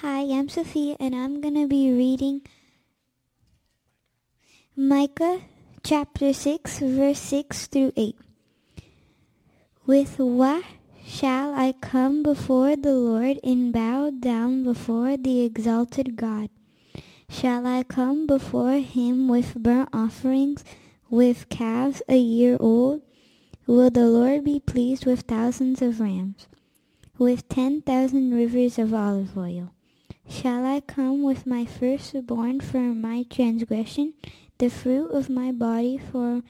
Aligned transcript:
Hi, 0.00 0.22
I'm 0.22 0.48
Sophia, 0.48 0.96
and 0.98 1.14
I'm 1.14 1.40
going 1.40 1.54
to 1.54 1.68
be 1.68 1.92
reading 1.92 2.40
Micah 4.74 5.42
chapter 5.84 6.32
6, 6.32 6.80
verse 6.80 7.20
6 7.20 7.66
through 7.66 7.92
8. 7.96 8.16
With 9.86 10.18
what 10.18 10.64
shall 11.04 11.54
I 11.54 11.74
come 11.80 12.24
before 12.24 12.74
the 12.74 12.94
Lord 12.94 13.38
and 13.44 13.72
bow 13.72 14.10
down 14.10 14.64
before 14.64 15.16
the 15.16 15.42
exalted 15.42 16.16
God? 16.16 16.48
Shall 17.28 17.64
I 17.64 17.84
come 17.84 18.26
before 18.26 18.78
him 18.78 19.28
with 19.28 19.54
burnt 19.54 19.90
offerings, 19.92 20.64
with 21.10 21.48
calves 21.48 22.02
a 22.08 22.16
year 22.16 22.56
old? 22.58 23.02
Will 23.66 23.90
the 23.90 24.06
Lord 24.06 24.42
be 24.42 24.58
pleased 24.58 25.06
with 25.06 25.20
thousands 25.20 25.80
of 25.80 26.00
rams, 26.00 26.48
with 27.18 27.48
ten 27.48 27.82
thousand 27.82 28.34
rivers 28.34 28.78
of 28.78 28.92
olive 28.92 29.36
oil? 29.36 29.72
Shall 30.28 30.64
I 30.64 30.80
come 30.80 31.22
with 31.22 31.46
my 31.46 31.64
firstborn 31.64 32.60
for 32.60 32.78
my 32.78 33.24
transgression, 33.28 34.14
the 34.58 34.70
fruit 34.70 35.10
of 35.10 35.28
my 35.28 35.52
body 35.52 35.98
for 35.98 36.42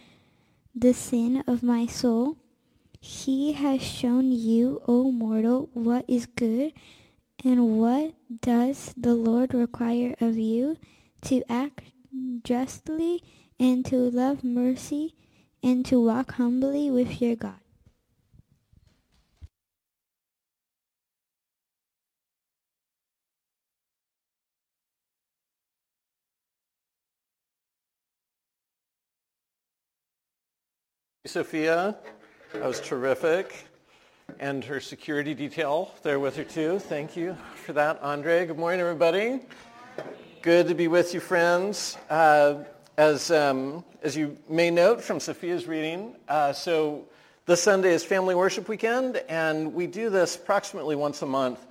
the 0.75 0.93
sin 0.93 1.43
of 1.47 1.63
my 1.63 1.87
soul? 1.87 2.37
He 3.01 3.53
has 3.53 3.83
shown 3.83 4.31
you, 4.31 4.81
O 4.87 5.11
mortal, 5.11 5.69
what 5.73 6.05
is 6.07 6.27
good, 6.27 6.73
and 7.45 7.79
what 7.79 8.15
does 8.41 8.95
the 8.97 9.15
Lord 9.15 9.55
require 9.55 10.15
of 10.21 10.39
you? 10.39 10.77
To 11.23 11.43
act 11.51 11.83
justly, 12.45 13.23
and 13.59 13.85
to 13.87 13.97
love 13.97 14.45
mercy, 14.45 15.15
and 15.63 15.85
to 15.87 16.01
walk 16.01 16.33
humbly 16.33 16.91
with 16.91 17.21
your 17.21 17.37
God. 17.37 17.62
Sophia, 31.33 31.97
that 32.53 32.63
was 32.63 32.79
terrific. 32.79 33.67
And 34.39 34.63
her 34.65 34.81
security 34.81 35.33
detail 35.33 35.95
there 36.03 36.21
with 36.21 36.37
her 36.37 36.45
too. 36.45 36.79
Thank 36.79 37.17
you 37.17 37.39
for 37.65 37.73
that, 37.73 38.03
Andre. 38.03 38.45
Good 38.45 38.59
morning, 38.59 38.81
everybody. 38.81 39.41
Good 40.43 40.69
to 40.69 40.75
be 40.75 40.89
with 40.89 41.15
you, 41.15 41.21
friends. 41.21 41.97
Uh, 42.11 42.65
as, 42.99 43.31
um, 43.31 43.83
as 44.03 44.15
you 44.15 44.37
may 44.47 44.71
note 44.71 45.01
from 45.01 45.21
Sophia's 45.21 45.67
reading, 45.67 46.17
uh, 46.29 46.53
so 46.53 47.07
this 47.47 47.63
Sunday 47.63 47.95
is 47.95 48.05
Family 48.05 48.35
Worship 48.35 48.69
Weekend, 48.69 49.17
and 49.27 49.73
we 49.73 49.87
do 49.87 50.11
this 50.11 50.37
approximately 50.37 50.97
once 50.97 51.23
a 51.23 51.27
month. 51.27 51.65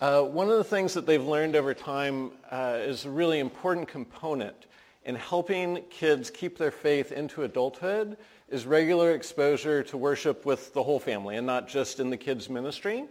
Uh, 0.00 0.22
one 0.22 0.48
of 0.48 0.58
the 0.58 0.64
things 0.64 0.94
that 0.94 1.06
they've 1.06 1.26
learned 1.26 1.56
over 1.56 1.74
time 1.74 2.30
uh, 2.52 2.76
is 2.78 3.04
a 3.04 3.10
really 3.10 3.40
important 3.40 3.88
component 3.88 4.66
in 5.04 5.16
helping 5.16 5.82
kids 5.90 6.30
keep 6.30 6.56
their 6.56 6.70
faith 6.70 7.10
into 7.10 7.42
adulthood 7.42 8.16
is 8.50 8.66
regular 8.66 9.12
exposure 9.12 9.82
to 9.84 9.96
worship 9.96 10.46
with 10.46 10.72
the 10.72 10.82
whole 10.82 10.98
family 10.98 11.36
and 11.36 11.46
not 11.46 11.68
just 11.68 12.00
in 12.00 12.10
the 12.10 12.16
kids' 12.16 12.48
ministry. 12.48 13.04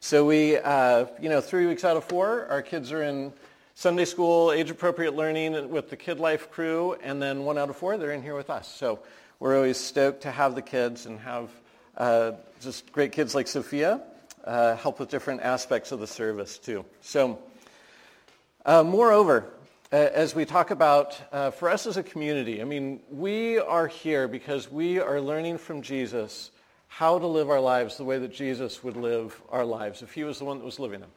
So 0.00 0.26
we, 0.26 0.56
uh, 0.56 1.06
you 1.20 1.28
know, 1.28 1.40
three 1.40 1.66
weeks 1.66 1.84
out 1.84 1.96
of 1.96 2.04
four, 2.04 2.46
our 2.46 2.62
kids 2.62 2.90
are 2.90 3.02
in 3.02 3.32
Sunday 3.74 4.04
school, 4.04 4.52
age-appropriate 4.52 5.14
learning 5.14 5.70
with 5.70 5.88
the 5.88 5.96
Kid 5.96 6.18
Life 6.18 6.50
crew, 6.50 6.96
and 7.02 7.22
then 7.22 7.44
one 7.44 7.56
out 7.56 7.70
of 7.70 7.76
four, 7.76 7.96
they're 7.96 8.10
in 8.10 8.22
here 8.22 8.34
with 8.34 8.50
us. 8.50 8.68
So 8.68 8.98
we're 9.38 9.56
always 9.56 9.78
stoked 9.78 10.22
to 10.22 10.30
have 10.30 10.54
the 10.54 10.62
kids 10.62 11.06
and 11.06 11.20
have 11.20 11.50
uh, 11.96 12.32
just 12.60 12.92
great 12.92 13.12
kids 13.12 13.34
like 13.34 13.46
Sophia 13.46 14.00
uh, 14.44 14.76
help 14.76 14.98
with 14.98 15.08
different 15.08 15.42
aspects 15.42 15.92
of 15.92 16.00
the 16.00 16.06
service 16.06 16.58
too. 16.58 16.84
So 17.00 17.38
uh, 18.66 18.82
moreover, 18.82 19.46
as 19.92 20.34
we 20.34 20.46
talk 20.46 20.70
about 20.70 21.20
uh, 21.32 21.50
for 21.50 21.68
us 21.68 21.86
as 21.86 21.98
a 21.98 22.02
community, 22.02 22.62
I 22.62 22.64
mean, 22.64 23.00
we 23.10 23.58
are 23.58 23.86
here 23.86 24.26
because 24.26 24.72
we 24.72 24.98
are 24.98 25.20
learning 25.20 25.58
from 25.58 25.82
Jesus 25.82 26.50
how 26.88 27.18
to 27.18 27.26
live 27.26 27.50
our 27.50 27.60
lives 27.60 27.98
the 27.98 28.04
way 28.04 28.18
that 28.18 28.32
Jesus 28.32 28.82
would 28.82 28.96
live 28.96 29.40
our 29.50 29.66
lives 29.66 30.00
if 30.00 30.14
he 30.14 30.24
was 30.24 30.38
the 30.38 30.46
one 30.46 30.58
that 30.58 30.64
was 30.64 30.78
living 30.78 31.00
them. 31.00 31.10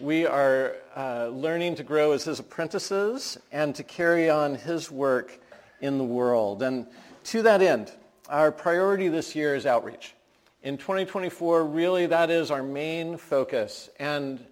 We 0.00 0.26
are 0.26 0.76
uh, 0.96 1.28
learning 1.28 1.74
to 1.76 1.82
grow 1.82 2.12
as 2.12 2.24
his 2.24 2.38
apprentices 2.40 3.38
and 3.52 3.74
to 3.74 3.82
carry 3.82 4.30
on 4.30 4.54
his 4.54 4.90
work 4.90 5.38
in 5.82 5.98
the 5.98 6.04
world. 6.04 6.62
And 6.62 6.86
to 7.24 7.42
that 7.42 7.60
end, 7.60 7.92
our 8.30 8.50
priority 8.50 9.08
this 9.08 9.34
year 9.34 9.54
is 9.54 9.66
outreach. 9.66 10.14
In 10.62 10.78
2024, 10.78 11.64
really 11.66 12.06
that 12.06 12.30
is 12.30 12.50
our 12.50 12.62
main 12.62 13.18
focus. 13.18 13.90
And 13.98 14.44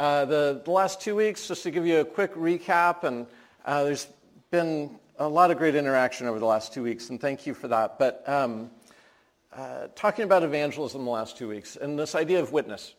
uh, 0.00 0.24
the, 0.24 0.62
the, 0.64 0.70
last 0.70 1.02
two 1.02 1.14
weeks, 1.14 1.46
just 1.46 1.62
to 1.62 1.70
give 1.70 1.86
you 1.86 2.00
a 2.00 2.04
quick 2.06 2.34
recap, 2.34 3.04
and 3.04 3.26
uh, 3.66 3.84
there's 3.84 4.06
been 4.50 4.98
a 5.18 5.28
lot 5.28 5.50
of 5.50 5.58
great 5.58 5.74
interaction 5.74 6.26
over 6.26 6.38
the 6.38 6.46
last 6.46 6.72
two 6.72 6.82
weeks, 6.82 7.10
and 7.10 7.20
thank 7.20 7.46
you 7.46 7.52
for 7.52 7.68
that. 7.68 7.98
But 7.98 8.26
um, 8.26 8.70
uh, 9.54 9.88
talking 9.94 10.24
about 10.24 10.42
evangelism 10.42 11.04
the 11.04 11.10
last 11.10 11.36
two 11.36 11.48
weeks, 11.48 11.76
and 11.76 11.98
this 11.98 12.14
idea 12.14 12.40
of 12.40 12.50
witness, 12.50 12.94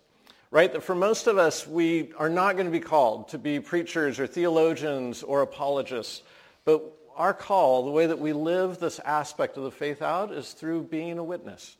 right? 0.52 0.72
That 0.72 0.84
for 0.84 0.94
most 0.94 1.26
of 1.26 1.40
us, 1.40 1.66
we 1.66 2.14
are 2.20 2.30
not 2.30 2.54
going 2.54 2.68
to 2.68 2.72
be 2.72 2.80
called 2.80 3.30
to 3.30 3.40
be 3.40 3.60
preachers 3.60 4.20
or 4.20 4.28
theologians 4.28 5.24
or 5.24 5.42
apologists, 5.42 6.22
but 6.66 6.84
our 7.16 7.34
call, 7.34 7.84
the 7.84 7.92
way 7.92 8.06
that 8.06 8.20
we 8.20 8.32
live 8.32 8.78
this 8.78 9.00
aspect 9.00 9.58
of 9.58 9.64
the 9.64 9.72
faith 9.72 10.04
out, 10.04 10.32
is 10.32 10.52
through 10.52 10.84
being 10.84 11.18
a 11.18 11.24
witness, 11.24 11.78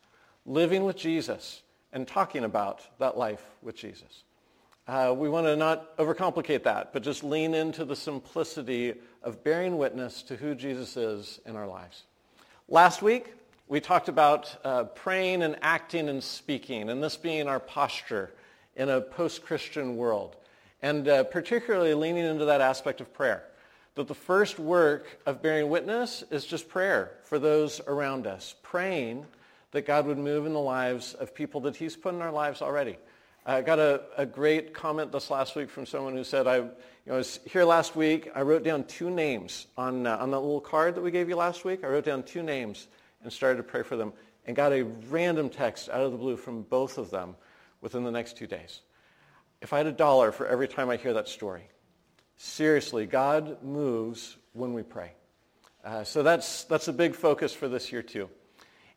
living 0.48 0.84
with 0.84 0.98
Jesus, 0.98 1.62
and 1.94 2.08
talking 2.08 2.44
about 2.44 2.82
that 2.98 3.20
life 3.20 3.46
with 3.62 3.76
Jesus. 3.76 4.24
Uh, 4.88 5.14
we 5.16 5.30
want 5.30 5.46
to 5.46 5.56
not 5.56 5.96
overcomplicate 5.98 6.64
that, 6.64 6.92
but 6.92 7.04
just 7.04 7.24
lean 7.24 7.54
into 7.54 7.86
the 7.86 7.96
simplicity 7.96 8.96
of 9.22 9.44
bearing 9.44 9.78
witness 9.78 10.24
to 10.24 10.36
who 10.36 10.56
Jesus 10.56 10.98
is 10.98 11.40
in 11.46 11.56
our 11.56 11.68
lives. 11.68 12.04
Last 12.68 13.02
week, 13.02 13.34
we 13.68 13.80
talked 13.80 14.10
about 14.10 14.56
uh, 14.66 14.86
praying 14.86 15.44
and 15.44 15.56
acting 15.62 16.10
and 16.10 16.24
speaking, 16.24 16.90
and 16.90 17.02
this 17.02 17.16
being 17.16 17.48
our 17.48 17.60
posture 17.60 18.34
in 18.76 18.90
a 18.90 19.00
post-Christian 19.00 19.98
world, 19.98 20.36
and 20.82 21.08
uh, 21.08 21.24
particularly 21.26 21.94
leaning 21.94 22.26
into 22.26 22.46
that 22.46 22.60
aspect 22.60 23.02
of 23.02 23.14
prayer. 23.14 23.44
That 23.96 24.08
the 24.08 24.16
first 24.16 24.58
work 24.58 25.20
of 25.26 25.42
bearing 25.42 25.70
witness 25.70 26.24
is 26.32 26.46
just 26.46 26.70
prayer 26.70 27.12
for 27.24 27.38
those 27.38 27.82
around 27.88 28.26
us, 28.26 28.56
praying 28.64 29.26
that 29.72 29.86
God 29.86 30.06
would 30.08 30.18
move 30.18 30.46
in 30.46 30.54
the 30.54 30.60
lives 30.60 31.14
of 31.14 31.36
people 31.36 31.62
that 31.62 31.76
he's 31.76 31.96
put 31.96 32.16
in 32.16 32.22
our 32.22 32.32
lives 32.32 32.62
already. 32.62 32.98
I 33.44 33.62
got 33.62 33.80
a, 33.80 34.04
a 34.18 34.26
great 34.26 34.72
comment 34.72 35.12
this 35.12 35.32
last 35.32 35.56
week 35.56 35.72
from 35.72 35.88
someone 35.88 36.14
who 36.16 36.24
said, 36.24 36.46
I, 36.46 36.58
you 36.58 36.70
know, 37.08 37.16
I 37.16 37.18
was 37.18 37.40
here 37.50 37.64
last 37.64 37.96
week. 37.96 38.30
I 38.36 38.44
wrote 38.44 38.64
down 38.64 38.84
two 38.84 39.10
names 39.10 39.66
on, 39.76 40.06
uh, 40.06 40.18
on 40.18 40.30
that 40.30 40.40
little 40.42 40.62
card 40.62 40.94
that 40.94 41.02
we 41.02 41.10
gave 41.10 41.28
you 41.28 41.36
last 41.36 41.66
week. 41.66 41.84
I 41.84 41.88
wrote 41.88 42.06
down 42.06 42.22
two 42.22 42.44
names 42.44 42.88
and 43.24 43.34
started 43.34 43.58
to 43.58 43.64
pray 43.64 43.82
for 43.82 43.96
them 43.96 44.14
and 44.46 44.56
got 44.56 44.72
a 44.72 44.84
random 45.10 45.50
text 45.50 45.90
out 45.90 46.02
of 46.02 46.12
the 46.12 46.20
blue 46.20 46.38
from 46.38 46.62
both 46.62 47.00
of 47.00 47.10
them 47.10 47.36
within 47.82 48.04
the 48.04 48.12
next 48.12 48.38
two 48.38 48.46
days. 48.46 48.82
If 49.60 49.74
I 49.74 49.78
had 49.78 49.88
a 49.88 49.92
dollar 49.92 50.32
for 50.32 50.46
every 50.46 50.68
time 50.68 50.92
I 50.92 50.98
hear 50.98 51.14
that 51.14 51.28
story, 51.28 51.64
seriously, 52.38 53.08
God 53.08 53.64
moves 53.64 54.38
when 54.54 54.74
we 54.74 54.84
pray. 54.84 55.14
Uh, 55.84 56.04
so 56.04 56.22
that's, 56.22 56.66
that's 56.66 56.88
a 56.88 56.94
big 56.94 57.16
focus 57.16 57.54
for 57.54 57.68
this 57.68 57.92
year 57.92 58.04
too. 58.04 58.30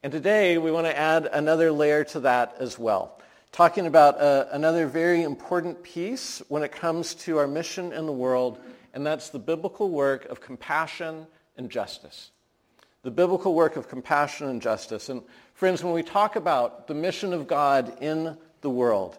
And 0.02 0.12
today 0.12 0.58
we 0.58 0.70
want 0.70 0.86
to 0.86 0.94
add 0.94 1.30
another 1.32 1.72
layer 1.72 2.04
to 2.04 2.20
that 2.20 2.56
as 2.58 2.78
well 2.78 3.18
talking 3.54 3.86
about 3.86 4.20
uh, 4.20 4.46
another 4.50 4.84
very 4.88 5.22
important 5.22 5.80
piece 5.84 6.42
when 6.48 6.64
it 6.64 6.72
comes 6.72 7.14
to 7.14 7.38
our 7.38 7.46
mission 7.46 7.92
in 7.92 8.04
the 8.04 8.12
world, 8.12 8.58
and 8.92 9.06
that's 9.06 9.28
the 9.28 9.38
biblical 9.38 9.90
work 9.90 10.24
of 10.24 10.40
compassion 10.40 11.24
and 11.56 11.70
justice. 11.70 12.32
The 13.04 13.12
biblical 13.12 13.54
work 13.54 13.76
of 13.76 13.88
compassion 13.88 14.48
and 14.48 14.60
justice. 14.60 15.08
And 15.08 15.22
friends, 15.52 15.84
when 15.84 15.92
we 15.92 16.02
talk 16.02 16.34
about 16.34 16.88
the 16.88 16.94
mission 16.94 17.32
of 17.32 17.46
God 17.46 17.96
in 18.02 18.36
the 18.60 18.70
world, 18.70 19.18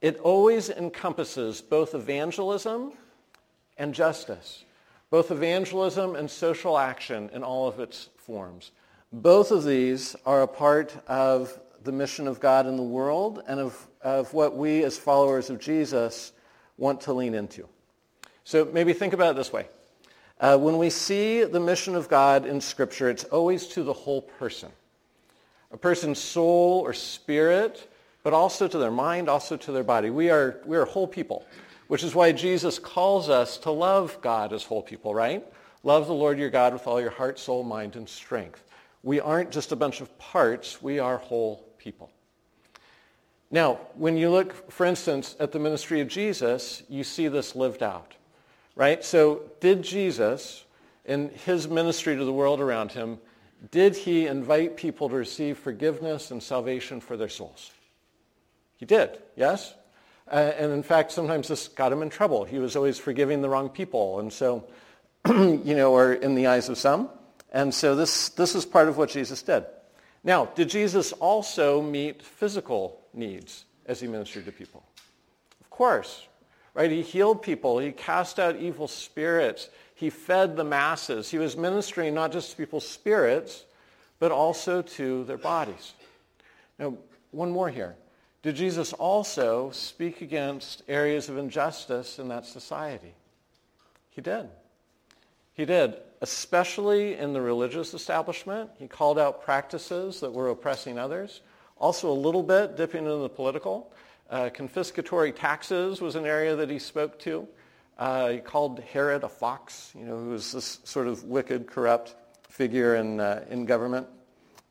it 0.00 0.16
always 0.20 0.70
encompasses 0.70 1.60
both 1.60 1.94
evangelism 1.94 2.94
and 3.76 3.92
justice, 3.92 4.64
both 5.10 5.30
evangelism 5.30 6.16
and 6.16 6.30
social 6.30 6.78
action 6.78 7.28
in 7.34 7.44
all 7.44 7.68
of 7.68 7.78
its 7.78 8.08
forms. 8.16 8.70
Both 9.12 9.50
of 9.50 9.64
these 9.64 10.16
are 10.24 10.40
a 10.40 10.48
part 10.48 10.96
of 11.06 11.60
the 11.86 11.92
mission 11.92 12.28
of 12.28 12.40
God 12.40 12.66
in 12.66 12.76
the 12.76 12.82
world 12.82 13.42
and 13.46 13.58
of, 13.58 13.86
of 14.02 14.34
what 14.34 14.56
we 14.56 14.84
as 14.84 14.98
followers 14.98 15.48
of 15.48 15.58
Jesus 15.58 16.32
want 16.76 17.00
to 17.02 17.14
lean 17.14 17.34
into. 17.34 17.66
So 18.44 18.68
maybe 18.70 18.92
think 18.92 19.14
about 19.14 19.30
it 19.30 19.36
this 19.36 19.52
way. 19.52 19.68
Uh, 20.38 20.58
when 20.58 20.76
we 20.76 20.90
see 20.90 21.44
the 21.44 21.60
mission 21.60 21.94
of 21.94 22.08
God 22.08 22.44
in 22.44 22.60
Scripture, 22.60 23.08
it's 23.08 23.24
always 23.24 23.68
to 23.68 23.82
the 23.82 23.92
whole 23.92 24.22
person. 24.22 24.70
A 25.72 25.76
person's 25.76 26.18
soul 26.18 26.82
or 26.84 26.92
spirit, 26.92 27.90
but 28.22 28.34
also 28.34 28.68
to 28.68 28.78
their 28.78 28.90
mind, 28.90 29.28
also 29.28 29.56
to 29.56 29.72
their 29.72 29.84
body. 29.84 30.10
We 30.10 30.28
are, 30.28 30.60
we 30.66 30.76
are 30.76 30.84
whole 30.84 31.06
people, 31.06 31.46
which 31.86 32.04
is 32.04 32.14
why 32.14 32.32
Jesus 32.32 32.78
calls 32.78 33.28
us 33.28 33.56
to 33.58 33.70
love 33.70 34.18
God 34.20 34.52
as 34.52 34.64
whole 34.64 34.82
people, 34.82 35.14
right? 35.14 35.44
Love 35.82 36.06
the 36.06 36.14
Lord 36.14 36.38
your 36.38 36.50
God 36.50 36.72
with 36.72 36.86
all 36.86 37.00
your 37.00 37.10
heart, 37.10 37.38
soul, 37.38 37.62
mind, 37.62 37.96
and 37.96 38.08
strength. 38.08 38.62
We 39.02 39.20
aren't 39.20 39.50
just 39.50 39.72
a 39.72 39.76
bunch 39.76 40.00
of 40.00 40.18
parts. 40.18 40.82
We 40.82 40.98
are 40.98 41.16
whole 41.16 41.65
people. 41.86 42.10
Now, 43.48 43.78
when 43.94 44.16
you 44.16 44.28
look, 44.28 44.72
for 44.72 44.84
instance, 44.84 45.36
at 45.38 45.52
the 45.52 45.60
ministry 45.60 46.00
of 46.00 46.08
Jesus, 46.08 46.82
you 46.88 47.04
see 47.04 47.28
this 47.28 47.54
lived 47.54 47.80
out, 47.80 48.16
right? 48.74 49.04
So 49.04 49.42
did 49.60 49.84
Jesus, 49.84 50.64
in 51.04 51.28
his 51.44 51.68
ministry 51.68 52.16
to 52.16 52.24
the 52.24 52.32
world 52.32 52.60
around 52.60 52.90
him, 52.90 53.20
did 53.70 53.94
he 53.94 54.26
invite 54.26 54.76
people 54.76 55.08
to 55.08 55.14
receive 55.14 55.58
forgiveness 55.58 56.32
and 56.32 56.42
salvation 56.42 57.00
for 57.00 57.16
their 57.16 57.28
souls? 57.28 57.70
He 58.78 58.84
did, 58.84 59.16
yes? 59.36 59.72
Uh, 60.28 60.52
and 60.58 60.72
in 60.72 60.82
fact, 60.82 61.12
sometimes 61.12 61.46
this 61.46 61.68
got 61.68 61.92
him 61.92 62.02
in 62.02 62.10
trouble. 62.10 62.42
He 62.42 62.58
was 62.58 62.74
always 62.74 62.98
forgiving 62.98 63.42
the 63.42 63.48
wrong 63.48 63.68
people. 63.68 64.18
And 64.18 64.32
so, 64.32 64.66
you 65.28 65.76
know, 65.76 65.92
or 65.92 66.14
in 66.14 66.34
the 66.34 66.48
eyes 66.48 66.68
of 66.68 66.78
some. 66.78 67.10
And 67.52 67.72
so 67.72 67.94
this, 67.94 68.30
this 68.30 68.56
is 68.56 68.66
part 68.66 68.88
of 68.88 68.98
what 68.98 69.08
Jesus 69.08 69.40
did. 69.40 69.64
Now, 70.26 70.46
did 70.46 70.68
Jesus 70.68 71.12
also 71.12 71.80
meet 71.80 72.20
physical 72.20 73.00
needs 73.14 73.64
as 73.86 74.00
he 74.00 74.08
ministered 74.08 74.44
to 74.46 74.52
people? 74.52 74.82
Of 75.60 75.70
course, 75.70 76.26
right? 76.74 76.90
He 76.90 77.00
healed 77.00 77.42
people. 77.42 77.78
He 77.78 77.92
cast 77.92 78.40
out 78.40 78.56
evil 78.56 78.88
spirits. 78.88 79.70
He 79.94 80.10
fed 80.10 80.56
the 80.56 80.64
masses. 80.64 81.30
He 81.30 81.38
was 81.38 81.56
ministering 81.56 82.12
not 82.12 82.32
just 82.32 82.50
to 82.50 82.56
people's 82.56 82.86
spirits, 82.86 83.66
but 84.18 84.32
also 84.32 84.82
to 84.82 85.22
their 85.24 85.38
bodies. 85.38 85.92
Now, 86.76 86.94
one 87.30 87.52
more 87.52 87.70
here. 87.70 87.94
Did 88.42 88.56
Jesus 88.56 88.92
also 88.94 89.70
speak 89.70 90.22
against 90.22 90.82
areas 90.88 91.28
of 91.28 91.38
injustice 91.38 92.18
in 92.18 92.26
that 92.28 92.46
society? 92.46 93.14
He 94.10 94.22
did. 94.22 94.48
He 95.54 95.64
did, 95.64 95.94
especially 96.26 97.14
in 97.14 97.32
the 97.32 97.40
religious 97.40 97.94
establishment. 97.94 98.68
He 98.80 98.88
called 98.88 99.16
out 99.16 99.44
practices 99.44 100.18
that 100.18 100.32
were 100.32 100.48
oppressing 100.48 100.98
others. 100.98 101.40
Also 101.78 102.10
a 102.10 102.18
little 102.26 102.42
bit 102.42 102.76
dipping 102.76 103.04
into 103.04 103.18
the 103.18 103.28
political. 103.28 103.92
Uh, 104.28 104.50
confiscatory 104.52 105.32
taxes 105.32 106.00
was 106.00 106.16
an 106.16 106.26
area 106.26 106.56
that 106.56 106.68
he 106.68 106.80
spoke 106.80 107.16
to. 107.20 107.46
Uh, 107.96 108.30
he 108.30 108.38
called 108.38 108.80
Herod 108.80 109.22
a 109.22 109.28
fox, 109.28 109.92
you 109.96 110.04
know, 110.04 110.18
who 110.18 110.30
was 110.30 110.50
this 110.50 110.80
sort 110.82 111.06
of 111.06 111.22
wicked, 111.22 111.68
corrupt 111.68 112.16
figure 112.48 112.96
in, 112.96 113.20
uh, 113.20 113.44
in 113.48 113.64
government. 113.64 114.08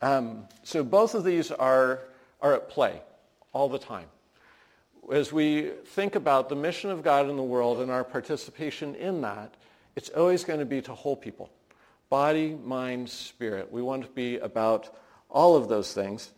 Um, 0.01 0.49
so 0.63 0.83
both 0.83 1.15
of 1.15 1.23
these 1.23 1.51
are, 1.51 2.01
are 2.41 2.53
at 2.53 2.67
play 2.67 3.01
all 3.53 3.69
the 3.69 3.79
time. 3.79 4.07
As 5.09 5.31
we 5.31 5.69
think 5.85 6.15
about 6.15 6.49
the 6.49 6.55
mission 6.57 6.89
of 6.89 7.01
God 7.01 7.29
in 7.29 7.37
the 7.37 7.43
world 7.43 7.79
and 7.79 7.89
our 7.89 8.03
participation 8.03 8.93
in 8.95 9.21
that, 9.21 9.53
it's 9.95 10.09
always 10.09 10.43
going 10.43 10.59
to 10.59 10.65
be 10.65 10.81
to 10.81 10.93
whole 10.93 11.15
people. 11.15 11.49
Body, 12.09 12.57
mind, 12.63 13.09
spirit. 13.09 13.71
We 13.71 13.81
want 13.81 14.03
to 14.03 14.09
be 14.09 14.37
about 14.37 14.95
all 15.29 15.55
of 15.55 15.67
those 15.67 15.93
things, 15.93 16.31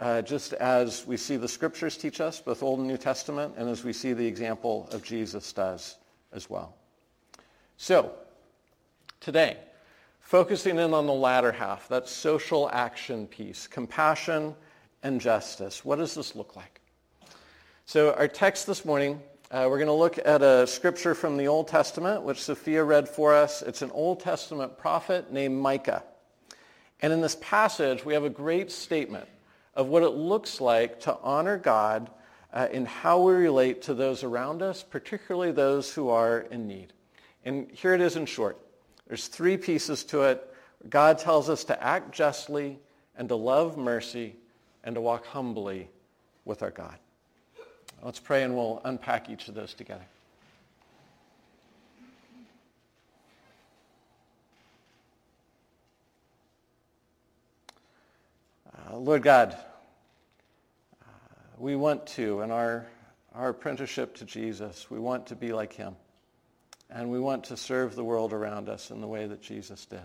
uh, 0.00 0.22
just 0.22 0.52
as 0.54 1.06
we 1.06 1.16
see 1.16 1.36
the 1.36 1.48
scriptures 1.48 1.96
teach 1.96 2.20
us, 2.20 2.40
both 2.40 2.62
Old 2.62 2.80
and 2.80 2.88
New 2.88 2.96
Testament, 2.96 3.54
and 3.56 3.68
as 3.68 3.84
we 3.84 3.92
see 3.92 4.12
the 4.12 4.26
example 4.26 4.88
of 4.92 5.02
Jesus 5.02 5.52
does 5.52 5.96
as 6.32 6.50
well. 6.50 6.74
So, 7.76 8.12
today, 9.20 9.58
focusing 10.20 10.78
in 10.78 10.94
on 10.94 11.06
the 11.06 11.12
latter 11.12 11.52
half, 11.52 11.88
that 11.88 12.08
social 12.08 12.68
action 12.72 13.26
piece, 13.26 13.66
compassion, 13.66 14.54
and 15.02 15.20
justice. 15.20 15.84
What 15.84 15.96
does 15.96 16.14
this 16.14 16.34
look 16.34 16.56
like? 16.56 16.80
So 17.84 18.14
our 18.14 18.28
text 18.28 18.66
this 18.66 18.84
morning, 18.84 19.20
uh, 19.52 19.66
we're 19.68 19.76
going 19.76 19.86
to 19.86 19.92
look 19.92 20.18
at 20.24 20.40
a 20.40 20.66
scripture 20.66 21.14
from 21.14 21.36
the 21.36 21.46
Old 21.46 21.68
Testament, 21.68 22.22
which 22.22 22.42
Sophia 22.42 22.82
read 22.82 23.06
for 23.06 23.34
us. 23.34 23.60
It's 23.60 23.82
an 23.82 23.90
Old 23.90 24.20
Testament 24.20 24.78
prophet 24.78 25.30
named 25.30 25.60
Micah. 25.60 26.02
And 27.02 27.12
in 27.12 27.20
this 27.20 27.36
passage, 27.38 28.02
we 28.02 28.14
have 28.14 28.24
a 28.24 28.30
great 28.30 28.72
statement 28.72 29.28
of 29.74 29.88
what 29.88 30.02
it 30.02 30.08
looks 30.08 30.58
like 30.58 31.00
to 31.00 31.18
honor 31.22 31.58
God 31.58 32.10
uh, 32.54 32.68
in 32.72 32.86
how 32.86 33.20
we 33.20 33.34
relate 33.34 33.82
to 33.82 33.94
those 33.94 34.22
around 34.22 34.62
us, 34.62 34.82
particularly 34.82 35.52
those 35.52 35.92
who 35.92 36.08
are 36.08 36.40
in 36.50 36.66
need. 36.66 36.94
And 37.44 37.70
here 37.72 37.92
it 37.92 38.00
is 38.00 38.16
in 38.16 38.24
short. 38.24 38.58
There's 39.06 39.28
three 39.28 39.58
pieces 39.58 40.02
to 40.04 40.22
it. 40.22 40.50
God 40.88 41.18
tells 41.18 41.50
us 41.50 41.64
to 41.64 41.82
act 41.82 42.12
justly 42.12 42.78
and 43.18 43.28
to 43.28 43.36
love 43.36 43.76
mercy 43.76 44.34
and 44.82 44.94
to 44.94 45.02
walk 45.02 45.26
humbly 45.26 45.90
with 46.46 46.62
our 46.62 46.70
God. 46.70 46.96
Let's 48.04 48.18
pray 48.18 48.42
and 48.42 48.56
we'll 48.56 48.80
unpack 48.82 49.30
each 49.30 49.46
of 49.46 49.54
those 49.54 49.74
together. 49.74 50.04
Uh, 58.90 58.96
Lord 58.96 59.22
God, 59.22 59.56
uh, 61.00 61.06
we 61.58 61.76
want 61.76 62.04
to, 62.08 62.40
in 62.40 62.50
our, 62.50 62.86
our 63.36 63.50
apprenticeship 63.50 64.16
to 64.16 64.24
Jesus, 64.24 64.90
we 64.90 64.98
want 64.98 65.28
to 65.28 65.36
be 65.36 65.52
like 65.52 65.72
him. 65.72 65.94
And 66.90 67.08
we 67.08 67.20
want 67.20 67.44
to 67.44 67.56
serve 67.56 67.94
the 67.94 68.04
world 68.04 68.32
around 68.32 68.68
us 68.68 68.90
in 68.90 69.00
the 69.00 69.06
way 69.06 69.28
that 69.28 69.40
Jesus 69.40 69.86
did. 69.86 70.00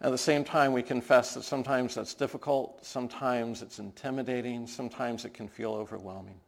At 0.00 0.10
the 0.10 0.18
same 0.18 0.44
time, 0.44 0.72
we 0.72 0.82
confess 0.82 1.34
that 1.34 1.44
sometimes 1.44 1.94
that's 1.94 2.14
difficult, 2.14 2.84
sometimes 2.84 3.62
it's 3.62 3.78
intimidating, 3.78 4.66
sometimes 4.66 5.24
it 5.24 5.32
can 5.32 5.48
feel 5.48 5.72
overwhelming. 5.72 6.38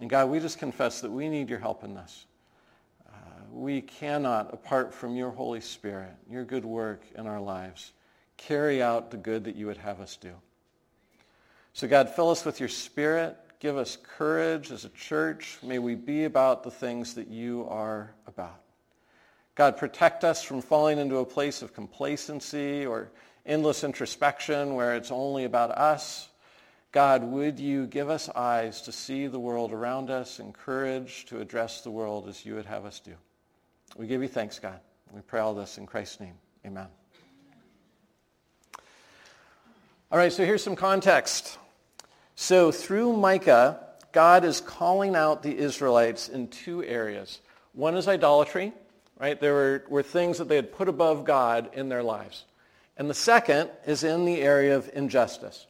And 0.00 0.08
God, 0.08 0.30
we 0.30 0.40
just 0.40 0.58
confess 0.58 1.00
that 1.00 1.10
we 1.10 1.28
need 1.28 1.50
your 1.50 1.58
help 1.58 1.84
in 1.84 1.94
this. 1.94 2.26
Uh, 3.06 3.12
we 3.50 3.80
cannot, 3.80 4.52
apart 4.52 4.94
from 4.94 5.16
your 5.16 5.30
Holy 5.30 5.60
Spirit, 5.60 6.14
your 6.30 6.44
good 6.44 6.64
work 6.64 7.02
in 7.16 7.26
our 7.26 7.40
lives, 7.40 7.92
carry 8.36 8.82
out 8.82 9.10
the 9.10 9.16
good 9.16 9.44
that 9.44 9.56
you 9.56 9.66
would 9.66 9.78
have 9.78 10.00
us 10.00 10.16
do. 10.16 10.32
So 11.72 11.88
God, 11.88 12.08
fill 12.08 12.30
us 12.30 12.44
with 12.44 12.60
your 12.60 12.68
Spirit. 12.68 13.36
Give 13.58 13.76
us 13.76 13.96
courage 14.02 14.70
as 14.70 14.84
a 14.84 14.90
church. 14.90 15.58
May 15.62 15.78
we 15.78 15.94
be 15.94 16.24
about 16.24 16.62
the 16.62 16.70
things 16.70 17.14
that 17.14 17.28
you 17.28 17.66
are 17.68 18.14
about. 18.26 18.60
God, 19.56 19.78
protect 19.78 20.22
us 20.22 20.42
from 20.42 20.60
falling 20.60 20.98
into 20.98 21.16
a 21.16 21.24
place 21.24 21.62
of 21.62 21.74
complacency 21.74 22.86
or 22.86 23.10
endless 23.46 23.82
introspection 23.84 24.74
where 24.74 24.94
it's 24.94 25.10
only 25.10 25.44
about 25.44 25.70
us. 25.70 26.28
God, 26.92 27.24
would 27.24 27.58
you 27.58 27.86
give 27.86 28.10
us 28.10 28.28
eyes 28.28 28.82
to 28.82 28.92
see 28.92 29.26
the 29.26 29.38
world 29.38 29.72
around 29.72 30.10
us 30.10 30.38
and 30.38 30.54
courage 30.54 31.24
to 31.26 31.40
address 31.40 31.80
the 31.80 31.90
world 31.90 32.28
as 32.28 32.44
you 32.44 32.54
would 32.54 32.66
have 32.66 32.84
us 32.84 33.00
do? 33.00 33.12
We 33.96 34.06
give 34.06 34.22
you 34.22 34.28
thanks, 34.28 34.58
God. 34.58 34.78
We 35.10 35.22
pray 35.22 35.40
all 35.40 35.54
this 35.54 35.78
in 35.78 35.86
Christ's 35.86 36.20
name. 36.20 36.34
Amen. 36.66 36.88
All 40.12 40.18
right, 40.18 40.32
so 40.32 40.44
here's 40.44 40.62
some 40.62 40.76
context. 40.76 41.58
So 42.34 42.70
through 42.70 43.14
Micah, 43.14 43.80
God 44.12 44.44
is 44.44 44.60
calling 44.60 45.16
out 45.16 45.42
the 45.42 45.56
Israelites 45.56 46.28
in 46.28 46.48
two 46.48 46.84
areas. 46.84 47.40
One 47.72 47.96
is 47.96 48.06
idolatry, 48.06 48.72
right? 49.18 49.40
There 49.40 49.54
were, 49.54 49.84
were 49.88 50.02
things 50.02 50.38
that 50.38 50.48
they 50.48 50.56
had 50.56 50.72
put 50.72 50.88
above 50.88 51.24
God 51.24 51.70
in 51.72 51.88
their 51.88 52.02
lives. 52.02 52.44
And 52.96 53.10
the 53.10 53.14
second 53.14 53.70
is 53.86 54.04
in 54.04 54.24
the 54.24 54.40
area 54.40 54.76
of 54.76 54.90
injustice. 54.94 55.66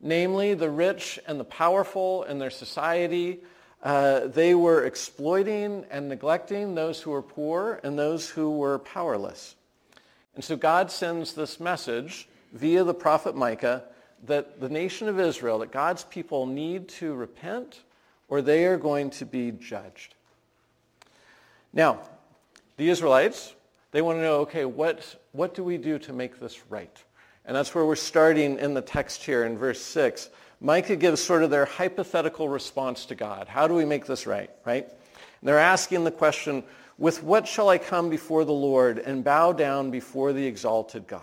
Namely, 0.00 0.54
the 0.54 0.70
rich 0.70 1.18
and 1.26 1.38
the 1.38 1.44
powerful 1.44 2.24
in 2.24 2.38
their 2.38 2.50
society, 2.50 3.40
uh, 3.82 4.26
they 4.26 4.54
were 4.54 4.84
exploiting 4.84 5.84
and 5.90 6.08
neglecting 6.08 6.74
those 6.74 7.00
who 7.00 7.10
were 7.10 7.22
poor 7.22 7.80
and 7.82 7.98
those 7.98 8.28
who 8.28 8.50
were 8.50 8.78
powerless. 8.78 9.54
And 10.34 10.42
so 10.42 10.56
God 10.56 10.90
sends 10.90 11.34
this 11.34 11.60
message 11.60 12.28
via 12.52 12.84
the 12.84 12.94
prophet 12.94 13.36
Micah 13.36 13.84
that 14.26 14.60
the 14.60 14.68
nation 14.68 15.08
of 15.08 15.20
Israel, 15.20 15.58
that 15.58 15.70
God's 15.70 16.04
people 16.04 16.46
need 16.46 16.88
to 16.88 17.14
repent 17.14 17.82
or 18.28 18.40
they 18.40 18.64
are 18.64 18.78
going 18.78 19.10
to 19.10 19.26
be 19.26 19.50
judged. 19.52 20.14
Now, 21.72 22.00
the 22.76 22.88
Israelites, 22.88 23.54
they 23.92 24.02
want 24.02 24.18
to 24.18 24.22
know, 24.22 24.40
okay, 24.40 24.64
what, 24.64 25.16
what 25.32 25.54
do 25.54 25.62
we 25.62 25.78
do 25.78 25.98
to 26.00 26.12
make 26.12 26.40
this 26.40 26.60
right? 26.68 27.02
And 27.44 27.56
that's 27.56 27.74
where 27.74 27.84
we're 27.84 27.96
starting 27.96 28.58
in 28.58 28.74
the 28.74 28.82
text 28.82 29.22
here 29.22 29.44
in 29.44 29.56
verse 29.58 29.80
6. 29.80 30.30
Micah 30.60 30.96
gives 30.96 31.22
sort 31.22 31.42
of 31.42 31.50
their 31.50 31.66
hypothetical 31.66 32.48
response 32.48 33.06
to 33.06 33.14
God. 33.14 33.48
How 33.48 33.68
do 33.68 33.74
we 33.74 33.84
make 33.84 34.06
this 34.06 34.26
right, 34.26 34.50
right? 34.64 34.84
And 34.84 35.48
they're 35.48 35.58
asking 35.58 36.04
the 36.04 36.10
question, 36.10 36.64
with 36.96 37.22
what 37.22 37.46
shall 37.46 37.68
I 37.68 37.78
come 37.78 38.08
before 38.08 38.44
the 38.44 38.52
Lord 38.52 38.98
and 38.98 39.22
bow 39.22 39.52
down 39.52 39.90
before 39.90 40.32
the 40.32 40.46
exalted 40.46 41.06
God? 41.06 41.22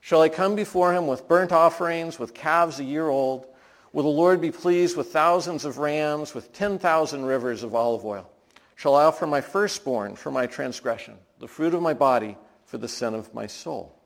Shall 0.00 0.22
I 0.22 0.28
come 0.28 0.54
before 0.54 0.92
him 0.92 1.06
with 1.06 1.28
burnt 1.28 1.52
offerings, 1.52 2.18
with 2.18 2.32
calves 2.32 2.78
a 2.78 2.84
year 2.84 3.08
old? 3.08 3.46
Will 3.92 4.04
the 4.04 4.08
Lord 4.08 4.40
be 4.40 4.52
pleased 4.52 4.96
with 4.96 5.08
thousands 5.12 5.64
of 5.64 5.78
rams, 5.78 6.34
with 6.34 6.52
10,000 6.52 7.24
rivers 7.24 7.62
of 7.62 7.74
olive 7.74 8.04
oil? 8.04 8.30
Shall 8.76 8.94
I 8.94 9.04
offer 9.04 9.26
my 9.26 9.40
firstborn 9.40 10.14
for 10.14 10.30
my 10.30 10.46
transgression, 10.46 11.14
the 11.40 11.48
fruit 11.48 11.74
of 11.74 11.82
my 11.82 11.94
body 11.94 12.36
for 12.66 12.78
the 12.78 12.88
sin 12.88 13.14
of 13.14 13.32
my 13.34 13.46
soul. 13.46 13.98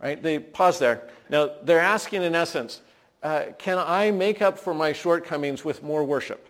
Right? 0.00 0.22
They 0.22 0.38
pause 0.38 0.78
there. 0.78 1.08
Now, 1.30 1.50
they're 1.62 1.80
asking 1.80 2.22
in 2.22 2.34
essence, 2.34 2.82
uh, 3.22 3.46
can 3.58 3.78
I 3.78 4.10
make 4.10 4.42
up 4.42 4.58
for 4.58 4.74
my 4.74 4.92
shortcomings 4.92 5.64
with 5.64 5.82
more 5.82 6.04
worship? 6.04 6.48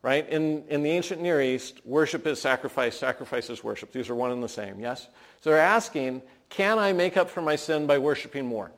Right? 0.00 0.28
In, 0.28 0.64
in 0.68 0.82
the 0.82 0.90
ancient 0.90 1.20
Near 1.20 1.40
East, 1.40 1.80
worship 1.84 2.26
is 2.26 2.40
sacrifice, 2.40 2.98
sacrifice 2.98 3.50
is 3.50 3.62
worship. 3.62 3.92
These 3.92 4.08
are 4.08 4.14
one 4.14 4.32
and 4.32 4.42
the 4.42 4.48
same, 4.48 4.80
yes? 4.80 5.06
So 5.42 5.50
they're 5.50 5.60
asking, 5.60 6.22
can 6.48 6.78
I 6.78 6.92
make 6.92 7.16
up 7.16 7.30
for 7.30 7.42
my 7.42 7.56
sin 7.56 7.86
by 7.86 7.98
worshiping 7.98 8.46
more? 8.46 8.72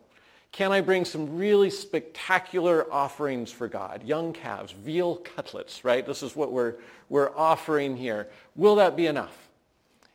Can 0.54 0.70
I 0.70 0.82
bring 0.82 1.04
some 1.04 1.36
really 1.36 1.68
spectacular 1.68 2.86
offerings 2.92 3.50
for 3.50 3.66
God? 3.66 4.04
Young 4.04 4.32
calves, 4.32 4.70
veal 4.70 5.16
cutlets, 5.16 5.84
right? 5.84 6.06
This 6.06 6.22
is 6.22 6.36
what 6.36 6.52
we're, 6.52 6.76
we're 7.08 7.36
offering 7.36 7.96
here. 7.96 8.28
Will 8.54 8.76
that 8.76 8.94
be 8.94 9.08
enough? 9.08 9.36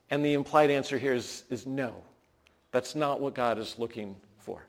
And 0.09 0.23
the 0.23 0.35
implied 0.35 0.69
answer 0.69 0.97
here 0.97 1.13
is, 1.13 1.43
is 1.49 1.65
no. 1.65 1.93
That's 2.71 2.95
not 2.95 3.19
what 3.19 3.35
God 3.35 3.59
is 3.59 3.75
looking 3.77 4.15
for. 4.37 4.63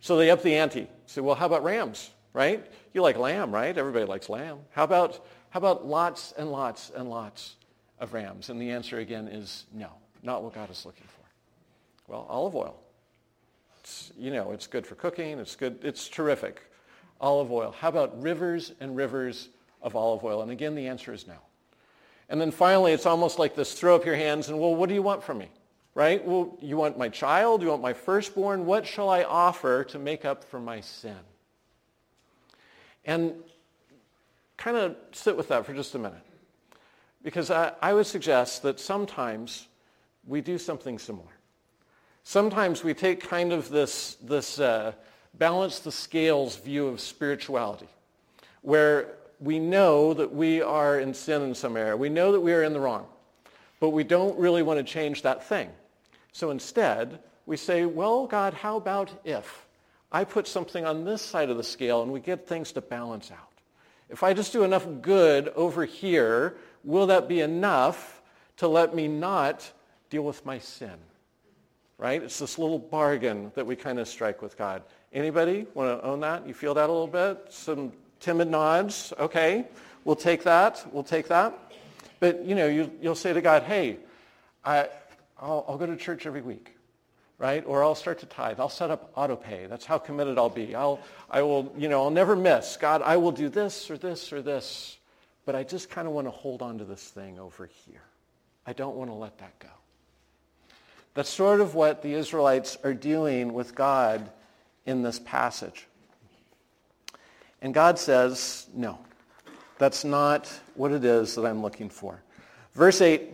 So 0.00 0.16
they 0.16 0.30
up 0.30 0.42
the 0.42 0.54
ante. 0.54 0.88
Say, 1.04 1.20
well, 1.20 1.34
how 1.34 1.44
about 1.44 1.64
rams, 1.64 2.10
right? 2.32 2.66
You 2.94 3.02
like 3.02 3.18
lamb, 3.18 3.52
right? 3.52 3.76
Everybody 3.76 4.06
likes 4.06 4.30
lamb. 4.30 4.60
How 4.70 4.84
about, 4.84 5.22
how 5.50 5.58
about 5.58 5.86
lots 5.86 6.32
and 6.32 6.50
lots 6.50 6.90
and 6.96 7.10
lots 7.10 7.56
of 8.00 8.14
rams? 8.14 8.48
And 8.48 8.58
the 8.58 8.70
answer 8.70 9.00
again 9.00 9.28
is 9.28 9.66
no, 9.70 9.90
not 10.22 10.42
what 10.42 10.54
God 10.54 10.70
is 10.70 10.86
looking 10.86 11.04
for. 11.08 12.10
Well, 12.10 12.26
olive 12.30 12.56
oil. 12.56 12.80
It's, 13.88 14.12
you 14.18 14.30
know, 14.30 14.52
it's 14.52 14.66
good 14.66 14.86
for 14.86 14.96
cooking. 14.96 15.38
It's 15.38 15.56
good. 15.56 15.78
It's 15.82 16.08
terrific. 16.10 16.60
Olive 17.22 17.50
oil. 17.50 17.74
How 17.78 17.88
about 17.88 18.20
rivers 18.20 18.74
and 18.80 18.94
rivers 18.94 19.48
of 19.80 19.96
olive 19.96 20.22
oil? 20.24 20.42
And 20.42 20.50
again, 20.50 20.74
the 20.74 20.88
answer 20.88 21.10
is 21.14 21.26
no. 21.26 21.38
And 22.28 22.38
then 22.38 22.50
finally, 22.50 22.92
it's 22.92 23.06
almost 23.06 23.38
like 23.38 23.54
this 23.54 23.72
throw 23.72 23.96
up 23.96 24.04
your 24.04 24.14
hands 24.14 24.50
and, 24.50 24.60
well, 24.60 24.74
what 24.74 24.90
do 24.90 24.94
you 24.94 25.00
want 25.00 25.24
from 25.24 25.38
me? 25.38 25.48
Right? 25.94 26.22
Well, 26.22 26.58
you 26.60 26.76
want 26.76 26.98
my 26.98 27.08
child? 27.08 27.62
You 27.62 27.68
want 27.68 27.80
my 27.80 27.94
firstborn? 27.94 28.66
What 28.66 28.86
shall 28.86 29.08
I 29.08 29.22
offer 29.22 29.84
to 29.84 29.98
make 29.98 30.26
up 30.26 30.44
for 30.44 30.60
my 30.60 30.82
sin? 30.82 31.16
And 33.06 33.32
kind 34.58 34.76
of 34.76 34.96
sit 35.12 35.34
with 35.34 35.48
that 35.48 35.64
for 35.64 35.72
just 35.72 35.94
a 35.94 35.98
minute. 35.98 36.20
Because 37.22 37.50
I, 37.50 37.72
I 37.80 37.94
would 37.94 38.06
suggest 38.06 38.62
that 38.64 38.78
sometimes 38.80 39.66
we 40.26 40.42
do 40.42 40.58
something 40.58 40.98
similar. 40.98 41.37
Sometimes 42.28 42.84
we 42.84 42.92
take 42.92 43.26
kind 43.26 43.54
of 43.54 43.70
this, 43.70 44.16
this 44.16 44.60
uh, 44.60 44.92
balance 45.38 45.78
the 45.78 45.90
scales 45.90 46.56
view 46.56 46.86
of 46.86 47.00
spirituality, 47.00 47.88
where 48.60 49.14
we 49.40 49.58
know 49.58 50.12
that 50.12 50.30
we 50.30 50.60
are 50.60 51.00
in 51.00 51.14
sin 51.14 51.40
in 51.40 51.54
some 51.54 51.74
area. 51.74 51.96
We 51.96 52.10
know 52.10 52.32
that 52.32 52.40
we 52.40 52.52
are 52.52 52.64
in 52.64 52.74
the 52.74 52.80
wrong, 52.80 53.06
but 53.80 53.90
we 53.90 54.04
don't 54.04 54.38
really 54.38 54.62
want 54.62 54.76
to 54.76 54.84
change 54.84 55.22
that 55.22 55.42
thing. 55.42 55.70
So 56.32 56.50
instead, 56.50 57.18
we 57.46 57.56
say, 57.56 57.86
well, 57.86 58.26
God, 58.26 58.52
how 58.52 58.76
about 58.76 59.10
if 59.24 59.66
I 60.12 60.24
put 60.24 60.46
something 60.46 60.84
on 60.84 61.06
this 61.06 61.22
side 61.22 61.48
of 61.48 61.56
the 61.56 61.64
scale 61.64 62.02
and 62.02 62.12
we 62.12 62.20
get 62.20 62.46
things 62.46 62.72
to 62.72 62.82
balance 62.82 63.30
out? 63.30 63.54
If 64.10 64.22
I 64.22 64.34
just 64.34 64.52
do 64.52 64.64
enough 64.64 64.86
good 65.00 65.48
over 65.56 65.86
here, 65.86 66.58
will 66.84 67.06
that 67.06 67.26
be 67.26 67.40
enough 67.40 68.20
to 68.58 68.68
let 68.68 68.94
me 68.94 69.08
not 69.08 69.72
deal 70.10 70.24
with 70.24 70.44
my 70.44 70.58
sin? 70.58 70.98
Right? 71.98 72.22
It's 72.22 72.38
this 72.38 72.58
little 72.58 72.78
bargain 72.78 73.50
that 73.56 73.66
we 73.66 73.74
kind 73.76 73.98
of 73.98 74.06
strike 74.06 74.40
with 74.40 74.56
God. 74.56 74.82
Anybody 75.12 75.66
want 75.74 76.00
to 76.00 76.06
own 76.06 76.20
that? 76.20 76.46
You 76.46 76.54
feel 76.54 76.74
that 76.74 76.88
a 76.88 76.92
little 76.92 77.08
bit? 77.08 77.46
Some 77.50 77.92
timid 78.20 78.48
nods. 78.48 79.12
Okay, 79.18 79.66
we'll 80.04 80.16
take 80.16 80.44
that. 80.44 80.86
We'll 80.92 81.02
take 81.02 81.28
that. 81.28 81.58
But, 82.20 82.44
you 82.44 82.54
know, 82.54 82.66
you, 82.66 82.90
will 83.02 83.14
say 83.14 83.32
to 83.32 83.40
God, 83.40 83.64
hey, 83.64 83.98
I, 84.64 84.88
I'll, 85.40 85.64
I'll 85.68 85.78
go 85.78 85.86
to 85.86 85.96
church 85.96 86.26
every 86.26 86.42
week 86.42 86.78
right? 87.38 87.62
Or 87.66 87.84
I'll 87.84 87.94
start 87.94 88.18
to 88.20 88.26
tithe. 88.26 88.60
I'll 88.60 88.68
set 88.68 88.90
up 88.90 89.12
auto 89.14 89.36
pay. 89.36 89.66
That's 89.66 89.86
how 89.86 89.98
committed 89.98 90.38
I'll 90.38 90.50
be. 90.50 90.74
I'll, 90.74 91.00
I 91.30 91.42
will, 91.42 91.72
you 91.78 91.88
know, 91.88 92.02
I'll 92.02 92.10
never 92.10 92.36
miss. 92.36 92.76
God, 92.76 93.00
I 93.00 93.16
will 93.16 93.32
do 93.32 93.48
this 93.48 93.90
or 93.90 93.96
this 93.96 94.32
or 94.32 94.42
this. 94.42 94.98
But 95.46 95.54
I 95.54 95.62
just 95.62 95.88
kind 95.88 96.06
of 96.06 96.12
want 96.12 96.26
to 96.26 96.30
hold 96.30 96.60
on 96.60 96.78
to 96.78 96.84
this 96.84 97.02
thing 97.02 97.38
over 97.38 97.70
here. 97.86 98.02
I 98.66 98.72
don't 98.74 98.96
want 98.96 99.08
to 99.10 99.14
let 99.14 99.38
that 99.38 99.58
go. 99.60 99.68
That's 101.18 101.30
sort 101.30 101.60
of 101.60 101.74
what 101.74 102.02
the 102.02 102.14
Israelites 102.14 102.78
are 102.84 102.94
doing 102.94 103.52
with 103.52 103.74
God 103.74 104.30
in 104.86 105.02
this 105.02 105.18
passage. 105.18 105.88
And 107.60 107.74
God 107.74 107.98
says, 107.98 108.68
no, 108.72 109.00
that's 109.78 110.04
not 110.04 110.46
what 110.76 110.92
it 110.92 111.04
is 111.04 111.34
that 111.34 111.44
I'm 111.44 111.60
looking 111.60 111.88
for. 111.88 112.22
Verse 112.72 113.00
8, 113.00 113.32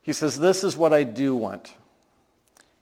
he 0.00 0.14
says, 0.14 0.38
this 0.38 0.64
is 0.64 0.78
what 0.78 0.94
I 0.94 1.02
do 1.04 1.36
want. 1.36 1.74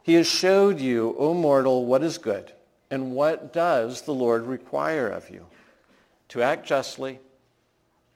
He 0.05 0.15
has 0.15 0.29
showed 0.29 0.79
you, 0.79 1.17
O 1.19 1.35
mortal, 1.35 1.85
what 1.85 2.05
is 2.05 2.19
good, 2.19 2.53
and 2.93 3.11
what 3.11 3.53
does 3.53 4.03
the 4.03 4.15
Lord 4.15 4.47
require 4.47 5.09
of 5.09 5.31
you? 5.31 5.47
To 6.29 6.43
act 6.43 6.65
justly, 6.65 7.19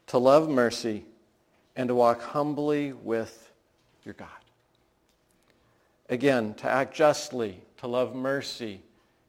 to 0.07 0.19
love 0.19 0.49
mercy, 0.49 1.05
and 1.75 1.89
to 1.89 1.97
walk 1.97 2.23
humbly 2.23 2.93
with 2.93 3.51
your 4.05 4.15
God. 4.15 4.29
Again, 6.11 6.55
to 6.55 6.69
act 6.69 6.95
justly, 6.95 7.61
to 7.79 7.87
love 7.87 8.17
mercy, 8.17 8.81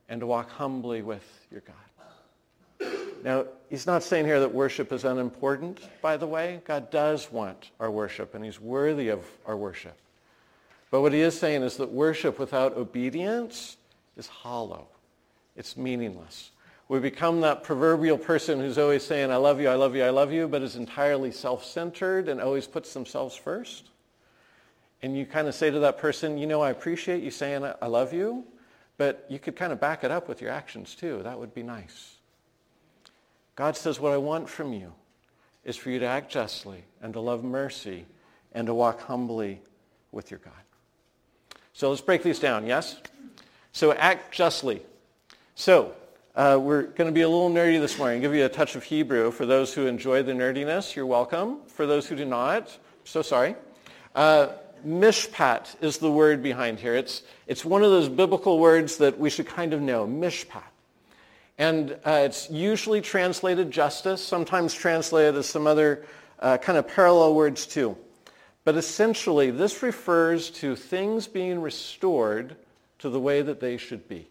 and 0.10 0.20
to 0.20 0.26
walk 0.26 0.50
humbly 0.50 1.04
with 1.04 1.24
your 1.52 1.62
God. 1.62 2.90
Now, 3.24 3.46
he's 3.70 3.86
not 3.86 4.02
saying 4.02 4.26
here 4.26 4.40
that 4.40 4.52
worship 4.52 4.92
is 4.92 5.06
unimportant, 5.06 5.80
by 6.02 6.18
the 6.18 6.26
way. 6.26 6.60
God 6.66 6.90
does 6.90 7.32
want 7.32 7.70
our 7.80 7.92
worship, 7.92 8.34
and 8.34 8.44
he's 8.44 8.60
worthy 8.60 9.10
of 9.10 9.24
our 9.46 9.56
worship. 9.56 9.96
But 10.90 11.02
what 11.02 11.14
he 11.14 11.22
is 11.22 11.40
saying 11.40 11.62
is 11.62 11.78
that 11.78 11.92
worship 11.92 12.40
without 12.40 12.76
obedience 12.76 13.78
is 14.18 14.28
hollow. 14.28 14.88
It's 15.56 15.78
meaningless. 15.78 16.50
We 16.90 17.00
become 17.00 17.42
that 17.42 17.64
proverbial 17.64 18.18
person 18.18 18.60
who's 18.60 18.80
always 18.80 19.04
saying, 19.04 19.32
I 19.32 19.38
love 19.38 19.62
you, 19.62 19.70
I 19.70 19.76
love 19.76 19.96
you, 19.96 20.04
I 20.04 20.10
love 20.10 20.34
you, 20.34 20.48
but 20.48 20.64
is 20.64 20.76
entirely 20.76 21.32
self-centered 21.32 22.28
and 22.28 22.42
always 22.42 22.66
puts 22.66 22.92
themselves 22.92 23.36
first. 23.36 23.92
And 25.04 25.18
you 25.18 25.26
kind 25.26 25.48
of 25.48 25.56
say 25.56 25.72
to 25.72 25.80
that 25.80 25.98
person, 25.98 26.38
you 26.38 26.46
know, 26.46 26.62
I 26.62 26.70
appreciate 26.70 27.24
you 27.24 27.32
saying 27.32 27.66
I 27.82 27.88
love 27.88 28.14
you, 28.14 28.46
but 28.98 29.26
you 29.30 29.40
could 29.40 29.56
kind 29.56 29.74
of 29.74 29.80
back 29.80 30.04
it 30.04 30.12
up 30.12 30.28
with 30.28 30.42
your 30.42 30.52
actions 30.52 30.94
too. 30.94 31.22
That 31.24 31.40
would 31.40 31.54
be 31.54 31.64
nice. 31.64 32.16
God 33.56 33.76
says, 33.76 34.00
what 34.00 34.12
I 34.12 34.18
want 34.18 34.48
from 34.48 34.74
you 34.74 34.94
is 35.64 35.76
for 35.76 35.90
you 35.90 36.00
to 36.00 36.06
act 36.06 36.32
justly 36.32 36.84
and 37.02 37.14
to 37.14 37.20
love 37.20 37.44
mercy 37.44 38.06
and 38.54 38.68
to 38.68 38.74
walk 38.74 39.02
humbly 39.02 39.62
with 40.12 40.32
your 40.32 40.40
God. 40.40 40.54
So 41.74 41.90
let's 41.90 42.02
break 42.02 42.24
these 42.24 42.40
down, 42.40 42.68
yes? 42.68 42.98
So 43.72 43.94
act 43.94 44.34
justly. 44.34 44.82
So 45.56 45.94
uh, 46.36 46.60
we're 46.62 46.84
going 46.84 47.08
to 47.08 47.14
be 47.14 47.22
a 47.22 47.30
little 47.30 47.50
nerdy 47.50 47.80
this 47.80 47.98
morning, 47.98 48.22
give 48.22 48.36
you 48.36 48.46
a 48.46 48.50
touch 48.50 48.76
of 48.76 48.84
Hebrew. 48.84 49.32
For 49.32 49.46
those 49.46 49.74
who 49.74 49.88
enjoy 49.88 50.24
the 50.24 50.34
nerdiness, 50.34 50.96
you're 50.96 51.06
welcome. 51.06 51.60
For 51.68 51.86
those 51.86 52.08
who 52.08 52.16
do 52.16 52.26
not, 52.26 52.78
so 53.04 53.22
sorry. 53.22 53.56
Uh, 54.16 54.50
mishpat 54.86 55.76
is 55.82 55.98
the 55.98 56.12
word 56.12 56.42
behind 56.44 56.80
here. 56.80 56.96
It's, 56.96 57.24
it's 57.48 57.66
one 57.66 57.84
of 57.84 57.92
those 57.92 58.10
biblical 58.10 58.60
words 58.60 58.98
that 58.98 59.20
we 59.20 59.30
should 59.30 59.48
kind 59.48 59.74
of 59.74 59.82
know, 59.82 60.06
mishpat. 60.08 60.64
And 61.58 61.92
uh, 62.06 62.22
it's 62.26 62.50
usually 62.50 63.02
translated 63.02 63.72
justice, 63.72 64.24
sometimes 64.24 64.74
translated 64.74 65.36
as 65.36 65.46
some 65.46 65.68
other 65.68 66.06
uh, 66.40 66.58
kind 66.58 66.78
of 66.78 66.88
parallel 66.88 67.36
words 67.36 67.68
too. 67.68 67.98
But 68.64 68.76
essentially, 68.76 69.52
this 69.52 69.84
refers 69.84 70.50
to 70.52 70.76
things 70.76 71.28
being 71.28 71.62
restored 71.62 72.56
to 73.00 73.10
the 73.10 73.20
way 73.20 73.42
that 73.42 73.60
they 73.60 73.78
should 73.78 74.08
be. 74.08 74.28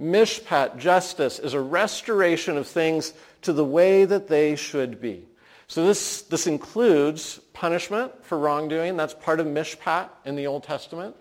Mishpat, 0.00 0.78
justice, 0.78 1.38
is 1.38 1.52
a 1.52 1.60
restoration 1.60 2.56
of 2.56 2.66
things 2.66 3.12
to 3.42 3.52
the 3.52 3.64
way 3.64 4.04
that 4.04 4.28
they 4.28 4.56
should 4.56 5.00
be. 5.00 5.24
So 5.66 5.86
this, 5.86 6.22
this 6.22 6.46
includes 6.46 7.38
punishment 7.60 8.24
for 8.24 8.38
wrongdoing. 8.38 8.96
That's 8.96 9.12
part 9.12 9.38
of 9.38 9.46
mishpat 9.46 10.08
in 10.24 10.34
the 10.34 10.46
Old 10.46 10.64
Testament. 10.64 11.14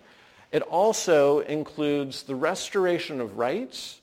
It 0.53 0.61
also 0.61 1.39
includes 1.39 2.23
the 2.23 2.33
restoration 2.33 3.19
of 3.19 3.37
rights 3.37 3.99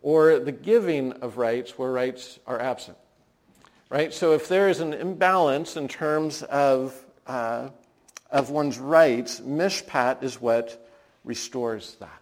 or 0.00 0.38
the 0.38 0.52
giving 0.52 1.12
of 1.14 1.36
rights 1.36 1.76
where 1.76 1.90
rights 1.90 2.38
are 2.46 2.60
absent. 2.60 2.96
Right? 3.88 4.14
So 4.14 4.34
if 4.34 4.46
there 4.46 4.68
is 4.68 4.78
an 4.78 4.94
imbalance 4.94 5.76
in 5.76 5.88
terms 5.88 6.44
of, 6.44 6.94
uh, 7.26 7.70
of 8.30 8.50
one's 8.50 8.78
rights, 8.78 9.40
mishpat 9.40 10.22
is 10.22 10.40
what 10.40 10.88
restores 11.24 11.96
that. 11.96 12.20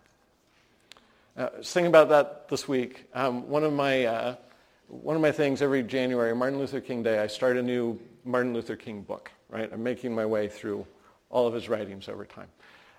Uh, 1.36 1.48
thinking 1.62 1.88
about 1.88 2.08
that 2.08 2.48
this 2.48 2.66
week, 2.66 3.04
um, 3.12 3.46
one, 3.50 3.64
of 3.64 3.74
my, 3.74 4.06
uh, 4.06 4.34
one 4.88 5.14
of 5.14 5.20
my 5.20 5.30
things 5.30 5.60
every 5.60 5.82
January, 5.82 6.34
Martin 6.34 6.58
Luther 6.58 6.80
King 6.80 7.02
Day, 7.02 7.18
I 7.18 7.26
start 7.26 7.58
a 7.58 7.62
new 7.62 8.00
Martin 8.24 8.54
Luther 8.54 8.74
King 8.74 9.02
book. 9.02 9.30
Right? 9.50 9.70
I'm 9.72 9.82
making 9.82 10.14
my 10.14 10.26
way 10.26 10.48
through 10.48 10.86
all 11.30 11.46
of 11.46 11.54
his 11.54 11.68
writings 11.68 12.08
over 12.08 12.24
time. 12.24 12.48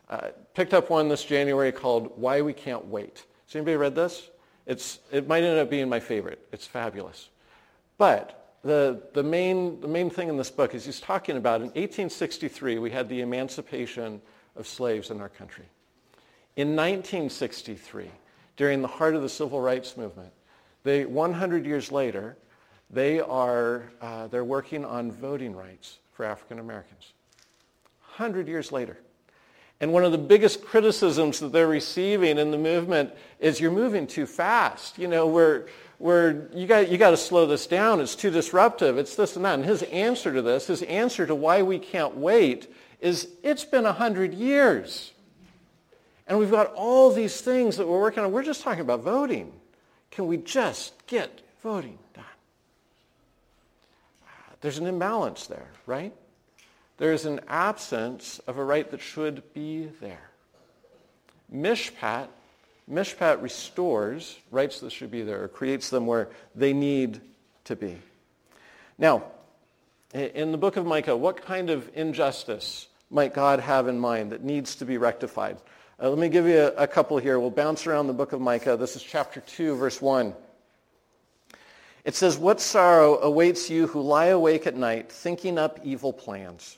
Uh, 0.09 0.29
picked 0.55 0.73
up 0.73 0.89
one 0.89 1.07
this 1.07 1.23
January 1.23 1.71
called 1.71 2.13
Why 2.15 2.41
We 2.41 2.53
Can't 2.53 2.85
Wait. 2.87 3.23
Has 3.45 3.55
anybody 3.55 3.77
read 3.77 3.95
this? 3.95 4.29
It's, 4.65 4.99
it 5.11 5.27
might 5.27 5.43
end 5.43 5.59
up 5.59 5.69
being 5.69 5.89
my 5.89 5.99
favorite. 5.99 6.47
It's 6.51 6.65
fabulous. 6.65 7.29
But 7.97 8.55
the, 8.63 9.01
the, 9.13 9.23
main, 9.23 9.79
the 9.81 9.87
main 9.87 10.09
thing 10.09 10.29
in 10.29 10.37
this 10.37 10.49
book 10.49 10.73
is 10.73 10.85
he's 10.85 10.99
talking 10.99 11.37
about 11.37 11.61
in 11.61 11.67
1863, 11.67 12.79
we 12.79 12.91
had 12.91 13.09
the 13.09 13.21
emancipation 13.21 14.21
of 14.55 14.67
slaves 14.67 15.11
in 15.11 15.21
our 15.21 15.29
country. 15.29 15.65
In 16.55 16.75
1963, 16.75 18.09
during 18.57 18.81
the 18.81 18.87
heart 18.87 19.15
of 19.15 19.21
the 19.21 19.29
civil 19.29 19.61
rights 19.61 19.95
movement, 19.95 20.33
they, 20.83 21.05
100 21.05 21.65
years 21.65 21.91
later, 21.91 22.37
they 22.89 23.19
are 23.19 23.83
uh, 24.01 24.27
they're 24.27 24.43
working 24.43 24.83
on 24.83 25.11
voting 25.11 25.55
rights 25.55 25.99
for 26.19 26.25
African 26.25 26.59
Americans. 26.59 27.13
100 28.17 28.49
years 28.49 28.73
later. 28.73 28.97
And 29.79 29.93
one 29.93 30.03
of 30.03 30.11
the 30.11 30.17
biggest 30.17 30.65
criticisms 30.65 31.39
that 31.39 31.53
they're 31.53 31.65
receiving 31.65 32.37
in 32.37 32.51
the 32.51 32.57
movement 32.57 33.13
is 33.39 33.61
you're 33.61 33.71
moving 33.71 34.05
too 34.05 34.25
fast. 34.25 34.97
You 34.97 35.07
know, 35.07 35.27
we're, 35.27 35.67
we're, 35.97 36.49
you 36.53 36.67
got, 36.67 36.89
you 36.89 36.97
got 36.97 37.11
to 37.11 37.17
slow 37.17 37.45
this 37.45 37.67
down. 37.67 38.01
It's 38.01 38.17
too 38.17 38.31
disruptive. 38.31 38.97
It's 38.97 39.15
this 39.15 39.37
and 39.37 39.45
that. 39.45 39.53
And 39.53 39.63
his 39.63 39.81
answer 39.83 40.33
to 40.33 40.41
this, 40.41 40.67
his 40.67 40.81
answer 40.81 41.25
to 41.25 41.33
why 41.33 41.61
we 41.61 41.79
can't 41.79 42.17
wait 42.17 42.69
is 42.99 43.29
it's 43.41 43.63
been 43.63 43.85
100 43.85 44.33
years. 44.33 45.13
And 46.27 46.37
we've 46.37 46.51
got 46.51 46.73
all 46.73 47.13
these 47.13 47.39
things 47.39 47.77
that 47.77 47.87
we're 47.87 48.01
working 48.01 48.25
on. 48.25 48.33
We're 48.33 48.43
just 48.43 48.61
talking 48.61 48.81
about 48.81 49.03
voting. 49.03 49.53
Can 50.11 50.27
we 50.27 50.35
just 50.35 51.07
get 51.07 51.39
voting? 51.63 51.97
There's 54.61 54.77
an 54.77 54.87
imbalance 54.87 55.47
there, 55.47 55.67
right? 55.85 56.13
There 56.97 57.13
is 57.13 57.25
an 57.25 57.39
absence 57.47 58.39
of 58.39 58.57
a 58.57 58.63
right 58.63 58.89
that 58.91 58.99
should 58.99 59.53
be 59.53 59.85
there. 60.01 60.29
Mishpat, 61.53 62.27
Mishpat 62.91 63.41
restores 63.41 64.37
rights 64.51 64.81
that 64.81 64.91
should 64.91 65.11
be 65.11 65.21
there, 65.21 65.43
or 65.43 65.47
creates 65.47 65.89
them 65.89 66.05
where 66.05 66.29
they 66.55 66.73
need 66.73 67.21
to 67.65 67.75
be. 67.75 67.97
Now, 68.97 69.23
in 70.13 70.51
the 70.51 70.57
book 70.57 70.75
of 70.75 70.85
Micah, 70.85 71.15
what 71.15 71.41
kind 71.41 71.69
of 71.69 71.89
injustice 71.93 72.87
might 73.09 73.33
God 73.33 73.59
have 73.59 73.87
in 73.87 73.97
mind 73.97 74.31
that 74.31 74.43
needs 74.43 74.75
to 74.75 74.85
be 74.85 74.97
rectified? 74.97 75.57
Uh, 76.01 76.09
let 76.09 76.17
me 76.17 76.29
give 76.29 76.47
you 76.47 76.59
a, 76.59 76.83
a 76.83 76.87
couple 76.87 77.17
here. 77.17 77.39
We'll 77.39 77.49
bounce 77.49 77.87
around 77.87 78.07
the 78.07 78.13
book 78.13 78.33
of 78.33 78.41
Micah. 78.41 78.75
This 78.75 78.95
is 78.95 79.03
chapter 79.03 79.39
2, 79.41 79.75
verse 79.75 80.01
1. 80.01 80.33
It 82.05 82.15
says, 82.15 82.37
What 82.37 82.61
sorrow 82.61 83.19
awaits 83.19 83.69
you 83.69 83.87
who 83.87 84.01
lie 84.01 84.27
awake 84.27 84.67
at 84.67 84.75
night, 84.75 85.11
thinking 85.11 85.57
up 85.57 85.79
evil 85.83 86.13
plans? 86.13 86.77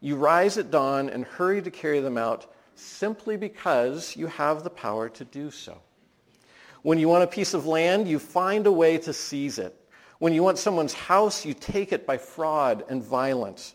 You 0.00 0.16
rise 0.16 0.58
at 0.58 0.70
dawn 0.70 1.08
and 1.08 1.24
hurry 1.24 1.62
to 1.62 1.70
carry 1.70 2.00
them 2.00 2.18
out 2.18 2.52
simply 2.74 3.36
because 3.36 4.16
you 4.16 4.26
have 4.26 4.62
the 4.62 4.70
power 4.70 5.08
to 5.08 5.24
do 5.24 5.50
so. 5.50 5.80
When 6.82 6.98
you 6.98 7.08
want 7.08 7.24
a 7.24 7.26
piece 7.26 7.54
of 7.54 7.66
land, 7.66 8.06
you 8.06 8.18
find 8.18 8.66
a 8.66 8.72
way 8.72 8.98
to 8.98 9.12
seize 9.12 9.58
it. 9.58 9.74
When 10.18 10.32
you 10.32 10.42
want 10.42 10.58
someone's 10.58 10.94
house, 10.94 11.44
you 11.44 11.54
take 11.54 11.92
it 11.92 12.06
by 12.06 12.18
fraud 12.18 12.84
and 12.88 13.02
violence. 13.02 13.74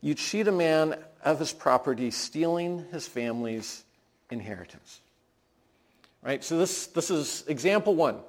You 0.00 0.14
cheat 0.14 0.48
a 0.48 0.52
man 0.52 0.96
of 1.24 1.38
his 1.38 1.52
property, 1.52 2.10
stealing 2.10 2.86
his 2.92 3.06
family's 3.06 3.84
inheritance. 4.30 5.00
Right? 6.22 6.44
So 6.44 6.58
this, 6.58 6.86
this 6.88 7.10
is 7.10 7.44
example 7.48 7.94
one. 7.94 8.20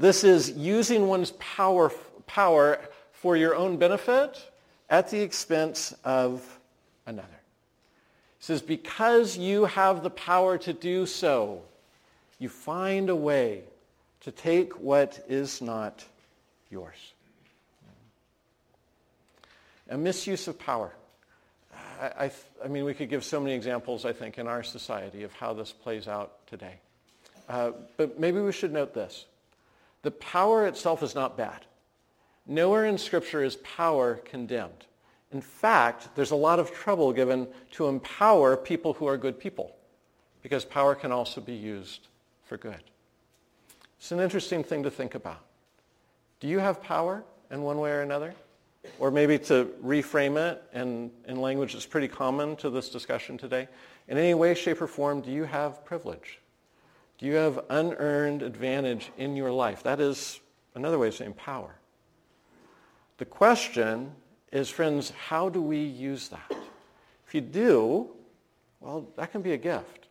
This 0.00 0.24
is 0.24 0.52
using 0.52 1.08
one's 1.08 1.32
power, 1.32 1.92
power 2.26 2.80
for 3.12 3.36
your 3.36 3.54
own 3.54 3.76
benefit 3.76 4.42
at 4.88 5.10
the 5.10 5.20
expense 5.20 5.94
of 6.04 6.58
another. 7.04 7.28
He 8.38 8.44
says, 8.44 8.62
because 8.62 9.36
you 9.36 9.66
have 9.66 10.02
the 10.02 10.08
power 10.08 10.56
to 10.56 10.72
do 10.72 11.04
so, 11.04 11.60
you 12.38 12.48
find 12.48 13.10
a 13.10 13.14
way 13.14 13.64
to 14.22 14.30
take 14.30 14.72
what 14.80 15.22
is 15.28 15.60
not 15.60 16.02
yours. 16.70 17.12
A 19.90 19.98
misuse 19.98 20.48
of 20.48 20.58
power. 20.58 20.94
I, 22.00 22.06
I, 22.06 22.30
I, 22.64 22.68
mean, 22.68 22.86
we 22.86 22.94
could 22.94 23.10
give 23.10 23.22
so 23.22 23.38
many 23.38 23.54
examples, 23.54 24.06
I 24.06 24.14
think, 24.14 24.38
in 24.38 24.46
our 24.46 24.62
society 24.62 25.24
of 25.24 25.32
how 25.34 25.52
this 25.52 25.72
plays 25.72 26.08
out 26.08 26.46
today. 26.46 26.76
Uh, 27.50 27.72
but 27.98 28.18
maybe 28.18 28.40
we 28.40 28.52
should 28.52 28.72
note 28.72 28.94
this. 28.94 29.26
The 30.02 30.10
power 30.10 30.66
itself 30.66 31.02
is 31.02 31.14
not 31.14 31.36
bad. 31.36 31.66
Nowhere 32.46 32.86
in 32.86 32.98
Scripture 32.98 33.44
is 33.44 33.56
power 33.56 34.16
condemned. 34.16 34.86
In 35.32 35.40
fact, 35.40 36.08
there's 36.16 36.32
a 36.32 36.36
lot 36.36 36.58
of 36.58 36.72
trouble 36.72 37.12
given 37.12 37.46
to 37.72 37.86
empower 37.86 38.56
people 38.56 38.94
who 38.94 39.06
are 39.06 39.16
good 39.16 39.38
people 39.38 39.76
because 40.42 40.64
power 40.64 40.94
can 40.94 41.12
also 41.12 41.40
be 41.40 41.52
used 41.52 42.08
for 42.44 42.56
good. 42.56 42.82
It's 43.98 44.10
an 44.12 44.20
interesting 44.20 44.64
thing 44.64 44.82
to 44.82 44.90
think 44.90 45.14
about. 45.14 45.44
Do 46.40 46.48
you 46.48 46.58
have 46.58 46.82
power 46.82 47.22
in 47.50 47.62
one 47.62 47.78
way 47.78 47.90
or 47.90 48.00
another? 48.00 48.34
Or 48.98 49.10
maybe 49.10 49.38
to 49.40 49.70
reframe 49.84 50.38
it 50.38 50.62
in, 50.72 51.10
in 51.28 51.40
language 51.40 51.74
that's 51.74 51.84
pretty 51.84 52.08
common 52.08 52.56
to 52.56 52.70
this 52.70 52.88
discussion 52.88 53.36
today. 53.36 53.68
In 54.08 54.16
any 54.16 54.32
way, 54.32 54.54
shape, 54.54 54.80
or 54.80 54.86
form, 54.86 55.20
do 55.20 55.30
you 55.30 55.44
have 55.44 55.84
privilege? 55.84 56.40
Do 57.20 57.26
you 57.26 57.34
have 57.34 57.60
unearned 57.68 58.40
advantage 58.40 59.10
in 59.18 59.36
your 59.36 59.52
life? 59.52 59.82
That 59.82 60.00
is 60.00 60.40
another 60.74 60.98
way 60.98 61.08
of 61.08 61.14
saying 61.14 61.34
power. 61.34 61.74
The 63.18 63.26
question 63.26 64.12
is, 64.50 64.70
friends, 64.70 65.10
how 65.10 65.50
do 65.50 65.60
we 65.60 65.80
use 65.80 66.28
that? 66.28 66.50
If 67.26 67.34
you 67.34 67.42
do, 67.42 68.08
well, 68.80 69.06
that 69.16 69.32
can 69.32 69.42
be 69.42 69.52
a 69.52 69.58
gift. 69.58 70.06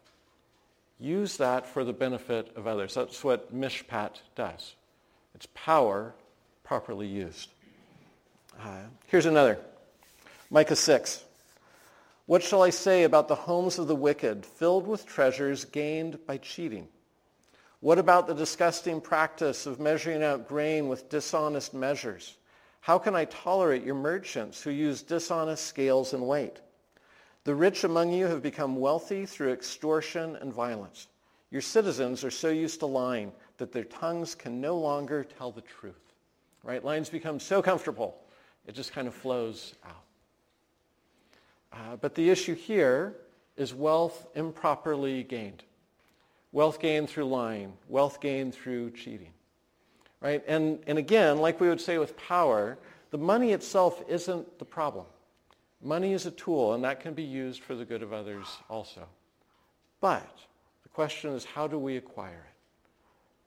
Use 0.99 1.35
that 1.37 1.65
for 1.65 1.83
the 1.83 1.93
benefit 1.93 2.51
of 2.55 2.67
others. 2.67 2.93
That's 2.93 3.23
what 3.23 3.55
Mishpat 3.55 4.21
does. 4.35 4.75
It's 5.33 5.47
power 5.55 6.13
properly 6.63 7.07
used. 7.07 7.49
Uh, 8.61 8.81
here's 9.07 9.25
another. 9.25 9.57
Micah 10.51 10.75
6. 10.75 11.23
What 12.27 12.43
shall 12.43 12.61
I 12.61 12.69
say 12.69 13.01
about 13.01 13.27
the 13.27 13.33
homes 13.33 13.79
of 13.79 13.87
the 13.87 13.95
wicked, 13.95 14.45
filled 14.45 14.85
with 14.85 15.07
treasures 15.07 15.65
gained 15.65 16.23
by 16.27 16.37
cheating? 16.37 16.87
What 17.81 17.97
about 17.97 18.27
the 18.27 18.33
disgusting 18.33 18.99
practice 18.99 19.65
of 19.65 19.79
measuring 19.79 20.21
out 20.21 20.47
grain 20.47 20.89
with 20.89 21.09
dishonest 21.09 21.73
measures? 21.73 22.35
How 22.81 22.97
can 22.97 23.15
I 23.15 23.25
tolerate 23.25 23.83
your 23.83 23.95
merchants 23.95 24.61
who 24.61 24.71
use 24.71 25.01
dishonest 25.01 25.65
scales 25.65 26.13
and 26.13 26.27
weight? 26.27 26.59
The 27.45 27.55
rich 27.55 27.85
among 27.85 28.11
you 28.11 28.25
have 28.27 28.41
become 28.41 28.75
wealthy 28.75 29.25
through 29.25 29.53
extortion 29.53 30.35
and 30.37 30.53
violence. 30.53 31.07
Your 31.51 31.61
citizens 31.61 32.23
are 32.23 32.31
so 32.31 32.49
used 32.49 32.79
to 32.81 32.85
lying 32.85 33.31
that 33.57 33.71
their 33.71 33.85
tongues 33.85 34.35
can 34.35 34.59
no 34.59 34.77
longer 34.77 35.23
tell 35.23 35.51
the 35.51 35.61
truth. 35.61 36.13
Right? 36.63 36.83
Lines 36.83 37.09
become 37.09 37.39
so 37.39 37.61
comfortable, 37.61 38.17
it 38.67 38.75
just 38.75 38.91
kind 38.91 39.07
of 39.07 39.13
flows 39.13 39.75
out. 39.85 40.03
Uh, 41.71 41.95
but 41.95 42.13
the 42.15 42.29
issue 42.29 42.55
here 42.55 43.15
is 43.55 43.73
wealth 43.73 44.27
improperly 44.35 45.23
gained. 45.23 45.63
Wealth 46.51 46.79
gained 46.79 47.09
through 47.09 47.25
lying, 47.25 47.73
wealth 47.87 48.19
gained 48.19 48.55
through 48.55 48.91
cheating. 48.91 49.33
Right? 50.21 50.43
And, 50.47 50.79
and 50.87 50.97
again, 50.97 51.37
like 51.37 51.59
we 51.59 51.69
would 51.69 51.79
say 51.79 51.97
with 51.97 52.17
power, 52.17 52.77
the 53.11 53.17
money 53.17 53.51
itself 53.51 54.03
isn't 54.07 54.59
the 54.59 54.65
problem. 54.65 55.05
Money 55.81 56.13
is 56.13 56.25
a 56.25 56.31
tool, 56.31 56.73
and 56.73 56.83
that 56.83 56.99
can 56.99 57.13
be 57.13 57.23
used 57.23 57.63
for 57.63 57.73
the 57.75 57.85
good 57.85 58.03
of 58.03 58.11
others 58.11 58.45
also. 58.69 59.07
But 60.01 60.37
the 60.83 60.89
question 60.89 61.31
is, 61.31 61.45
how 61.45 61.67
do 61.67 61.79
we 61.79 61.97
acquire 61.97 62.45
it? 62.47 62.55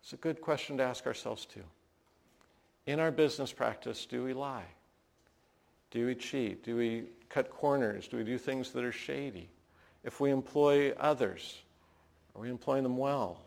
It's 0.03 0.13
a 0.15 0.17
good 0.17 0.41
question 0.41 0.79
to 0.79 0.83
ask 0.83 1.07
ourselves 1.07 1.45
too. 1.45 1.65
In 2.87 2.99
our 2.99 3.11
business 3.11 3.53
practice, 3.53 4.07
do 4.07 4.25
we 4.25 4.33
lie? 4.33 4.65
Do 5.91 6.07
we 6.07 6.15
cheat? 6.15 6.65
Do 6.65 6.77
we 6.77 7.05
cut 7.29 7.51
corners? 7.51 8.09
Do 8.09 8.17
we 8.17 8.25
do 8.25 8.39
things 8.39 8.73
that 8.73 8.83
are 8.83 8.93
shady? 8.93 9.49
If 10.05 10.21
we 10.21 10.31
employ 10.31 10.93
others, 10.93 11.63
are 12.35 12.43
we 12.43 12.51
employing 12.51 12.83
them 12.83 12.97
well? 12.97 13.41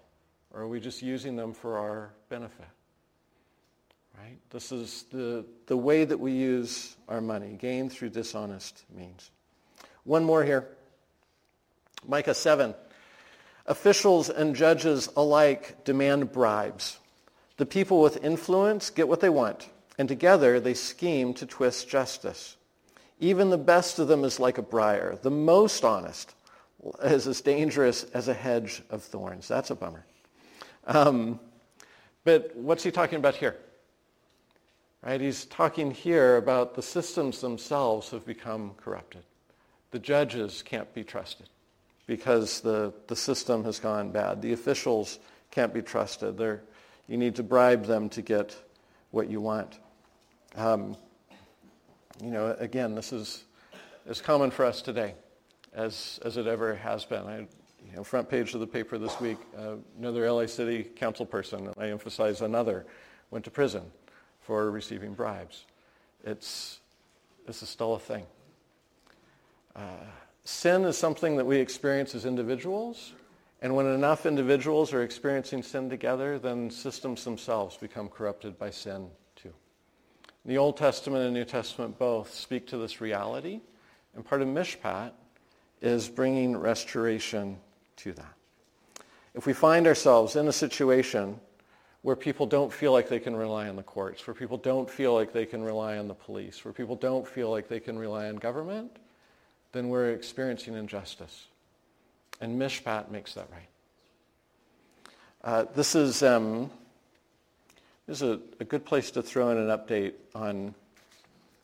Or 0.52 0.62
are 0.62 0.67
we 0.67 0.80
just 0.80 1.02
using 1.02 1.36
them 1.36 1.54
for 1.54 1.78
our 1.78 2.13
benefit? 2.30 2.67
Right? 4.17 4.38
This 4.50 4.71
is 4.71 5.04
the, 5.12 5.45
the 5.67 5.76
way 5.76 6.06
that 6.06 6.19
we 6.19 6.32
use 6.32 6.95
our 7.10 7.19
money, 7.19 7.58
gained 7.60 7.91
through 7.91 8.10
dishonest 8.10 8.84
means. 8.95 9.32
One 10.04 10.24
more 10.24 10.43
here. 10.43 10.67
Micah 12.08 12.34
7. 12.34 12.74
Officials 13.65 14.30
and 14.30 14.56
judges 14.56 15.10
alike 15.17 15.84
demand 15.84 16.32
bribes. 16.32 17.00
The 17.58 17.65
people 17.65 18.02
with 18.02 18.24
influence 18.24 18.89
get 18.89 19.08
what 19.08 19.21
they 19.21 19.30
want, 19.30 19.69
and 19.98 20.08
together 20.08 20.60
they 20.60 20.74
scheme 20.74 21.34
to 21.36 21.45
twist 21.45 21.89
justice. 21.89 22.58
Even 23.19 23.50
the 23.50 23.58
best 23.58 23.98
of 23.98 24.08
them 24.08 24.24
is 24.24 24.39
like 24.39 24.58
a 24.58 24.62
briar. 24.62 25.17
The 25.21 25.32
most 25.32 25.84
honest 25.84 26.36
is 27.04 27.28
as 27.28 27.41
dangerous 27.41 28.04
as 28.13 28.28
a 28.28 28.34
hedge 28.34 28.82
of 28.89 29.04
thorns. 29.04 29.48
That's 29.48 29.71
a 29.71 29.76
bummer. 29.76 30.06
Um, 30.86 31.39
but 32.24 32.56
what's 32.56 32.84
he 32.84 32.91
talking 32.91 33.17
about 33.17 33.36
here? 33.36 33.56
Right? 35.04 35.21
He's 35.21 35.45
talking 35.45 35.91
here 35.91 36.38
about 36.38 36.76
the 36.76 36.82
systems 36.82 37.41
themselves 37.41 38.10
have 38.12 38.26
become 38.26 38.71
corrupted. 38.78 39.24
The 39.91 40.00
judges 40.00 40.63
can't 40.63 40.91
be 40.93 41.04
trusted 41.04 41.48
because 42.08 42.62
the, 42.62 42.93
the 43.08 43.15
system 43.15 43.63
has 43.63 43.80
gone 43.80 44.12
bad. 44.12 44.41
The 44.41 44.54
officials 44.54 45.19
can't 45.52 45.74
be 45.74 45.82
trusted. 45.82 46.38
They're, 46.38 46.62
you 47.08 47.17
need 47.17 47.36
to 47.36 47.43
bribe 47.43 47.86
them 47.86 48.10
to 48.10 48.21
get 48.21 48.56
what 49.12 49.30
you 49.30 49.41
want. 49.41 49.80
Um, 50.56 50.98
you 52.21 52.32
know, 52.32 52.56
again, 52.60 52.95
this 52.95 53.13
is, 53.13 53.43
is 54.08 54.21
common 54.21 54.52
for 54.52 54.65
us 54.65 54.82
today 54.82 55.15
as, 55.76 56.20
as 56.24 56.38
it 56.38 56.48
ever 56.48 56.76
has 56.76 57.06
been. 57.06 57.26
I, 57.28 57.38
you 57.40 57.96
know, 57.96 58.04
front 58.04 58.30
page 58.30 58.54
of 58.54 58.62
the 58.62 58.68
paper 58.68 58.98
this 58.98 59.20
week, 59.20 59.38
uh, 59.58 59.76
another 60.00 60.30
LA 60.32 60.48
City 60.48 60.84
council 60.84 61.26
person, 61.26 61.72
I 61.78 61.90
emphasize 61.90 62.42
another, 62.42 62.86
went 63.30 63.46
to 63.46 63.52
prison 63.52 63.84
for 64.40 64.72
receiving 64.72 65.14
bribes. 65.14 65.66
It's, 66.24 66.80
this 67.46 67.62
is 67.62 67.70
still 67.70 67.94
a 67.94 68.00
thing. 68.00 68.26
Uh, 69.76 69.82
sin 70.46 70.86
is 70.86 70.98
something 70.98 71.36
that 71.36 71.46
we 71.46 71.58
experience 71.58 72.16
as 72.16 72.26
individuals, 72.26 73.14
and 73.62 73.76
when 73.76 73.86
enough 73.86 74.26
individuals 74.26 74.94
are 74.94 75.04
experiencing 75.04 75.62
sin 75.62 75.90
together, 75.90 76.40
then 76.40 76.70
systems 76.70 77.24
themselves 77.24 77.78
become 77.78 78.08
corrupted 78.08 78.58
by 78.58 78.70
sin 78.70 79.10
too. 79.36 79.54
The 80.46 80.58
Old 80.58 80.78
Testament 80.78 81.26
and 81.26 81.34
New 81.34 81.46
Testament 81.46 82.00
both 82.00 82.34
speak 82.34 82.68
to 82.68 82.78
this 82.78 83.02
reality, 83.02 83.62
and 84.16 84.24
part 84.24 84.42
of 84.42 84.48
Mishpat 84.48 85.12
is 85.82 86.10
bringing 86.10 86.56
restoration 86.58 87.58
to 87.98 88.14
that. 88.14 88.34
If 89.34 89.46
we 89.46 89.54
find 89.54 89.86
ourselves 89.86 90.36
in 90.36 90.48
a 90.48 90.54
situation 90.54 91.40
where 92.02 92.16
people 92.16 92.46
don't 92.46 92.72
feel 92.72 92.92
like 92.92 93.10
they 93.10 93.20
can 93.20 93.36
rely 93.36 93.68
on 93.68 93.76
the 93.76 93.84
courts, 93.84 94.26
where 94.28 94.34
people 94.34 94.58
don't 94.58 94.90
feel 94.90 95.14
like 95.14 95.34
they 95.34 95.46
can 95.46 95.64
rely 95.64 95.98
on 95.98 96.08
the 96.08 96.14
police, 96.14 96.64
where 96.64 96.72
people 96.72 96.96
don't 96.96 97.28
feel 97.28 97.50
like 97.50 97.68
they 97.68 97.80
can 97.80 97.98
rely 97.98 98.28
on 98.28 98.36
government, 98.36 98.92
then 99.72 99.90
we're 99.90 100.12
experiencing 100.12 100.76
injustice. 100.76 101.48
And 102.40 102.62
Mishpat 102.62 103.12
makes 103.12 103.34
that 103.34 103.48
right. 103.52 103.68
Uh, 105.44 105.66
this 105.76 105.96
is, 105.96 106.24
um, 106.24 106.70
this 108.08 108.22
is 108.22 108.30
a, 108.30 108.40
a, 108.60 108.64
good 108.64 108.86
place 108.86 109.12
to 109.12 109.22
throw 109.22 109.50
in 109.50 109.58
an 109.58 109.68
update 109.68 110.14
on 110.34 110.74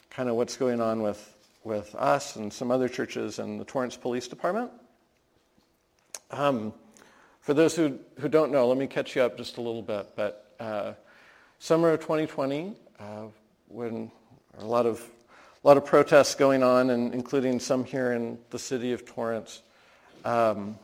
kind 0.09 0.27
of 0.27 0.35
what's 0.35 0.57
going 0.57 0.81
on 0.81 1.01
with, 1.01 1.35
with 1.63 1.93
us 1.95 2.35
and 2.35 2.51
some 2.51 2.71
other 2.71 2.89
churches 2.89 3.39
and 3.39 3.59
the 3.59 3.65
Torrance 3.65 3.95
Police 3.95 4.27
Department. 4.27 4.71
Um, 6.31 6.73
for 7.41 7.53
those 7.53 7.75
who, 7.75 7.99
who 8.19 8.29
don't 8.29 8.51
know, 8.51 8.67
let 8.67 8.77
me 8.77 8.87
catch 8.87 9.15
you 9.15 9.21
up 9.21 9.37
just 9.37 9.57
a 9.57 9.61
little 9.61 9.81
bit. 9.81 10.07
But 10.15 10.53
uh, 10.59 10.93
summer 11.59 11.89
of 11.91 11.99
2020, 11.99 12.73
uh, 12.99 13.03
when 13.67 14.11
a 14.59 14.65
lot 14.65 14.85
of, 14.85 15.05
a 15.63 15.67
lot 15.67 15.77
of 15.77 15.85
protests 15.85 16.35
going 16.35 16.63
on, 16.63 16.91
and 16.91 17.13
including 17.13 17.59
some 17.59 17.83
here 17.83 18.13
in 18.13 18.37
the 18.49 18.59
city 18.59 18.93
of 18.93 19.05
Torrance, 19.05 19.61
um, 20.25 20.77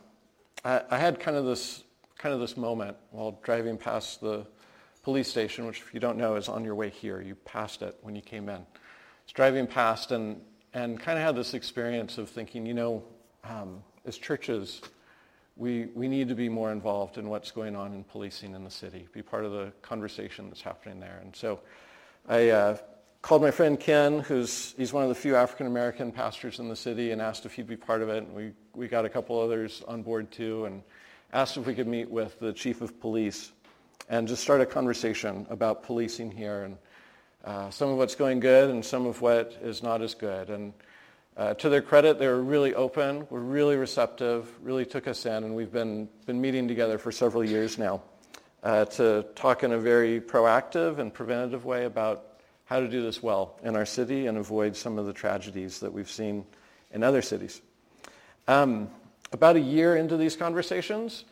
I, 0.64 0.82
I, 0.90 0.98
had 0.98 1.20
kind 1.20 1.36
of 1.36 1.44
this 1.44 1.84
kind 2.16 2.34
of 2.34 2.40
this 2.40 2.56
moment 2.56 2.96
while 3.12 3.38
driving 3.44 3.76
past 3.76 4.20
the 4.20 4.44
police 5.04 5.28
station, 5.28 5.66
which, 5.66 5.80
if 5.80 5.94
you 5.94 6.00
don't 6.00 6.18
know, 6.18 6.34
is 6.34 6.48
on 6.48 6.64
your 6.64 6.74
way 6.74 6.90
here. 6.90 7.20
You 7.20 7.36
passed 7.36 7.82
it 7.82 7.96
when 8.02 8.16
you 8.16 8.22
came 8.22 8.48
in. 8.48 8.56
I 8.56 8.58
was 9.24 9.32
driving 9.32 9.66
past 9.66 10.10
and 10.10 10.40
and 10.78 11.00
kind 11.00 11.18
of 11.18 11.24
had 11.24 11.34
this 11.34 11.54
experience 11.54 12.18
of 12.18 12.30
thinking, 12.30 12.64
you 12.64 12.74
know, 12.74 13.02
um, 13.42 13.82
as 14.04 14.16
churches, 14.16 14.80
we, 15.56 15.86
we 15.86 16.06
need 16.06 16.28
to 16.28 16.36
be 16.36 16.48
more 16.48 16.70
involved 16.70 17.18
in 17.18 17.28
what's 17.28 17.50
going 17.50 17.74
on 17.74 17.92
in 17.92 18.04
policing 18.04 18.54
in 18.54 18.62
the 18.62 18.70
city, 18.70 19.08
be 19.12 19.20
part 19.20 19.44
of 19.44 19.50
the 19.50 19.72
conversation 19.82 20.48
that's 20.48 20.62
happening 20.62 21.00
there. 21.00 21.18
And 21.20 21.34
so 21.34 21.58
I 22.28 22.50
uh, 22.50 22.76
called 23.22 23.42
my 23.42 23.50
friend 23.50 23.78
Ken, 23.78 24.20
who's 24.20 24.72
he's 24.76 24.92
one 24.92 25.02
of 25.02 25.08
the 25.08 25.16
few 25.16 25.34
African 25.34 25.66
American 25.66 26.12
pastors 26.12 26.60
in 26.60 26.68
the 26.68 26.76
city, 26.76 27.10
and 27.10 27.20
asked 27.20 27.44
if 27.44 27.54
he'd 27.54 27.66
be 27.66 27.76
part 27.76 28.00
of 28.00 28.08
it. 28.08 28.22
And 28.22 28.32
we, 28.32 28.52
we 28.72 28.86
got 28.86 29.04
a 29.04 29.08
couple 29.08 29.40
others 29.40 29.82
on 29.88 30.02
board 30.02 30.30
too, 30.30 30.66
and 30.66 30.84
asked 31.32 31.56
if 31.56 31.66
we 31.66 31.74
could 31.74 31.88
meet 31.88 32.08
with 32.08 32.38
the 32.38 32.52
chief 32.52 32.82
of 32.82 33.00
police 33.00 33.50
and 34.08 34.28
just 34.28 34.44
start 34.44 34.60
a 34.60 34.66
conversation 34.66 35.44
about 35.50 35.82
policing 35.82 36.30
here 36.30 36.62
and 36.62 36.78
uh, 37.44 37.70
some 37.70 37.90
of 37.90 37.96
what's 37.96 38.14
going 38.14 38.40
good 38.40 38.70
and 38.70 38.84
some 38.84 39.06
of 39.06 39.20
what 39.20 39.56
is 39.62 39.82
not 39.82 40.02
as 40.02 40.14
good. 40.14 40.50
And 40.50 40.72
uh, 41.36 41.54
to 41.54 41.68
their 41.68 41.82
credit, 41.82 42.18
they 42.18 42.26
were 42.26 42.42
really 42.42 42.74
open, 42.74 43.26
were 43.30 43.40
really 43.40 43.76
receptive, 43.76 44.48
really 44.62 44.84
took 44.84 45.06
us 45.06 45.24
in, 45.24 45.44
and 45.44 45.54
we've 45.54 45.72
been, 45.72 46.08
been 46.26 46.40
meeting 46.40 46.66
together 46.66 46.98
for 46.98 47.12
several 47.12 47.44
years 47.44 47.78
now 47.78 48.02
uh, 48.62 48.84
to 48.86 49.24
talk 49.34 49.62
in 49.62 49.72
a 49.72 49.78
very 49.78 50.20
proactive 50.20 50.98
and 50.98 51.14
preventative 51.14 51.64
way 51.64 51.84
about 51.84 52.24
how 52.64 52.80
to 52.80 52.88
do 52.88 53.02
this 53.02 53.22
well 53.22 53.58
in 53.62 53.76
our 53.76 53.86
city 53.86 54.26
and 54.26 54.36
avoid 54.36 54.76
some 54.76 54.98
of 54.98 55.06
the 55.06 55.12
tragedies 55.12 55.80
that 55.80 55.92
we've 55.92 56.10
seen 56.10 56.44
in 56.92 57.02
other 57.02 57.22
cities. 57.22 57.62
Um, 58.46 58.90
about 59.32 59.56
a 59.56 59.60
year 59.60 59.96
into 59.96 60.16
these 60.16 60.36
conversations, 60.36 61.24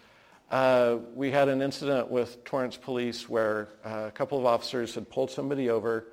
uh, 0.51 0.99
we 1.15 1.31
had 1.31 1.49
an 1.49 1.63
incident 1.63 2.11
with 2.11 2.45
Torrance 2.45 2.77
Police 2.77 3.29
where 3.29 3.69
uh, 3.85 4.05
a 4.09 4.11
couple 4.11 4.39
of 4.39 4.47
officers 4.47 4.95
had 4.95 5.09
pulled 5.11 5.31
somebody 5.31 5.71
over 5.71 6.07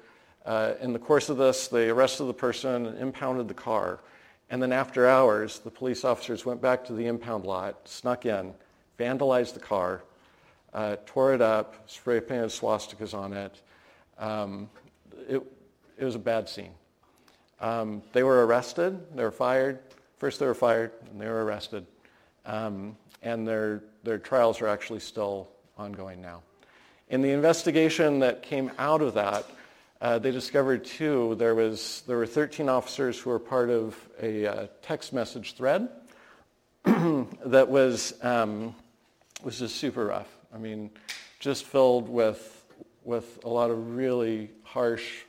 uh, 0.46 0.74
in 0.82 0.92
the 0.92 1.00
course 1.00 1.30
of 1.30 1.38
this, 1.38 1.68
they 1.68 1.90
arrested 1.90 2.26
the 2.26 2.34
person 2.34 2.86
and 2.86 3.00
impounded 3.00 3.48
the 3.48 3.54
car. 3.54 4.00
And 4.50 4.62
then 4.62 4.74
after 4.74 5.08
hours, 5.08 5.60
the 5.60 5.72
police 5.72 6.04
officers 6.04 6.46
went 6.46 6.62
back 6.62 6.84
to 6.86 6.94
the 6.94 7.06
impound 7.06 7.46
lot, 7.46 7.88
snuck 7.88 8.26
in, 8.26 8.54
vandalized 9.00 9.54
the 9.54 9.60
car, 9.60 10.04
uh, 10.74 10.98
tore 11.06 11.34
it 11.34 11.42
up, 11.42 11.76
spray 11.90 12.20
painted 12.20 12.50
swastikas 12.50 13.14
on 13.14 13.34
it. 13.34 13.62
Um, 14.20 14.70
it, 15.30 15.42
it, 15.98 16.04
was 16.04 16.16
a 16.16 16.20
bad 16.20 16.50
scene. 16.50 16.72
Um, 17.62 18.04
they 18.12 18.24
were 18.24 18.46
arrested. 18.46 19.00
They 19.16 19.24
were 19.24 19.32
fired. 19.32 19.80
First 20.18 20.40
they 20.40 20.46
were 20.46 20.54
fired, 20.54 20.92
and 21.10 21.22
they 21.22 21.28
were 21.28 21.46
arrested. 21.46 21.86
Um, 22.46 22.98
and 23.24 23.48
their, 23.48 23.84
their 24.04 24.20
trials 24.20 24.62
are 24.62 24.68
actually 24.68 25.00
still 25.00 25.50
ongoing 25.78 26.22
now. 26.22 26.44
In 27.10 27.22
the 27.22 27.32
investigation 27.32 28.20
that 28.20 28.44
came 28.44 28.72
out 28.78 29.02
of 29.02 29.14
that, 29.16 29.46
uh, 30.02 30.20
they 30.20 30.32
discovered 30.32 30.84
too 30.84 31.36
there 31.36 31.56
was 31.56 32.04
there 32.08 32.18
were 32.18 32.28
13 32.28 32.68
officers 32.68 33.18
who 33.18 33.30
were 33.30 33.40
part 33.40 33.70
of 33.70 33.96
a 34.22 34.46
uh, 34.46 34.68
text 34.82 35.14
message 35.14 35.56
thread 35.56 35.88
that 36.84 37.68
was 37.70 38.14
um, 38.22 38.76
was 39.44 39.60
just 39.60 39.78
super 39.78 40.08
rough. 40.08 40.28
I 40.54 40.58
mean, 40.58 40.90
just 41.40 41.64
filled 41.64 42.10
with 42.10 42.66
with 43.06 43.40
a 43.46 43.50
lot 43.50 43.72
of 43.72 43.96
really 43.96 44.50
harsh 44.64 45.22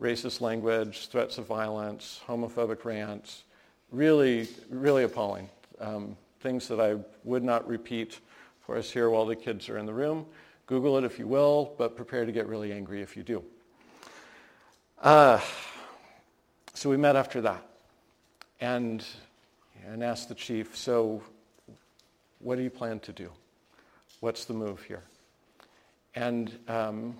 racist 0.00 0.40
language, 0.40 1.06
threats 1.08 1.38
of 1.38 1.46
violence, 1.46 2.20
homophobic 2.26 2.84
rants, 2.84 3.44
really 3.92 4.48
really 4.70 5.04
appalling. 5.04 5.48
Um, 5.80 6.16
things 6.40 6.68
that 6.68 6.80
I 6.80 6.96
would 7.24 7.44
not 7.44 7.68
repeat 7.68 8.18
for 8.60 8.76
us 8.76 8.90
here 8.90 9.10
while 9.10 9.26
the 9.26 9.36
kids 9.36 9.68
are 9.68 9.78
in 9.78 9.86
the 9.86 9.92
room. 9.92 10.26
Google 10.66 10.96
it 10.98 11.04
if 11.04 11.18
you 11.18 11.26
will, 11.26 11.74
but 11.78 11.96
prepare 11.96 12.24
to 12.24 12.32
get 12.32 12.46
really 12.46 12.72
angry 12.72 13.02
if 13.02 13.16
you 13.16 13.22
do. 13.22 13.42
Uh, 15.02 15.40
so 16.74 16.88
we 16.88 16.96
met 16.96 17.16
after 17.16 17.40
that 17.42 17.66
and, 18.60 19.04
and 19.86 20.02
asked 20.02 20.28
the 20.28 20.34
chief, 20.34 20.76
so 20.76 21.22
what 22.38 22.56
do 22.56 22.62
you 22.62 22.70
plan 22.70 23.00
to 23.00 23.12
do? 23.12 23.30
What's 24.20 24.44
the 24.44 24.54
move 24.54 24.82
here? 24.82 25.02
And 26.14 26.56
um, 26.68 27.16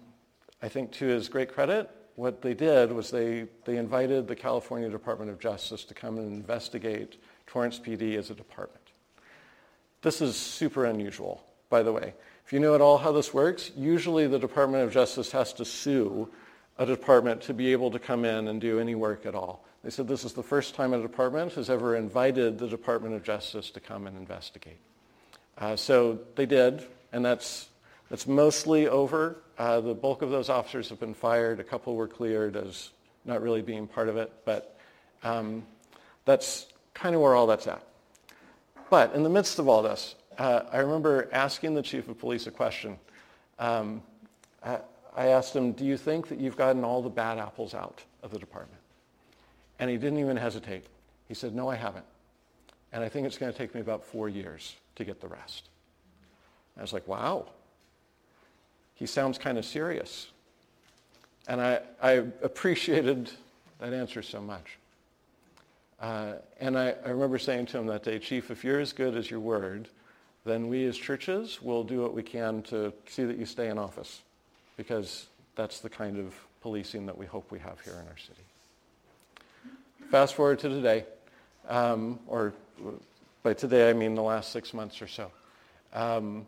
I 0.62 0.68
think 0.68 0.92
to 0.92 1.06
his 1.06 1.28
great 1.28 1.52
credit, 1.52 1.90
what 2.16 2.42
they 2.42 2.54
did 2.54 2.92
was 2.92 3.11
they, 3.11 3.46
they 3.64 3.76
invited 3.76 4.28
the 4.28 4.37
California 4.37 4.88
Department 4.88 5.30
of 5.30 5.38
Justice 5.38 5.85
to 5.85 5.94
come 5.94 6.18
and 6.18 6.33
investigate 6.33 7.16
Torrance 7.46 7.78
PD 7.78 8.16
as 8.16 8.30
a 8.30 8.35
department. 8.35 8.79
This 10.02 10.20
is 10.20 10.36
super 10.36 10.86
unusual, 10.86 11.42
by 11.68 11.82
the 11.82 11.92
way. 11.92 12.14
If 12.46 12.52
you 12.52 12.60
know 12.60 12.74
at 12.74 12.80
all 12.80 12.98
how 12.98 13.12
this 13.12 13.34
works, 13.34 13.70
usually 13.76 14.26
the 14.26 14.38
Department 14.38 14.84
of 14.84 14.92
Justice 14.92 15.30
has 15.32 15.52
to 15.54 15.64
sue 15.64 16.28
a 16.78 16.86
department 16.86 17.42
to 17.42 17.54
be 17.54 17.72
able 17.72 17.90
to 17.90 17.98
come 17.98 18.24
in 18.24 18.48
and 18.48 18.60
do 18.60 18.80
any 18.80 18.94
work 18.94 19.26
at 19.26 19.34
all. 19.34 19.64
They 19.84 19.90
said 19.90 20.08
this 20.08 20.24
is 20.24 20.32
the 20.32 20.42
first 20.42 20.74
time 20.74 20.94
a 20.94 21.00
department 21.00 21.52
has 21.52 21.68
ever 21.68 21.96
invited 21.96 22.58
the 22.58 22.66
Department 22.66 23.14
of 23.14 23.22
Justice 23.22 23.70
to 23.72 23.80
come 23.80 24.06
and 24.06 24.16
investigate. 24.16 24.78
Uh, 25.58 25.76
so 25.76 26.18
they 26.36 26.46
did, 26.46 26.82
and 27.12 27.24
that's, 27.24 27.68
that's 28.08 28.26
mostly 28.26 28.88
over. 28.88 29.36
Uh, 29.58 29.80
the 29.80 29.94
bulk 29.94 30.22
of 30.22 30.30
those 30.30 30.48
officers 30.48 30.88
have 30.88 30.98
been 30.98 31.14
fired. 31.14 31.60
A 31.60 31.64
couple 31.64 31.94
were 31.94 32.08
cleared 32.08 32.56
as 32.56 32.90
not 33.26 33.42
really 33.42 33.60
being 33.60 33.86
part 33.86 34.08
of 34.08 34.16
it, 34.16 34.32
but 34.46 34.78
um, 35.22 35.62
that's 36.24 36.66
kind 36.94 37.14
of 37.14 37.20
where 37.20 37.34
all 37.34 37.46
that's 37.46 37.66
at. 37.66 37.84
But 38.90 39.14
in 39.14 39.22
the 39.22 39.31
midst 39.31 39.61
of 39.61 39.68
all 39.68 39.83
this, 39.83 40.16
uh, 40.37 40.62
I 40.72 40.79
remember 40.79 41.29
asking 41.33 41.74
the 41.74 41.83
chief 41.83 42.09
of 42.09 42.18
police 42.18 42.46
a 42.48 42.50
question. 42.50 42.98
Um, 43.59 44.03
I 44.62 45.26
asked 45.26 45.55
him, 45.55 45.72
do 45.72 45.85
you 45.85 45.96
think 45.96 46.29
that 46.29 46.40
you've 46.40 46.57
gotten 46.57 46.85
all 46.85 47.00
the 47.00 47.09
bad 47.09 47.38
apples 47.38 47.72
out 47.72 48.03
of 48.22 48.31
the 48.33 48.38
department? 48.38 48.81
And 49.79 49.88
he 49.88 49.96
didn't 49.96 50.18
even 50.18 50.37
hesitate. 50.37 50.85
He 51.29 51.35
said, 51.35 51.55
no, 51.55 51.68
I 51.68 51.76
haven't. 51.76 52.05
And 52.92 53.05
I 53.05 53.09
think 53.09 53.26
it's 53.26 53.38
going 53.38 53.53
to 53.53 53.57
take 53.57 53.74
me 53.74 53.81
about 53.81 54.05
four 54.05 54.29
years 54.29 54.74
to 54.96 55.05
get 55.05 55.20
the 55.20 55.29
rest. 55.29 55.68
I 56.76 56.83
was 56.83 56.92
like, 56.92 57.07
wow. 57.07 57.46
He 58.94 59.07
sounds 59.07 59.38
kind 59.38 59.57
of 59.57 59.64
serious. 59.64 60.29
And 61.46 61.61
I, 61.61 61.81
I 62.03 62.12
appreciated 62.42 63.31
that 63.79 63.92
answer 63.92 64.22
so 64.22 64.40
much. 64.40 64.79
Uh, 66.00 66.34
and 66.58 66.78
I, 66.78 66.94
I 67.04 67.10
remember 67.10 67.38
saying 67.38 67.66
to 67.66 67.78
him 67.78 67.86
that 67.86 68.02
day, 68.02 68.18
Chief, 68.18 68.50
if 68.50 68.64
you're 68.64 68.80
as 68.80 68.92
good 68.92 69.16
as 69.16 69.30
your 69.30 69.40
word, 69.40 69.88
then 70.44 70.68
we 70.68 70.86
as 70.86 70.96
churches 70.96 71.60
will 71.60 71.84
do 71.84 72.00
what 72.00 72.14
we 72.14 72.22
can 72.22 72.62
to 72.62 72.92
see 73.06 73.24
that 73.24 73.36
you 73.36 73.44
stay 73.44 73.68
in 73.68 73.78
office 73.78 74.22
because 74.76 75.26
that's 75.56 75.80
the 75.80 75.90
kind 75.90 76.18
of 76.18 76.34
policing 76.62 77.06
that 77.06 77.16
we 77.16 77.26
hope 77.26 77.50
we 77.50 77.58
have 77.58 77.78
here 77.82 77.92
in 77.92 78.08
our 78.08 78.16
city. 78.16 78.40
Fast 80.10 80.34
forward 80.34 80.58
to 80.60 80.68
today, 80.70 81.04
um, 81.68 82.18
or 82.26 82.54
by 83.42 83.52
today 83.52 83.90
I 83.90 83.92
mean 83.92 84.14
the 84.14 84.22
last 84.22 84.52
six 84.52 84.72
months 84.72 85.02
or 85.02 85.06
so. 85.06 85.30
Um, 85.92 86.46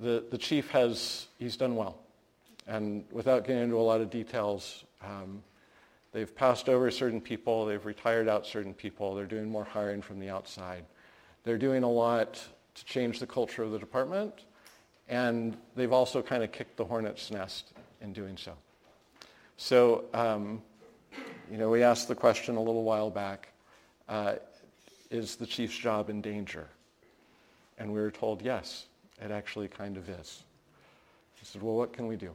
the, 0.00 0.24
the 0.30 0.38
chief 0.38 0.70
has, 0.70 1.26
he's 1.38 1.56
done 1.56 1.76
well. 1.76 1.98
And 2.66 3.04
without 3.12 3.46
getting 3.46 3.62
into 3.62 3.76
a 3.76 3.82
lot 3.82 4.00
of 4.00 4.10
details, 4.10 4.84
um, 5.04 5.42
They've 6.12 6.34
passed 6.34 6.68
over 6.68 6.90
certain 6.90 7.20
people. 7.20 7.64
They've 7.64 7.84
retired 7.84 8.28
out 8.28 8.46
certain 8.46 8.74
people. 8.74 9.14
They're 9.14 9.24
doing 9.24 9.48
more 9.48 9.64
hiring 9.64 10.02
from 10.02 10.20
the 10.20 10.28
outside. 10.28 10.84
They're 11.44 11.58
doing 11.58 11.82
a 11.82 11.90
lot 11.90 12.42
to 12.74 12.84
change 12.84 13.18
the 13.18 13.26
culture 13.26 13.62
of 13.62 13.72
the 13.72 13.78
department. 13.78 14.44
And 15.08 15.56
they've 15.74 15.92
also 15.92 16.22
kind 16.22 16.42
of 16.42 16.52
kicked 16.52 16.76
the 16.76 16.84
hornet's 16.84 17.30
nest 17.30 17.72
in 18.00 18.12
doing 18.12 18.36
so. 18.36 18.52
So, 19.56 20.04
um, 20.14 20.62
you 21.50 21.56
know, 21.56 21.70
we 21.70 21.82
asked 21.82 22.08
the 22.08 22.14
question 22.14 22.56
a 22.56 22.62
little 22.62 22.84
while 22.84 23.10
back, 23.10 23.48
uh, 24.08 24.34
is 25.10 25.36
the 25.36 25.46
chief's 25.46 25.76
job 25.76 26.10
in 26.10 26.20
danger? 26.20 26.68
And 27.78 27.92
we 27.92 28.00
were 28.00 28.10
told, 28.10 28.42
yes, 28.42 28.86
it 29.20 29.30
actually 29.30 29.68
kind 29.68 29.96
of 29.96 30.08
is. 30.08 30.44
I 31.40 31.44
said, 31.44 31.62
well, 31.62 31.74
what 31.74 31.92
can 31.92 32.06
we 32.06 32.16
do? 32.16 32.32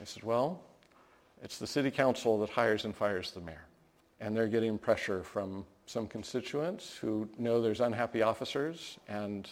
I 0.00 0.04
said, 0.04 0.22
well, 0.22 0.60
it's 1.42 1.58
the 1.58 1.66
city 1.66 1.90
council 1.90 2.38
that 2.40 2.50
hires 2.50 2.84
and 2.84 2.94
fires 2.94 3.30
the 3.32 3.40
mayor. 3.40 3.64
And 4.20 4.36
they're 4.36 4.48
getting 4.48 4.78
pressure 4.78 5.22
from 5.22 5.64
some 5.86 6.06
constituents 6.06 6.96
who 6.96 7.28
know 7.38 7.60
there's 7.60 7.80
unhappy 7.80 8.22
officers 8.22 8.98
and, 9.08 9.48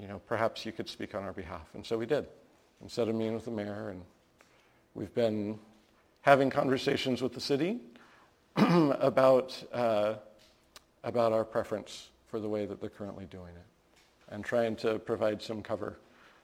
you 0.00 0.06
know, 0.06 0.20
perhaps 0.26 0.64
you 0.64 0.72
could 0.72 0.88
speak 0.88 1.14
on 1.14 1.24
our 1.24 1.32
behalf. 1.32 1.68
And 1.74 1.84
so 1.84 1.98
we 1.98 2.06
did. 2.06 2.26
Instead 2.82 3.08
of 3.08 3.14
meeting 3.14 3.34
with 3.34 3.44
the 3.46 3.50
mayor, 3.50 3.90
and 3.90 4.02
we've 4.94 5.14
been 5.14 5.58
having 6.20 6.50
conversations 6.50 7.22
with 7.22 7.32
the 7.32 7.40
city 7.40 7.80
about, 8.56 9.60
uh, 9.72 10.14
about 11.02 11.32
our 11.32 11.44
preference 11.44 12.08
for 12.28 12.38
the 12.38 12.48
way 12.48 12.66
that 12.66 12.80
they're 12.80 12.90
currently 12.90 13.24
doing 13.26 13.54
it 13.54 13.66
and 14.28 14.44
trying 14.44 14.76
to 14.76 14.98
provide 14.98 15.40
some 15.40 15.62
cover 15.62 15.98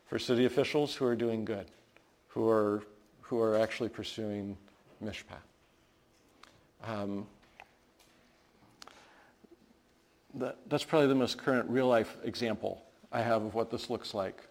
for 0.06 0.18
city 0.18 0.44
officials 0.44 0.94
who 0.94 1.06
are 1.06 1.16
doing 1.16 1.44
good, 1.44 1.66
who 2.28 2.48
are, 2.48 2.82
who 3.32 3.40
are 3.40 3.58
actually 3.58 3.88
pursuing 3.88 4.58
mishpat. 5.02 5.40
Um, 6.86 7.26
that, 10.34 10.58
that's 10.68 10.84
probably 10.84 11.08
the 11.08 11.14
most 11.14 11.38
current 11.38 11.70
real 11.70 11.86
life 11.86 12.14
example 12.24 12.82
I 13.10 13.22
have 13.22 13.42
of 13.42 13.54
what 13.54 13.70
this 13.70 13.88
looks 13.88 14.12
like 14.12 14.46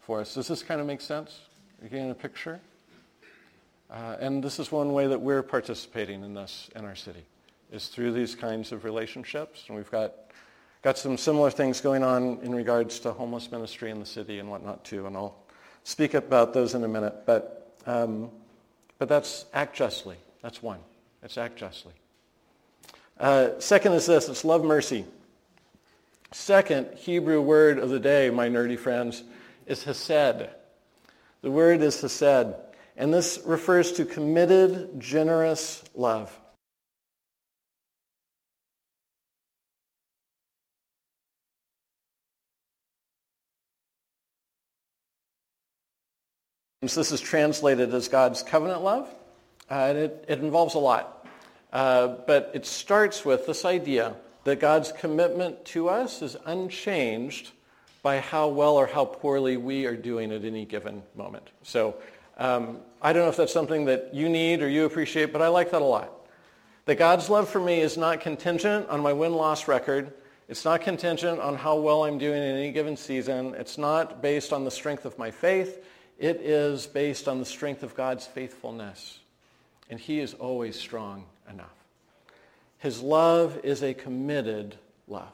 for 0.00 0.20
us. 0.20 0.34
Does 0.34 0.48
this 0.48 0.62
kind 0.62 0.82
of 0.82 0.86
make 0.86 1.00
sense? 1.00 1.40
You 1.82 1.88
getting 1.88 2.10
a 2.10 2.14
picture? 2.14 2.60
Uh, 3.90 4.16
and 4.20 4.44
this 4.44 4.58
is 4.58 4.70
one 4.70 4.92
way 4.92 5.06
that 5.06 5.22
we're 5.22 5.42
participating 5.42 6.22
in 6.22 6.34
this 6.34 6.68
in 6.76 6.84
our 6.84 6.94
city, 6.94 7.24
is 7.72 7.88
through 7.88 8.12
these 8.12 8.34
kinds 8.34 8.70
of 8.70 8.84
relationships. 8.84 9.64
And 9.68 9.78
we've 9.78 9.90
got, 9.90 10.12
got 10.82 10.98
some 10.98 11.16
similar 11.16 11.50
things 11.50 11.80
going 11.80 12.02
on 12.02 12.38
in 12.42 12.54
regards 12.54 12.98
to 13.00 13.12
homeless 13.12 13.50
ministry 13.50 13.90
in 13.90 13.98
the 13.98 14.04
city 14.04 14.40
and 14.40 14.50
whatnot 14.50 14.84
too. 14.84 15.06
And 15.06 15.16
I'll 15.16 15.38
speak 15.84 16.12
about 16.12 16.52
those 16.52 16.74
in 16.74 16.84
a 16.84 16.88
minute. 16.88 17.24
But, 17.24 17.55
um, 17.86 18.30
but 18.98 19.08
that's 19.08 19.46
act 19.54 19.76
justly. 19.76 20.16
That's 20.42 20.62
one. 20.62 20.80
It's 21.22 21.38
act 21.38 21.56
justly. 21.56 21.94
Uh, 23.18 23.58
second 23.58 23.92
is 23.92 24.06
this. 24.06 24.28
It's 24.28 24.44
love 24.44 24.64
mercy. 24.64 25.04
Second 26.32 26.88
Hebrew 26.98 27.40
word 27.40 27.78
of 27.78 27.88
the 27.88 28.00
day, 28.00 28.30
my 28.30 28.48
nerdy 28.48 28.78
friends, 28.78 29.22
is 29.66 29.84
hesed. 29.84 30.48
The 31.42 31.50
word 31.50 31.82
is 31.82 32.00
hesed, 32.00 32.54
and 32.96 33.14
this 33.14 33.40
refers 33.46 33.92
to 33.92 34.04
committed, 34.04 35.00
generous 35.00 35.82
love. 35.94 36.36
This 46.94 47.12
is 47.12 47.20
translated 47.20 47.92
as 47.94 48.08
God's 48.08 48.42
covenant 48.42 48.82
love, 48.82 49.08
uh, 49.70 49.74
and 49.74 49.98
it, 49.98 50.24
it, 50.28 50.38
involves 50.40 50.74
a 50.74 50.78
lot. 50.78 51.26
Uh, 51.72 52.08
but 52.26 52.50
it 52.54 52.66
starts 52.66 53.24
with 53.24 53.46
this 53.46 53.64
idea 53.64 54.14
that 54.44 54.60
God's 54.60 54.92
commitment 54.92 55.64
to 55.66 55.88
us 55.88 56.22
is 56.22 56.36
unchanged 56.44 57.50
by 58.02 58.20
how 58.20 58.48
well 58.48 58.74
or 58.74 58.86
how 58.86 59.04
poorly 59.04 59.56
we 59.56 59.86
are 59.86 59.96
doing 59.96 60.30
at 60.30 60.44
any 60.44 60.64
given 60.64 61.02
moment. 61.16 61.48
So 61.62 61.96
um, 62.38 62.78
I 63.02 63.12
don't 63.12 63.22
know 63.24 63.28
if 63.28 63.36
that's 63.36 63.52
something 63.52 63.86
that 63.86 64.14
you 64.14 64.28
need 64.28 64.62
or 64.62 64.68
you 64.68 64.84
appreciate, 64.84 65.32
but 65.32 65.42
I 65.42 65.48
like 65.48 65.72
that 65.72 65.82
a 65.82 65.84
lot. 65.84 66.12
That 66.84 66.96
God's 66.96 67.28
love 67.28 67.48
for 67.48 67.60
me 67.60 67.80
is 67.80 67.96
not 67.96 68.20
contingent 68.20 68.88
on 68.88 69.00
my 69.00 69.12
win-loss 69.12 69.66
record. 69.66 70.12
It's 70.48 70.64
not 70.64 70.82
contingent 70.82 71.40
on 71.40 71.56
how 71.56 71.76
well 71.76 72.04
I'm 72.04 72.18
doing 72.18 72.40
in 72.40 72.56
any 72.56 72.70
given 72.70 72.96
season. 72.96 73.56
It's 73.56 73.76
not 73.76 74.22
based 74.22 74.52
on 74.52 74.64
the 74.64 74.70
strength 74.70 75.04
of 75.04 75.18
my 75.18 75.32
faith. 75.32 75.84
It 76.18 76.40
is 76.40 76.86
based 76.86 77.28
on 77.28 77.38
the 77.38 77.44
strength 77.44 77.82
of 77.82 77.94
God's 77.94 78.26
faithfulness. 78.26 79.20
And 79.90 80.00
he 80.00 80.20
is 80.20 80.34
always 80.34 80.78
strong 80.78 81.24
enough. 81.50 81.74
His 82.78 83.00
love 83.00 83.60
is 83.62 83.82
a 83.82 83.94
committed 83.94 84.76
love. 85.08 85.32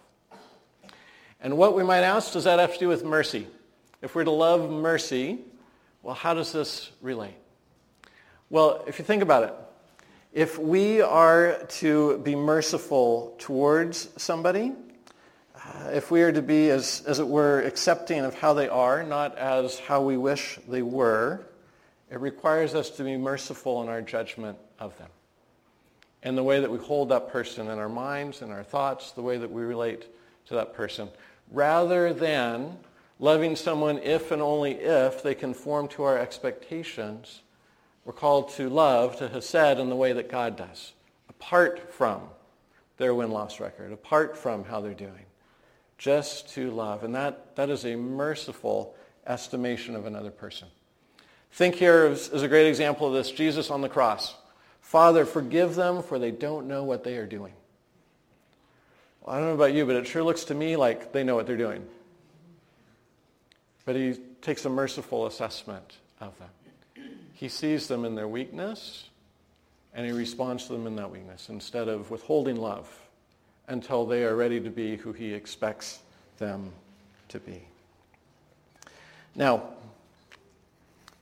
And 1.40 1.56
what 1.56 1.74
we 1.74 1.82
might 1.82 2.02
ask, 2.02 2.32
does 2.32 2.44
that 2.44 2.58
have 2.58 2.74
to 2.74 2.78
do 2.78 2.88
with 2.88 3.04
mercy? 3.04 3.46
If 4.00 4.14
we're 4.14 4.24
to 4.24 4.30
love 4.30 4.70
mercy, 4.70 5.38
well, 6.02 6.14
how 6.14 6.34
does 6.34 6.52
this 6.52 6.90
relate? 7.00 7.34
Well, 8.50 8.84
if 8.86 8.98
you 8.98 9.04
think 9.04 9.22
about 9.22 9.44
it, 9.44 9.54
if 10.32 10.58
we 10.58 11.00
are 11.00 11.58
to 11.68 12.18
be 12.18 12.34
merciful 12.34 13.34
towards 13.38 14.08
somebody, 14.16 14.72
if 15.90 16.10
we 16.10 16.22
are 16.22 16.32
to 16.32 16.42
be, 16.42 16.70
as, 16.70 17.02
as 17.06 17.18
it 17.18 17.26
were, 17.26 17.60
accepting 17.60 18.20
of 18.20 18.34
how 18.34 18.54
they 18.54 18.68
are, 18.68 19.02
not 19.02 19.36
as 19.36 19.78
how 19.78 20.02
we 20.02 20.16
wish 20.16 20.58
they 20.68 20.82
were, 20.82 21.40
it 22.10 22.20
requires 22.20 22.74
us 22.74 22.90
to 22.90 23.04
be 23.04 23.16
merciful 23.16 23.82
in 23.82 23.88
our 23.88 24.02
judgment 24.02 24.58
of 24.78 24.96
them 24.98 25.08
and 26.22 26.38
the 26.38 26.42
way 26.42 26.60
that 26.60 26.70
we 26.70 26.78
hold 26.78 27.08
that 27.08 27.28
person 27.28 27.68
in 27.68 27.78
our 27.78 27.88
minds 27.88 28.42
and 28.42 28.52
our 28.52 28.62
thoughts, 28.62 29.12
the 29.12 29.22
way 29.22 29.38
that 29.38 29.50
we 29.50 29.62
relate 29.62 30.06
to 30.46 30.54
that 30.54 30.74
person, 30.74 31.08
rather 31.50 32.12
than 32.12 32.76
loving 33.18 33.56
someone 33.56 33.98
if 33.98 34.30
and 34.30 34.40
only 34.40 34.72
if 34.72 35.22
they 35.22 35.34
conform 35.34 35.88
to 35.88 36.02
our 36.04 36.18
expectations. 36.18 37.42
We're 38.04 38.12
called 38.12 38.50
to 38.54 38.68
love, 38.68 39.16
to 39.18 39.28
Hesed, 39.28 39.78
in 39.78 39.88
the 39.88 39.96
way 39.96 40.12
that 40.12 40.28
God 40.30 40.56
does, 40.56 40.92
apart 41.28 41.92
from 41.92 42.22
their 42.98 43.14
win-loss 43.14 43.60
record, 43.60 43.92
apart 43.92 44.36
from 44.36 44.64
how 44.64 44.80
they're 44.80 44.94
doing. 44.94 45.26
Just 46.02 46.48
to 46.54 46.72
love. 46.72 47.04
And 47.04 47.14
that, 47.14 47.54
that 47.54 47.70
is 47.70 47.84
a 47.84 47.94
merciful 47.94 48.96
estimation 49.24 49.94
of 49.94 50.04
another 50.04 50.32
person. 50.32 50.66
Think 51.52 51.76
here 51.76 52.06
as 52.06 52.42
a 52.42 52.48
great 52.48 52.66
example 52.66 53.06
of 53.06 53.12
this, 53.12 53.30
Jesus 53.30 53.70
on 53.70 53.82
the 53.82 53.88
cross. 53.88 54.34
Father, 54.80 55.24
forgive 55.24 55.76
them 55.76 56.02
for 56.02 56.18
they 56.18 56.32
don't 56.32 56.66
know 56.66 56.82
what 56.82 57.04
they 57.04 57.18
are 57.18 57.26
doing. 57.26 57.52
Well, 59.20 59.36
I 59.36 59.38
don't 59.38 59.50
know 59.50 59.54
about 59.54 59.74
you, 59.74 59.86
but 59.86 59.94
it 59.94 60.08
sure 60.08 60.24
looks 60.24 60.42
to 60.46 60.56
me 60.56 60.74
like 60.74 61.12
they 61.12 61.22
know 61.22 61.36
what 61.36 61.46
they're 61.46 61.56
doing. 61.56 61.86
But 63.84 63.94
he 63.94 64.14
takes 64.40 64.64
a 64.64 64.70
merciful 64.70 65.26
assessment 65.26 65.98
of 66.20 66.36
them. 66.40 67.06
He 67.32 67.48
sees 67.48 67.86
them 67.86 68.04
in 68.04 68.16
their 68.16 68.26
weakness, 68.26 69.08
and 69.94 70.04
he 70.04 70.10
responds 70.10 70.66
to 70.66 70.72
them 70.72 70.88
in 70.88 70.96
that 70.96 71.12
weakness 71.12 71.48
instead 71.48 71.86
of 71.86 72.10
withholding 72.10 72.56
love 72.56 72.92
until 73.72 74.04
they 74.04 74.22
are 74.24 74.36
ready 74.36 74.60
to 74.60 74.68
be 74.68 74.96
who 74.96 75.12
he 75.12 75.32
expects 75.32 76.00
them 76.38 76.70
to 77.28 77.40
be. 77.40 77.62
Now, 79.34 79.62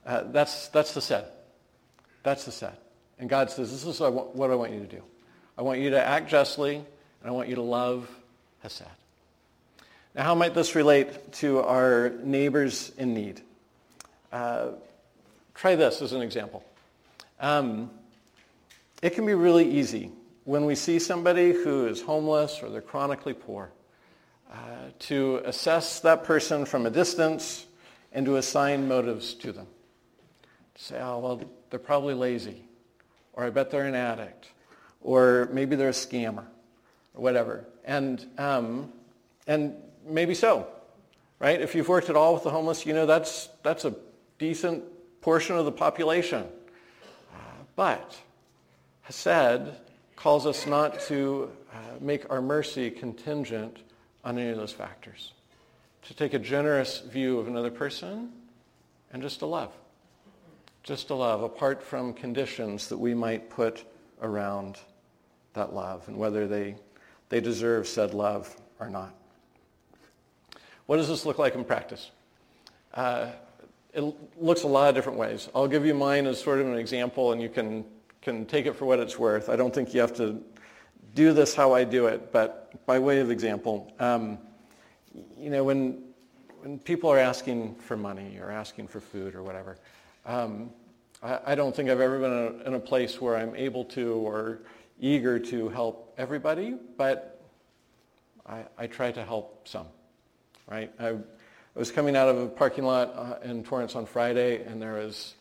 uh, 0.05 0.23
that's, 0.31 0.67
that's 0.67 0.93
hesed. 0.93 1.25
That's 2.23 2.45
hesed. 2.45 2.75
And 3.19 3.29
God 3.29 3.49
says, 3.49 3.71
this 3.71 3.85
is 3.85 4.01
what 4.01 4.51
I 4.51 4.55
want 4.55 4.73
you 4.73 4.81
to 4.81 4.85
do. 4.85 5.01
I 5.57 5.61
want 5.61 5.79
you 5.79 5.91
to 5.91 6.03
act 6.03 6.29
justly, 6.29 6.75
and 6.75 6.85
I 7.23 7.31
want 7.31 7.47
you 7.47 7.55
to 7.55 7.61
love 7.61 8.09
Hesed. 8.63 8.83
Now, 10.13 10.23
how 10.23 10.35
might 10.35 10.53
this 10.53 10.75
relate 10.75 11.31
to 11.33 11.61
our 11.61 12.09
neighbors 12.23 12.91
in 12.97 13.13
need? 13.13 13.41
Uh, 14.31 14.71
try 15.53 15.75
this 15.75 16.01
as 16.01 16.11
an 16.11 16.21
example. 16.21 16.65
Um, 17.39 17.91
it 19.01 19.11
can 19.11 19.25
be 19.25 19.35
really 19.35 19.69
easy 19.71 20.11
when 20.51 20.65
we 20.65 20.75
see 20.75 20.99
somebody 20.99 21.53
who 21.53 21.87
is 21.87 22.01
homeless 22.01 22.59
or 22.61 22.69
they're 22.69 22.81
chronically 22.81 23.33
poor 23.33 23.71
uh, 24.51 24.55
to 24.99 25.41
assess 25.45 26.01
that 26.01 26.25
person 26.25 26.65
from 26.65 26.85
a 26.85 26.89
distance 26.89 27.65
and 28.11 28.25
to 28.25 28.35
assign 28.35 28.85
motives 28.85 29.33
to 29.33 29.53
them. 29.53 29.67
Say, 30.75 30.99
oh, 30.99 31.19
well, 31.19 31.41
they're 31.69 31.79
probably 31.79 32.15
lazy 32.15 32.65
or 33.31 33.45
I 33.45 33.49
bet 33.49 33.71
they're 33.71 33.85
an 33.85 33.95
addict, 33.95 34.49
or 34.99 35.47
maybe 35.53 35.77
they're 35.77 35.87
a 35.87 35.93
scammer, 35.93 36.43
or 37.13 37.23
whatever. 37.23 37.65
And, 37.85 38.25
um, 38.37 38.91
and 39.47 39.75
maybe 40.05 40.35
so, 40.35 40.67
right? 41.39 41.61
If 41.61 41.75
you've 41.75 41.87
worked 41.87 42.09
at 42.09 42.17
all 42.17 42.33
with 42.33 42.43
the 42.43 42.49
homeless, 42.49 42.85
you 42.85 42.91
know 42.93 43.05
that's, 43.05 43.47
that's 43.63 43.85
a 43.85 43.95
decent 44.37 44.83
portion 45.21 45.55
of 45.55 45.63
the 45.63 45.71
population. 45.71 46.45
Uh, 47.33 47.37
but 47.77 48.19
Hesed 49.03 49.71
calls 50.21 50.45
us 50.45 50.67
not 50.67 50.99
to 50.99 51.49
uh, 51.73 51.77
make 51.99 52.29
our 52.29 52.43
mercy 52.43 52.91
contingent 52.91 53.79
on 54.23 54.37
any 54.37 54.51
of 54.51 54.57
those 54.57 54.71
factors. 54.71 55.33
To 56.03 56.13
take 56.13 56.35
a 56.35 56.39
generous 56.39 56.99
view 56.99 57.39
of 57.39 57.47
another 57.47 57.71
person 57.71 58.31
and 59.11 59.23
just 59.23 59.39
to 59.39 59.47
love. 59.47 59.73
just 60.83 61.07
to 61.07 61.15
love 61.15 61.43
apart 61.43 61.83
from 61.83 62.13
conditions 62.13 62.87
that 62.89 62.97
we 62.97 63.13
might 63.13 63.49
put 63.49 63.83
around 64.21 64.77
that 65.53 65.73
love 65.73 66.07
and 66.07 66.17
whether 66.17 66.47
they, 66.47 66.75
they 67.29 67.39
deserve 67.39 67.87
said 67.87 68.13
love 68.13 68.55
or 68.79 68.89
not. 68.89 69.13
What 70.87 70.97
does 70.97 71.07
this 71.07 71.25
look 71.25 71.37
like 71.37 71.55
in 71.55 71.63
practice? 71.63 72.09
Uh, 72.93 73.27
it 73.93 74.03
looks 74.37 74.63
a 74.63 74.67
lot 74.67 74.89
of 74.89 74.95
different 74.95 75.19
ways. 75.19 75.49
I'll 75.53 75.67
give 75.67 75.85
you 75.85 75.93
mine 75.93 76.25
as 76.25 76.41
sort 76.41 76.59
of 76.59 76.67
an 76.67 76.77
example 76.77 77.31
and 77.31 77.41
you 77.41 77.49
can, 77.49 77.85
can 78.21 78.45
take 78.45 78.65
it 78.65 78.75
for 78.75 78.85
what 78.85 78.99
it's 78.99 79.17
worth. 79.17 79.49
I 79.49 79.55
don't 79.55 79.73
think 79.73 79.93
you 79.93 80.01
have 80.01 80.15
to 80.17 80.41
do 81.15 81.33
this 81.33 81.55
how 81.55 81.73
I 81.73 81.83
do 81.83 82.07
it, 82.07 82.31
but 82.31 82.85
by 82.85 82.99
way 82.99 83.19
of 83.19 83.31
example, 83.31 83.91
um, 83.99 84.37
you 85.37 85.49
know, 85.49 85.63
when, 85.63 86.03
when 86.59 86.79
people 86.79 87.09
are 87.09 87.17
asking 87.17 87.75
for 87.75 87.97
money 87.97 88.37
or 88.39 88.51
asking 88.51 88.87
for 88.87 88.99
food 88.99 89.35
or 89.35 89.43
whatever, 89.43 89.77
um, 90.25 90.69
I, 91.21 91.39
I, 91.47 91.55
don't 91.55 91.75
think 91.75 91.89
I've 91.89 91.99
ever 91.99 92.19
been 92.19 92.31
in 92.31 92.61
a, 92.61 92.67
in 92.67 92.73
a 92.75 92.79
place 92.79 93.19
where 93.19 93.35
I'm 93.35 93.55
able 93.55 93.83
to 93.85 94.13
or 94.13 94.59
eager 94.99 95.39
to 95.39 95.69
help 95.69 96.13
everybody, 96.17 96.75
but 96.97 97.41
I, 98.47 98.65
I 98.77 98.87
try 98.87 99.11
to 99.11 99.23
help 99.23 99.67
some, 99.67 99.87
right? 100.69 100.91
I, 100.99 101.09
I 101.09 101.79
was 101.79 101.91
coming 101.91 102.15
out 102.15 102.29
of 102.29 102.37
a 102.37 102.47
parking 102.47 102.83
lot 102.83 103.13
uh, 103.15 103.35
in 103.43 103.63
Torrance 103.63 103.95
on 103.95 104.05
Friday, 104.05 104.63
and 104.63 104.81
there 104.81 104.93
was 104.93 105.33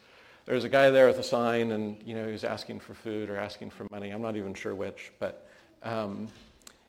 there 0.50 0.56
was 0.56 0.64
a 0.64 0.68
guy 0.68 0.90
there 0.90 1.06
with 1.06 1.20
a 1.20 1.22
sign, 1.22 1.70
and 1.70 1.96
you 2.04 2.12
know 2.12 2.26
he 2.26 2.32
was 2.32 2.42
asking 2.42 2.80
for 2.80 2.92
food 2.92 3.30
or 3.30 3.36
asking 3.36 3.70
for 3.70 3.86
money. 3.88 4.10
I'm 4.10 4.20
not 4.20 4.34
even 4.34 4.52
sure 4.52 4.74
which, 4.74 5.12
but 5.20 5.46
um, 5.84 6.26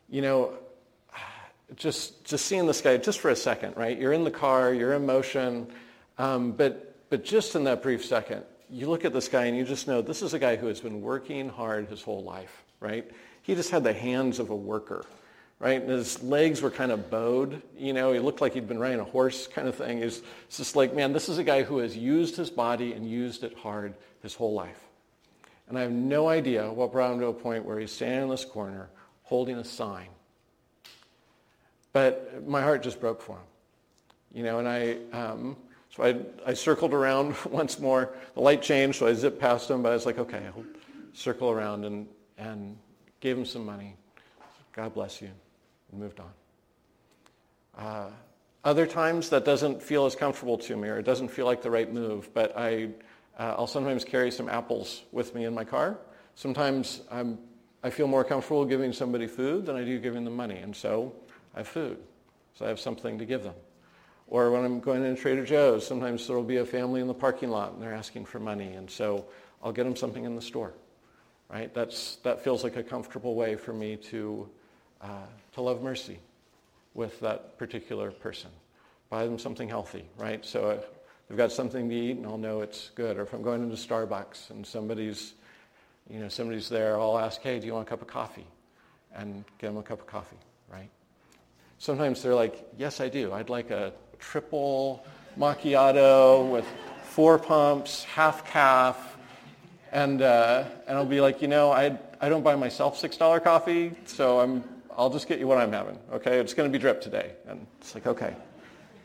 you 0.10 0.24
know, 0.24 0.54
just 1.76 2.26
just 2.26 2.48
seeing 2.48 2.66
this 2.66 2.82
guy 2.82 2.98
just 2.98 3.20
for 3.20 3.30
a 3.30 3.36
second, 3.36 3.78
right? 3.78 3.96
You're 3.96 4.14
in 4.14 4.24
the 4.24 4.32
car, 4.32 4.74
you're 4.74 4.94
in 4.94 5.06
motion, 5.06 5.68
um, 6.18 6.54
but 6.54 6.96
but 7.12 7.24
just 7.24 7.56
in 7.56 7.66
that 7.66 7.84
brief 7.84 8.04
second, 8.04 8.46
you 8.68 8.90
look 8.90 9.06
at 9.06 9.14
this 9.14 9.28
guy 9.28 9.46
and 9.46 9.56
you 9.56 9.64
just 9.64 9.88
know 9.88 10.02
this 10.02 10.24
is 10.24 10.34
a 10.34 10.40
guy 10.40 10.56
who 10.56 10.66
has 10.66 10.82
been 10.82 11.00
working 11.00 11.48
hard 11.48 11.88
his 11.88 12.02
whole 12.02 12.24
life, 12.24 12.64
right? 12.80 13.12
He 13.44 13.54
just 13.54 13.70
had 13.70 13.84
the 13.84 13.94
hands 13.94 14.40
of 14.40 14.50
a 14.50 14.56
worker 14.56 15.06
right? 15.62 15.80
And 15.80 15.92
his 15.92 16.22
legs 16.24 16.60
were 16.62 16.72
kind 16.72 16.92
of 16.92 17.12
bowed. 17.12 17.62
You 17.78 17.94
know, 17.94 18.12
he 18.12 18.20
looked 18.20 18.42
like 18.42 18.56
he'd 18.56 18.68
been 18.68 18.80
riding 18.80 19.00
a 19.00 19.06
horse 19.06 19.46
kind 19.46 19.68
of 19.68 19.76
thing. 19.76 20.00
It's 20.00 20.22
just 20.50 20.76
like, 20.76 20.96
man, 20.96 21.14
this 21.14 21.30
is 21.30 21.38
a 21.38 21.44
guy 21.44 21.62
who 21.62 21.78
has 21.78 21.96
used 21.96 22.36
his 22.36 22.50
body 22.50 22.94
and 22.94 23.08
used 23.08 23.44
it 23.44 23.56
hard 23.60 23.94
his 24.24 24.34
whole 24.34 24.54
life. 24.54 24.80
And 25.70 25.78
I 25.78 25.82
have 25.82 25.92
no 25.92 26.28
idea 26.28 26.70
what 26.72 26.92
brought 26.92 27.14
him 27.14 27.20
to 27.20 27.28
a 27.28 27.34
point 27.34 27.64
where 27.64 27.80
he's 27.80 27.92
standing 27.92 28.24
in 28.24 28.30
this 28.30 28.44
corner 28.44 28.90
holding 29.22 29.58
a 29.58 29.64
sign. 29.64 30.08
But 31.94 32.46
my 32.48 32.62
heart 32.62 32.82
just 32.82 33.00
broke 33.00 33.22
for 33.22 33.34
him. 33.34 33.46
You 34.34 34.44
know, 34.44 34.60
and 34.60 34.68
I, 34.68 34.98
um, 35.16 35.58
so 35.96 36.04
I, 36.04 36.50
I 36.50 36.54
circled 36.56 36.94
around 36.94 37.36
once 37.46 37.80
more. 37.80 38.16
The 38.34 38.42
light 38.42 38.64
changed, 38.64 38.98
so 38.98 39.06
I 39.06 39.14
zipped 39.14 39.40
past 39.40 39.70
him, 39.70 39.84
but 39.84 39.90
I 39.90 39.94
was 39.94 40.08
like, 40.08 40.18
okay, 40.18 40.42
I'll 40.48 40.66
circle 41.14 41.52
around 41.52 41.86
and, 41.86 42.08
and 42.40 42.78
gave 43.20 43.38
him 43.38 43.46
some 43.46 43.64
money. 43.64 43.96
God 44.74 44.96
bless 44.96 45.22
you 45.22 45.30
and 45.92 46.00
moved 46.00 46.20
on. 46.20 46.32
Uh, 47.78 48.10
other 48.64 48.86
times 48.86 49.30
that 49.30 49.44
doesn't 49.44 49.82
feel 49.82 50.06
as 50.06 50.16
comfortable 50.16 50.58
to 50.58 50.78
me 50.78 50.88
or 50.88 51.00
it 51.00 51.04
doesn't 51.04 51.30
feel 51.30 51.46
like 51.46 51.62
the 51.62 51.72
right 51.72 51.92
move, 51.92 52.32
but 52.34 52.56
I, 52.58 52.90
uh, 53.38 53.56
I'll 53.58 53.68
sometimes 53.68 54.04
carry 54.04 54.32
some 54.32 54.50
apples 54.50 55.04
with 55.12 55.34
me 55.34 55.46
in 55.46 55.54
my 55.54 55.64
car. 55.64 55.98
Sometimes 56.36 57.02
I'm, 57.12 57.40
I 57.84 57.90
feel 57.90 58.08
more 58.08 58.24
comfortable 58.24 58.66
giving 58.66 58.94
somebody 58.94 59.28
food 59.28 59.66
than 59.66 59.76
I 59.76 59.84
do 59.84 60.00
giving 60.00 60.24
them 60.24 60.36
money, 60.36 60.58
and 60.58 60.76
so 60.76 61.14
I 61.56 61.60
have 61.60 61.68
food. 61.68 61.98
So 62.54 62.66
I 62.66 62.68
have 62.68 62.80
something 62.80 63.18
to 63.18 63.26
give 63.26 63.44
them. 63.44 63.56
Or 64.28 64.52
when 64.52 64.64
I'm 64.64 64.80
going 64.80 65.04
into 65.04 65.20
Trader 65.20 65.44
Joe's, 65.44 65.86
sometimes 65.86 66.28
there 66.28 66.36
will 66.36 66.44
be 66.44 66.58
a 66.58 66.66
family 66.66 67.02
in 67.02 67.08
the 67.08 67.14
parking 67.14 67.50
lot 67.50 67.74
and 67.74 67.82
they're 67.82 67.94
asking 67.94 68.26
for 68.26 68.40
money, 68.40 68.74
and 68.74 68.90
so 68.90 69.26
I'll 69.64 69.72
get 69.72 69.84
them 69.84 69.96
something 69.96 70.24
in 70.24 70.36
the 70.36 70.42
store. 70.42 70.74
Right? 71.50 71.74
That's, 71.74 72.18
that 72.18 72.44
feels 72.44 72.64
like 72.64 72.78
a 72.78 72.84
comfortable 72.84 73.36
way 73.36 73.56
for 73.56 73.74
me 73.74 73.98
to 73.98 74.50
uh, 75.02 75.26
to 75.54 75.62
love 75.62 75.82
mercy 75.82 76.20
with 76.94 77.20
that 77.22 77.58
particular 77.58 78.12
person. 78.12 78.50
Buy 79.10 79.26
them 79.26 79.40
something 79.40 79.68
healthy, 79.68 80.06
right? 80.18 80.46
So 80.46 80.70
if 80.72 80.86
they've 81.28 81.38
got 81.38 81.52
something 81.52 81.90
to 81.90 81.96
eat 81.96 82.18
and 82.18 82.26
I'll 82.26 82.38
know 82.38 82.62
it's 82.62 82.92
good. 82.96 83.18
Or 83.18 83.24
if 83.24 83.34
I'm 83.34 83.42
going 83.42 83.64
into 83.64 83.76
Starbucks 83.76 84.50
and 84.50 84.66
somebody's, 84.66 85.34
you 86.10 86.20
know, 86.20 86.30
somebody's 86.30 86.70
there, 86.70 87.00
I'll 87.00 87.18
ask, 87.18 87.42
hey, 87.42 87.60
do 87.60 87.68
you 87.68 87.74
want 87.74 87.88
a 87.88 87.90
cup 87.90 88.02
of 88.02 88.08
coffee? 88.08 88.48
And 89.14 89.44
get 89.60 89.68
them 89.68 89.78
a 89.78 89.84
cup 89.84 90.00
of 90.00 90.08
coffee, 90.08 90.38
right? 90.72 90.90
Sometimes 91.78 92.22
they're 92.22 92.36
like, 92.36 92.66
yes, 92.78 93.02
I 93.02 93.10
do. 93.10 93.34
I'd 93.34 93.50
like 93.50 93.72
a 93.72 93.92
triple 94.20 95.06
macchiato 95.38 96.50
with 96.50 96.66
four 97.04 97.38
pumps, 97.38 98.04
half 98.06 98.46
caff, 98.46 99.18
and 99.92 100.22
uh, 100.22 100.64
and 100.88 100.98
I'll 100.98 101.06
be 101.06 101.20
like, 101.20 101.42
you 101.42 101.48
know, 101.50 101.72
I 101.72 101.98
I 102.22 102.30
don't 102.30 102.44
buy 102.44 102.56
myself 102.56 102.98
six 102.98 103.18
dollar 103.18 103.40
coffee, 103.40 103.92
so 104.06 104.40
I'm 104.40 104.64
I'll 105.02 105.10
just 105.10 105.28
get 105.28 105.40
you 105.40 105.48
what 105.48 105.58
I'm 105.58 105.72
having, 105.72 105.98
okay? 106.14 106.38
It's 106.38 106.54
going 106.54 106.72
to 106.72 106.72
be 106.72 106.80
drip 106.80 107.02
today. 107.02 107.32
And 107.48 107.66
it's 107.80 107.96
like, 107.96 108.06
okay. 108.06 108.36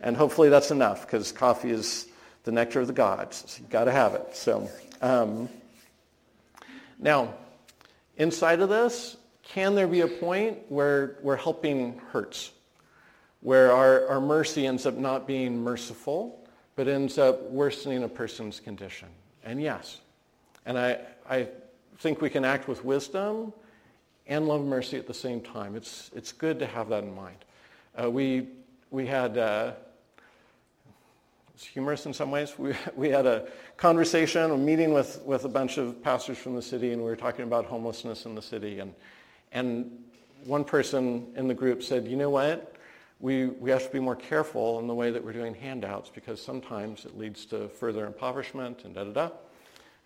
And 0.02 0.14
hopefully 0.14 0.50
that's 0.50 0.70
enough 0.70 1.06
because 1.06 1.32
coffee 1.32 1.70
is 1.70 2.06
the 2.44 2.52
nectar 2.52 2.80
of 2.80 2.87
the 2.87 2.92
gods. 2.92 3.44
So 3.46 3.61
you've 3.62 3.70
got 3.70 3.85
to 3.85 3.92
have 3.92 4.12
it. 4.12 4.37
So 4.37 4.68
um, 5.00 5.48
now, 6.98 7.32
inside 8.18 8.61
of 8.61 8.68
this, 8.68 9.16
can 9.42 9.74
there 9.74 9.87
be 9.87 10.02
a 10.02 10.06
point 10.06 10.59
where, 10.68 11.16
where 11.22 11.37
helping 11.37 11.98
hurts? 12.12 12.52
Where 13.40 13.72
our, 13.72 14.06
our 14.09 14.20
mercy 14.20 14.66
ends 14.66 14.85
up 14.85 14.98
not 14.98 15.26
being 15.26 15.59
merciful, 15.59 16.46
but 16.74 16.88
ends 16.88 17.16
up 17.16 17.42
worsening 17.44 18.02
a 18.02 18.09
person's 18.09 18.61
condition? 18.61 19.09
And 19.44 19.62
yes. 19.62 19.98
And 20.66 20.78
I, 20.78 20.98
I 21.26 21.48
think 22.00 22.20
we 22.20 22.28
can 22.28 22.44
act 22.44 22.68
with 22.68 22.85
wisdom 22.85 23.54
and 24.27 24.49
love 24.49 24.65
mercy 24.65 24.97
at 24.97 25.07
the 25.07 25.15
same 25.15 25.41
time. 25.41 25.77
It's, 25.77 26.11
it's 26.15 26.33
good 26.33 26.59
to 26.59 26.67
have 26.67 26.89
that 26.89 27.05
in 27.05 27.15
mind. 27.15 27.39
Uh, 28.01 28.11
we, 28.11 28.49
we 28.91 29.07
had, 29.07 29.39
uh, 29.39 29.73
it's 31.55 31.65
humorous 31.65 32.07
in 32.07 32.12
some 32.12 32.31
ways, 32.31 32.59
we, 32.59 32.75
we 32.97 33.09
had 33.09 33.27
a 33.27 33.49
conversation, 33.77 34.51
a 34.51 34.57
meeting 34.57 34.93
with, 34.93 35.23
with 35.23 35.45
a 35.45 35.49
bunch 35.49 35.79
of 35.79 36.03
pastors 36.03 36.39
from 36.39 36.55
the 36.55 36.62
city, 36.62 36.93
and 36.93 37.01
we 37.01 37.09
were 37.09 37.17
talking 37.17 37.45
about 37.45 37.67
homelessness 37.67 38.27
in 38.27 38.35
the 38.35 38.43
city. 38.43 38.81
And, 38.81 38.95
and 39.53 39.91
one 40.45 40.65
person 40.65 41.27
in 41.37 41.49
the 41.49 41.55
group 41.55 41.83
said, 41.83 42.07
you 42.07 42.17
know 42.17 42.31
what? 42.31 42.75
We, 43.19 43.47
we 43.47 43.71
have 43.71 43.87
to 43.87 43.93
be 43.93 44.01
more 44.01 44.17
careful 44.17 44.79
in 44.79 44.87
the 44.87 44.95
way 44.95 45.11
that 45.11 45.25
we're 45.25 45.33
doing 45.33 45.55
handouts 45.55 46.11
because 46.15 46.43
sometimes 46.43 47.07
it 47.07 47.17
leads 47.17 47.47
to 47.47 47.69
further 47.69 48.07
impoverishment 48.07 48.83
and 48.85 48.95
da-da-da. 48.95 49.31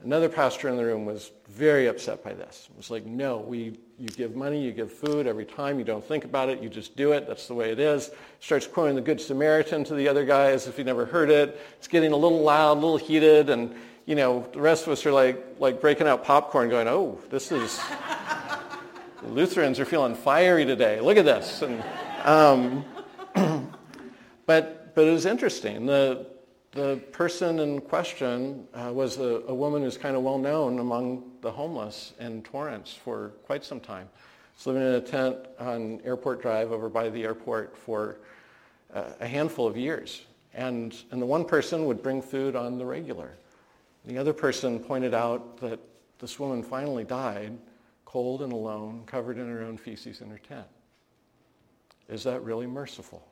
Another 0.03 0.31
pastor 0.31 0.69
in 0.71 0.79
the 0.79 0.85
room 0.85 1.05
was 1.05 1.31
very 1.47 1.87
upset 1.87 2.25
by 2.25 2.33
this. 2.33 2.69
It 2.71 2.77
was 2.77 2.91
like, 2.91 3.05
no, 3.05 3.37
we, 3.37 3.79
you 3.99 4.09
give 4.09 4.35
money, 4.35 4.63
you 4.63 4.73
give 4.73 4.91
food 4.91 5.27
every 5.27 5.45
time, 5.45 5.79
you 5.79 5.85
don't 5.85 6.03
think 6.03 6.25
about 6.25 6.49
it, 6.49 6.63
you 6.63 6.71
just 6.71 6.97
do 6.97 7.13
it, 7.13 7.27
that's 7.29 7.47
the 7.47 7.55
way 7.55 7.71
it 7.71 7.79
is. 7.79 8.11
Starts 8.41 8.67
quoting 8.67 8.95
the 8.95 9.03
Good 9.03 9.21
Samaritan 9.21 9.85
to 9.85 9.95
the 9.95 10.09
other 10.09 10.25
guy 10.25 10.53
as 10.53 10.67
if 10.67 10.79
he 10.79 10.85
never 10.85 11.05
heard 11.05 11.29
it. 11.29 11.61
It's 11.77 11.87
getting 11.87 12.13
a 12.13 12.17
little 12.17 12.41
loud, 12.41 12.79
a 12.79 12.81
little 12.81 12.97
heated, 12.97 13.51
and 13.51 13.75
you 14.07 14.15
know, 14.15 14.49
the 14.53 14.61
rest 14.61 14.87
of 14.87 14.93
us 14.93 15.05
are 15.05 15.13
like, 15.13 15.45
like 15.59 15.83
breaking 15.83 16.07
out 16.07 16.25
popcorn 16.25 16.71
going, 16.71 16.89
oh, 16.89 17.21
this 17.29 17.53
is, 17.53 17.79
Lutherans 19.23 19.79
are 19.79 19.85
feeling 19.85 20.15
fiery 20.15 20.65
today. 20.65 21.01
Look 21.01 21.19
at 21.19 21.27
this. 21.27 21.61
And, 21.61 21.85
um, 22.25 22.85
but, 24.47 24.95
but 24.95 25.07
it 25.07 25.13
was 25.13 25.27
interesting. 25.27 25.85
The, 25.85 26.27
the 26.73 26.97
person 27.13 27.59
in 27.59 27.81
question 27.81 28.67
uh, 28.75 28.93
was 28.93 29.19
a, 29.19 29.43
a, 29.49 29.55
woman 29.55 29.83
who's 29.83 29.99
kind 29.99 30.15
of 30.15 30.23
well 30.23 30.39
known 30.39 30.79
among 30.79 31.25
the 31.41 31.51
homeless 31.51 32.13
in 32.21 32.43
Torrance 32.43 32.93
for 32.93 33.33
quite 33.45 33.65
some 33.65 33.81
time. 33.81 34.09
She's 34.57 34.67
living 34.67 34.83
in 34.83 34.95
a 34.95 35.01
tent 35.01 35.37
on 35.59 36.01
Airport 36.05 36.43
Drive 36.43 36.71
over 36.71 36.89
by 36.89 37.09
the 37.09 37.25
airport 37.25 37.77
for 37.77 38.19
uh, 38.95 39.05
a 39.21 39.27
handful 39.27 39.67
of 39.67 39.77
years. 39.77 40.23
And, 40.55 40.97
and 41.11 41.21
the 41.21 41.27
one 41.27 41.45
person 41.45 41.87
would 41.87 42.03
bring 42.03 42.23
food 42.23 42.55
on 42.55 42.79
the 42.79 42.85
regular. 42.85 43.33
The 44.05 44.19
other 44.19 44.33
person 44.33 44.79
pointed 44.79 45.15
out 45.15 45.59
that 45.59 45.81
this 46.19 46.39
woman 46.39 46.63
finally 46.63 47.05
died 47.05 47.57
cold 48.11 48.43
and 48.43 48.53
alone, 48.53 49.05
covered 49.07 49.39
in 49.39 49.49
her 49.49 49.63
own 49.63 49.77
feces 49.77 50.21
in 50.21 50.29
her 50.29 50.39
tent. 50.39 50.67
Is 52.09 52.25
that 52.25 52.43
really 52.43 52.67
merciful? 52.67 53.25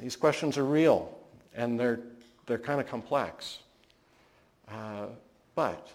These 0.00 0.14
questions 0.14 0.56
are 0.58 0.64
real 0.64 1.15
and 1.56 1.80
they're, 1.80 2.00
they're 2.46 2.58
kind 2.58 2.80
of 2.80 2.86
complex. 2.86 3.58
Uh, 4.68 5.06
but 5.54 5.88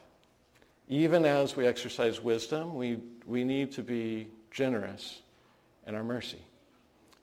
even 0.89 1.23
as 1.25 1.55
we 1.55 1.65
exercise 1.65 2.21
wisdom, 2.21 2.75
we, 2.75 2.99
we 3.25 3.43
need 3.43 3.71
to 3.73 3.83
be 3.83 4.27
generous 4.49 5.21
in 5.87 5.95
our 5.95 6.03
mercy. 6.03 6.39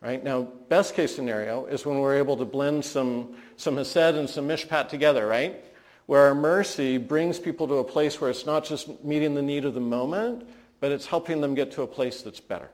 Right? 0.00 0.22
Now, 0.22 0.42
best 0.68 0.94
case 0.94 1.14
scenario 1.14 1.66
is 1.66 1.84
when 1.84 1.98
we're 1.98 2.16
able 2.16 2.36
to 2.36 2.44
blend 2.44 2.84
some, 2.84 3.34
some 3.56 3.76
Hesed 3.76 3.96
and 3.96 4.30
some 4.30 4.46
Mishpat 4.46 4.88
together, 4.88 5.26
right? 5.26 5.64
Where 6.06 6.22
our 6.22 6.34
mercy 6.34 6.98
brings 6.98 7.38
people 7.40 7.66
to 7.66 7.74
a 7.74 7.84
place 7.84 8.20
where 8.20 8.30
it's 8.30 8.46
not 8.46 8.64
just 8.64 9.02
meeting 9.04 9.34
the 9.34 9.42
need 9.42 9.64
of 9.64 9.74
the 9.74 9.80
moment, 9.80 10.48
but 10.80 10.92
it's 10.92 11.06
helping 11.06 11.40
them 11.40 11.54
get 11.54 11.72
to 11.72 11.82
a 11.82 11.86
place 11.86 12.22
that's 12.22 12.40
better. 12.40 12.70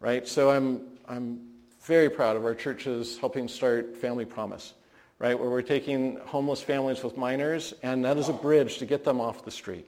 Right? 0.00 0.26
So 0.26 0.50
I'm, 0.50 0.80
I'm 1.06 1.40
very 1.82 2.08
proud 2.08 2.36
of 2.36 2.44
our 2.44 2.54
churches 2.54 3.18
helping 3.18 3.46
start 3.46 3.96
Family 3.96 4.24
Promise 4.24 4.72
right, 5.18 5.38
where 5.38 5.50
we're 5.50 5.62
taking 5.62 6.16
homeless 6.26 6.60
families 6.60 7.02
with 7.02 7.16
minors, 7.16 7.74
and 7.82 8.04
that 8.04 8.16
is 8.16 8.28
a 8.28 8.32
bridge 8.32 8.78
to 8.78 8.86
get 8.86 9.04
them 9.04 9.20
off 9.20 9.44
the 9.44 9.50
street. 9.50 9.86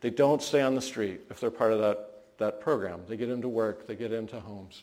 They 0.00 0.10
don't 0.10 0.42
stay 0.42 0.62
on 0.62 0.74
the 0.74 0.80
street 0.80 1.20
if 1.30 1.40
they're 1.40 1.50
part 1.50 1.72
of 1.72 1.80
that, 1.80 2.22
that 2.38 2.60
program. 2.60 3.02
They 3.06 3.16
get 3.16 3.28
into 3.28 3.48
work, 3.48 3.86
they 3.86 3.94
get 3.94 4.12
into 4.12 4.40
homes. 4.40 4.82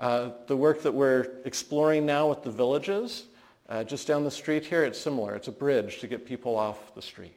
Uh, 0.00 0.30
the 0.46 0.56
work 0.56 0.82
that 0.82 0.92
we're 0.92 1.30
exploring 1.44 2.06
now 2.06 2.28
with 2.28 2.42
the 2.42 2.50
villages, 2.50 3.24
uh, 3.68 3.84
just 3.84 4.06
down 4.06 4.24
the 4.24 4.30
street 4.30 4.64
here, 4.64 4.84
it's 4.84 4.98
similar. 4.98 5.34
It's 5.34 5.48
a 5.48 5.52
bridge 5.52 6.00
to 6.00 6.06
get 6.06 6.26
people 6.26 6.56
off 6.56 6.94
the 6.94 7.02
street. 7.02 7.34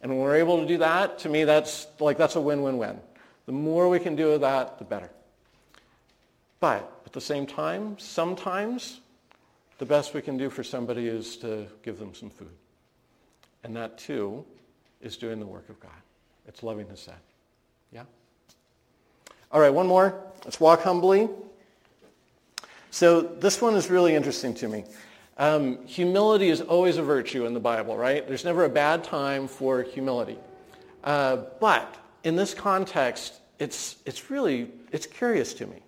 And 0.00 0.10
when 0.10 0.20
we're 0.20 0.36
able 0.36 0.60
to 0.60 0.66
do 0.66 0.78
that, 0.78 1.18
to 1.20 1.28
me, 1.28 1.44
that's 1.44 1.86
like 2.00 2.18
that's 2.18 2.36
a 2.36 2.40
win-win-win. 2.40 2.98
The 3.46 3.52
more 3.52 3.88
we 3.88 3.98
can 3.98 4.16
do 4.16 4.32
of 4.32 4.40
that, 4.40 4.78
the 4.78 4.84
better. 4.84 5.10
But 6.60 6.90
at 7.06 7.12
the 7.12 7.20
same 7.20 7.46
time, 7.46 7.98
sometimes 7.98 9.00
the 9.78 9.86
best 9.86 10.14
we 10.14 10.22
can 10.22 10.36
do 10.36 10.50
for 10.50 10.64
somebody 10.64 11.06
is 11.06 11.36
to 11.38 11.66
give 11.82 11.98
them 11.98 12.14
some 12.14 12.30
food. 12.30 12.54
And 13.64 13.76
that 13.76 13.98
too 13.98 14.44
is 15.00 15.16
doing 15.16 15.38
the 15.40 15.46
work 15.46 15.68
of 15.68 15.78
God. 15.80 15.90
It's 16.46 16.62
loving 16.62 16.88
his 16.88 17.00
son. 17.00 17.16
Yeah? 17.92 18.04
All 19.52 19.60
right, 19.60 19.72
one 19.72 19.86
more. 19.86 20.14
Let's 20.44 20.60
walk 20.60 20.82
humbly. 20.82 21.28
So 22.90 23.20
this 23.20 23.60
one 23.60 23.74
is 23.74 23.90
really 23.90 24.14
interesting 24.14 24.54
to 24.54 24.68
me. 24.68 24.84
Um, 25.38 25.84
humility 25.86 26.48
is 26.48 26.62
always 26.62 26.96
a 26.96 27.02
virtue 27.02 27.44
in 27.44 27.52
the 27.52 27.60
Bible, 27.60 27.96
right? 27.96 28.26
There's 28.26 28.44
never 28.44 28.64
a 28.64 28.70
bad 28.70 29.04
time 29.04 29.48
for 29.48 29.82
humility. 29.82 30.38
Uh, 31.04 31.38
but 31.60 31.94
in 32.24 32.36
this 32.36 32.54
context, 32.54 33.34
it's, 33.58 33.96
it's 34.06 34.30
really, 34.30 34.70
it's 34.92 35.06
curious 35.06 35.52
to 35.54 35.66
me. 35.66 35.82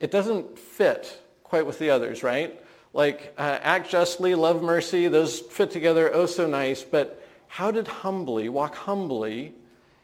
It 0.00 0.10
doesn't 0.10 0.58
fit 0.58 1.20
quite 1.44 1.66
with 1.66 1.78
the 1.78 1.90
others, 1.90 2.22
right? 2.22 2.61
Like 2.92 3.34
uh, 3.38 3.58
act 3.62 3.90
justly, 3.90 4.34
love 4.34 4.62
mercy, 4.62 5.08
those 5.08 5.40
fit 5.40 5.70
together 5.70 6.10
oh 6.12 6.26
so 6.26 6.46
nice, 6.46 6.82
but 6.82 7.26
how 7.48 7.70
did 7.70 7.88
humbly, 7.88 8.48
walk 8.48 8.74
humbly, 8.74 9.54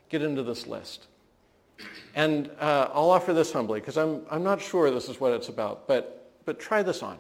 get 0.09 0.22
into 0.22 0.43
this 0.43 0.66
list? 0.66 1.07
And 2.14 2.51
uh, 2.59 2.89
I'll 2.93 3.11
offer 3.11 3.32
this 3.32 3.53
humbly 3.53 3.80
because 3.80 3.97
I'm, 3.97 4.22
I'm 4.30 4.43
not 4.43 4.61
sure 4.61 4.91
this 4.91 5.09
is 5.09 5.20
what 5.20 5.32
it's 5.32 5.49
about, 5.49 5.86
but, 5.86 6.32
but 6.45 6.59
try 6.59 6.82
this 6.82 7.03
on. 7.03 7.18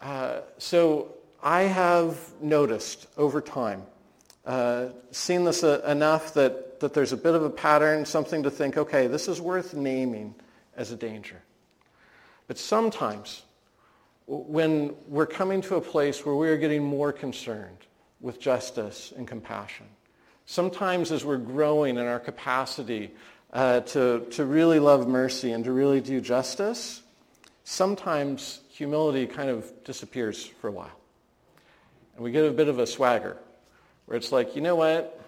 Uh, 0.00 0.40
so 0.58 1.14
I 1.42 1.62
have 1.62 2.18
noticed 2.40 3.06
over 3.16 3.40
time, 3.40 3.82
uh, 4.46 4.88
seen 5.10 5.44
this 5.44 5.62
uh, 5.62 5.82
enough 5.86 6.34
that, 6.34 6.80
that 6.80 6.94
there's 6.94 7.12
a 7.12 7.16
bit 7.16 7.34
of 7.34 7.42
a 7.42 7.50
pattern, 7.50 8.06
something 8.06 8.42
to 8.44 8.50
think, 8.50 8.76
okay, 8.76 9.06
this 9.06 9.28
is 9.28 9.40
worth 9.40 9.74
naming 9.74 10.34
as 10.76 10.92
a 10.92 10.96
danger. 10.96 11.42
But 12.46 12.56
sometimes 12.56 13.42
when 14.32 14.94
we're 15.08 15.26
coming 15.26 15.60
to 15.62 15.74
a 15.74 15.80
place 15.80 16.24
where 16.24 16.36
we 16.36 16.48
are 16.48 16.56
getting 16.56 16.84
more 16.84 17.12
concerned 17.12 17.78
with 18.20 18.40
justice 18.40 19.12
and 19.16 19.26
compassion, 19.26 19.86
sometimes 20.46 21.10
as 21.10 21.24
we're 21.24 21.36
growing 21.36 21.96
in 21.96 22.06
our 22.06 22.20
capacity 22.20 23.10
uh, 23.52 23.80
to, 23.80 24.24
to 24.30 24.44
really 24.44 24.78
love 24.78 25.08
mercy 25.08 25.50
and 25.50 25.64
to 25.64 25.72
really 25.72 26.00
do 26.00 26.20
justice, 26.20 27.02
sometimes 27.64 28.60
humility 28.70 29.26
kind 29.26 29.50
of 29.50 29.68
disappears 29.82 30.44
for 30.44 30.68
a 30.68 30.72
while. 30.72 31.00
And 32.14 32.22
we 32.22 32.30
get 32.30 32.44
a 32.44 32.52
bit 32.52 32.68
of 32.68 32.78
a 32.78 32.86
swagger 32.86 33.36
where 34.06 34.16
it's 34.16 34.30
like, 34.30 34.54
you 34.54 34.62
know 34.62 34.76
what? 34.76 35.20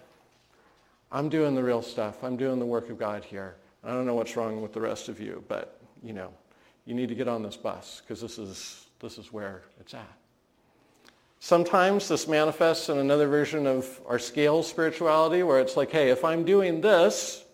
I'm 1.11 1.29
doing 1.29 1.57
the 1.57 1.65
real 1.65 1.83
stuff. 1.83 2.23
I'm 2.23 2.37
doing 2.37 2.61
the 2.61 2.67
work 2.67 2.89
of 2.89 3.01
God 3.01 3.25
here. 3.25 3.57
I 3.83 3.89
don't 3.89 4.07
know 4.07 4.15
what's 4.15 4.37
wrong 4.37 4.63
with 4.63 4.73
the 4.73 4.81
rest 4.81 5.09
of 5.09 5.21
you, 5.21 5.43
but, 5.49 5.81
you 6.05 6.13
know, 6.13 6.31
you 6.85 6.95
need 6.95 7.09
to 7.09 7.17
get 7.17 7.27
on 7.27 7.43
this 7.43 7.57
bus 7.57 8.01
because 8.01 8.21
this 8.21 8.39
is, 8.39 8.82
this 9.03 9.19
is 9.19 9.33
where 9.33 9.63
it's 9.81 9.93
at. 9.93 10.17
Sometimes 11.41 12.07
this 12.07 12.29
manifests 12.29 12.89
in 12.89 12.99
another 12.99 13.27
version 13.27 13.67
of 13.67 14.01
our 14.07 14.21
scale 14.21 14.63
spirituality 14.63 15.43
where 15.43 15.59
it's 15.59 15.77
like, 15.77 15.91
hey, 15.91 16.11
if 16.11 16.25
I'm 16.25 16.45
doing 16.45 16.81
this, 16.81 17.45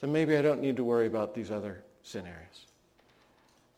then 0.00 0.10
maybe 0.10 0.36
I 0.36 0.42
don't 0.42 0.60
need 0.60 0.76
to 0.76 0.84
worry 0.84 1.06
about 1.06 1.32
these 1.32 1.50
other 1.50 1.84
sin 2.02 2.26
areas. 2.26 2.66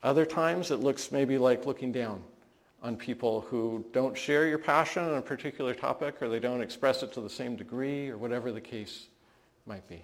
Other 0.02 0.24
times 0.24 0.70
it 0.70 0.80
looks 0.80 1.12
maybe 1.12 1.36
like 1.36 1.66
looking 1.66 1.92
down 1.92 2.22
on 2.82 2.96
people 2.96 3.42
who 3.42 3.84
don't 3.92 4.16
share 4.16 4.48
your 4.48 4.58
passion 4.58 5.04
on 5.04 5.14
a 5.14 5.22
particular 5.22 5.74
topic 5.74 6.20
or 6.22 6.30
they 6.30 6.40
don't 6.40 6.62
express 6.62 7.02
it 7.02 7.12
to 7.12 7.20
the 7.20 7.30
same 7.30 7.54
degree 7.54 8.08
or 8.08 8.16
whatever 8.16 8.50
the 8.50 8.60
case 8.60 9.06
might 9.66 9.86
be. 9.86 10.02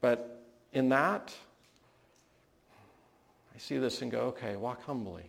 But 0.00 0.42
in 0.72 0.88
that, 0.88 1.34
I 3.54 3.58
see 3.58 3.76
this 3.76 4.02
and 4.02 4.10
go, 4.10 4.20
okay, 4.20 4.56
walk 4.56 4.82
humbly. 4.84 5.24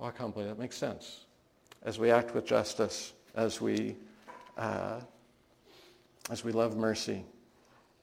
Walk 0.00 0.16
humbly. 0.16 0.46
That 0.46 0.58
makes 0.58 0.76
sense. 0.78 1.26
As 1.82 1.98
we 1.98 2.10
act 2.10 2.34
with 2.34 2.46
justice, 2.46 3.12
as 3.34 3.60
we, 3.60 3.96
uh, 4.56 5.00
as 6.30 6.42
we 6.42 6.52
love 6.52 6.74
mercy, 6.74 7.22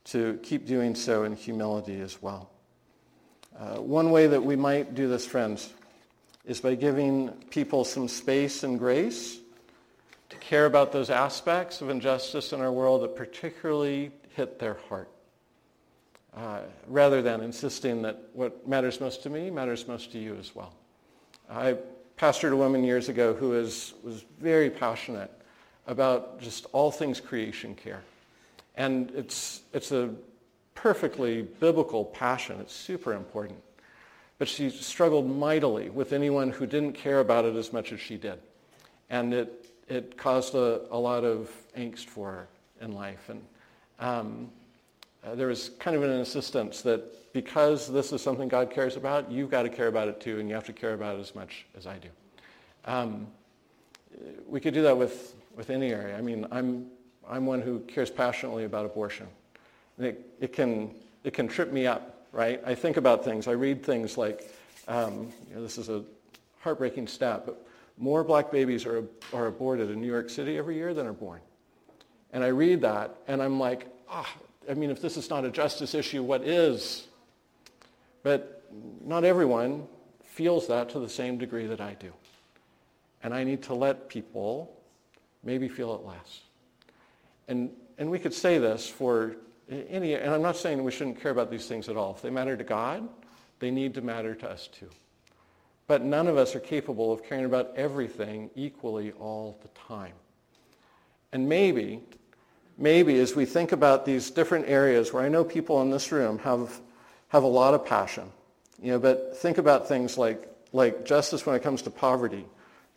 to 0.05 0.39
keep 0.43 0.67
doing 0.67 0.93
so 0.93 1.23
in 1.23 1.35
humility 1.35 1.99
as 1.99 2.21
well. 2.21 2.51
Uh, 3.57 3.77
one 3.77 4.11
way 4.11 4.27
that 4.27 4.43
we 4.43 4.55
might 4.55 4.93
do 4.93 5.07
this, 5.07 5.25
friends, 5.25 5.73
is 6.45 6.61
by 6.61 6.75
giving 6.75 7.29
people 7.49 7.83
some 7.83 8.07
space 8.07 8.61
and 8.61 8.77
grace 8.77 9.39
to 10.29 10.37
care 10.37 10.67
about 10.67 10.91
those 10.91 11.09
aspects 11.09 11.81
of 11.81 11.89
injustice 11.89 12.53
in 12.53 12.61
our 12.61 12.71
world 12.71 13.01
that 13.01 13.15
particularly 13.15 14.11
hit 14.35 14.59
their 14.59 14.77
heart, 14.87 15.09
uh, 16.35 16.59
rather 16.85 17.23
than 17.23 17.41
insisting 17.41 18.03
that 18.03 18.21
what 18.33 18.67
matters 18.67 19.01
most 19.01 19.23
to 19.23 19.31
me 19.31 19.49
matters 19.49 19.87
most 19.87 20.11
to 20.11 20.19
you 20.19 20.35
as 20.35 20.53
well. 20.53 20.75
I 21.49 21.77
pastored 22.17 22.51
a 22.51 22.55
woman 22.57 22.83
years 22.83 23.09
ago 23.09 23.33
who 23.33 23.53
is, 23.53 23.93
was 24.03 24.23
very 24.39 24.69
passionate 24.69 25.31
about 25.85 26.41
just 26.41 26.65
all 26.73 26.91
things 26.91 27.19
creation 27.19 27.75
care. 27.75 28.01
And 28.75 29.11
it's, 29.15 29.61
it's 29.73 29.91
a 29.91 30.13
perfectly 30.75 31.41
biblical 31.41 32.05
passion. 32.05 32.59
It's 32.59 32.73
super 32.73 33.13
important. 33.13 33.59
But 34.37 34.47
she 34.47 34.69
struggled 34.69 35.27
mightily 35.27 35.89
with 35.89 36.13
anyone 36.13 36.51
who 36.51 36.67
didn't 36.67 36.93
care 36.93 37.19
about 37.19 37.45
it 37.45 37.55
as 37.55 37.73
much 37.73 37.91
as 37.91 37.99
she 37.99 38.17
did. 38.17 38.39
And 39.09 39.33
it, 39.33 39.65
it 39.87 40.17
caused 40.17 40.53
a, 40.53 40.81
a 40.91 40.97
lot 40.97 41.23
of 41.23 41.49
angst 41.75 42.05
for 42.05 42.31
her 42.31 42.47
in 42.81 42.91
life. 42.91 43.29
And 43.29 43.41
um, 43.99 44.49
uh, 45.25 45.33
there 45.35 45.47
was 45.47 45.69
kind 45.79 45.95
of 45.95 46.03
an 46.03 46.11
insistence 46.11 46.81
that 46.81 47.03
because 47.37 47.87
this 47.87 48.11
is 48.13 48.19
something 48.19 48.47
God 48.47 48.71
cares 48.71 48.95
about, 48.95 49.31
you've 49.31 49.51
got 49.51 49.61
to 49.61 49.69
care 49.69 49.85
about 49.85 50.07
it 50.07 50.19
too, 50.19 50.39
and 50.39 50.49
you 50.49 50.55
have 50.55 50.65
to 50.65 50.73
care 50.73 50.95
about 50.95 51.17
it 51.17 51.19
as 51.19 51.35
much 51.35 51.67
as 51.77 51.85
I 51.85 51.99
do. 51.99 52.07
Um, 52.85 53.27
we 54.47 54.59
could 54.59 54.73
do 54.73 54.81
that 54.81 54.97
with, 54.97 55.35
with 55.55 55.69
any 55.69 55.91
area. 55.91 56.17
I 56.17 56.21
mean, 56.21 56.47
I'm, 56.51 56.87
I'm 57.29 57.45
one 57.45 57.61
who 57.61 57.81
cares 57.81 58.09
passionately 58.09 58.63
about 58.63 58.87
abortion. 58.87 59.27
It, 59.99 60.27
it, 60.39 60.51
can, 60.51 60.95
it 61.23 61.35
can 61.35 61.47
trip 61.47 61.71
me 61.71 61.85
up, 61.85 62.25
right? 62.31 62.59
I 62.65 62.73
think 62.73 62.97
about 62.97 63.23
things. 63.23 63.47
I 63.47 63.51
read 63.51 63.83
things 63.83 64.17
like, 64.17 64.51
um, 64.87 65.31
you 65.47 65.57
know, 65.57 65.61
this 65.61 65.77
is 65.77 65.89
a 65.89 66.03
heartbreaking 66.61 67.05
stat, 67.05 67.43
but 67.45 67.63
more 67.99 68.23
black 68.23 68.51
babies 68.51 68.83
are, 68.87 69.03
are 69.31 69.45
aborted 69.45 69.91
in 69.91 70.01
New 70.01 70.07
York 70.07 70.31
City 70.31 70.57
every 70.57 70.73
year 70.73 70.95
than 70.95 71.05
are 71.05 71.13
born. 71.13 71.41
And 72.33 72.43
I 72.43 72.47
read 72.47 72.81
that, 72.81 73.15
and 73.27 73.43
I'm 73.43 73.59
like, 73.59 73.85
ah, 74.09 74.25
oh, 74.27 74.71
I 74.71 74.73
mean, 74.73 74.89
if 74.89 75.03
this 75.03 75.17
is 75.17 75.29
not 75.29 75.45
a 75.45 75.51
justice 75.51 75.93
issue, 75.93 76.23
what 76.23 76.41
is? 76.41 77.06
But 78.27 78.69
not 79.05 79.23
everyone 79.23 79.87
feels 80.21 80.67
that 80.67 80.89
to 80.89 80.99
the 80.99 81.07
same 81.07 81.37
degree 81.37 81.65
that 81.67 81.79
I 81.79 81.93
do. 81.93 82.11
And 83.23 83.33
I 83.33 83.45
need 83.45 83.63
to 83.63 83.73
let 83.73 84.09
people 84.09 84.75
maybe 85.45 85.69
feel 85.69 85.95
it 85.95 86.05
less. 86.05 86.41
And, 87.47 87.69
and 87.97 88.11
we 88.11 88.19
could 88.19 88.33
say 88.33 88.57
this 88.57 88.85
for 88.85 89.37
any, 89.69 90.13
and 90.15 90.33
I'm 90.33 90.41
not 90.41 90.57
saying 90.57 90.83
we 90.83 90.91
shouldn't 90.91 91.21
care 91.21 91.31
about 91.31 91.49
these 91.49 91.67
things 91.67 91.87
at 91.87 91.95
all. 91.95 92.15
If 92.17 92.21
they 92.21 92.29
matter 92.29 92.57
to 92.57 92.65
God, 92.65 93.07
they 93.59 93.71
need 93.71 93.93
to 93.93 94.01
matter 94.01 94.35
to 94.35 94.49
us 94.49 94.67
too. 94.67 94.89
But 95.87 96.01
none 96.01 96.27
of 96.27 96.35
us 96.35 96.53
are 96.53 96.59
capable 96.59 97.13
of 97.13 97.23
caring 97.23 97.45
about 97.45 97.71
everything 97.77 98.49
equally 98.55 99.13
all 99.13 99.57
the 99.61 99.69
time. 99.69 100.15
And 101.31 101.47
maybe, 101.47 102.01
maybe 102.77 103.19
as 103.19 103.37
we 103.37 103.45
think 103.45 103.71
about 103.71 104.05
these 104.05 104.29
different 104.31 104.67
areas 104.67 105.13
where 105.13 105.23
I 105.23 105.29
know 105.29 105.45
people 105.45 105.81
in 105.81 105.91
this 105.91 106.11
room 106.11 106.39
have, 106.39 106.81
have 107.29 107.43
a 107.43 107.47
lot 107.47 107.73
of 107.73 107.85
passion, 107.85 108.31
you 108.81 108.91
know, 108.91 108.99
but 108.99 109.37
think 109.37 109.57
about 109.57 109.87
things 109.87 110.17
like, 110.17 110.49
like 110.71 111.05
justice 111.05 111.45
when 111.45 111.55
it 111.55 111.63
comes 111.63 111.81
to 111.81 111.89
poverty, 111.89 112.45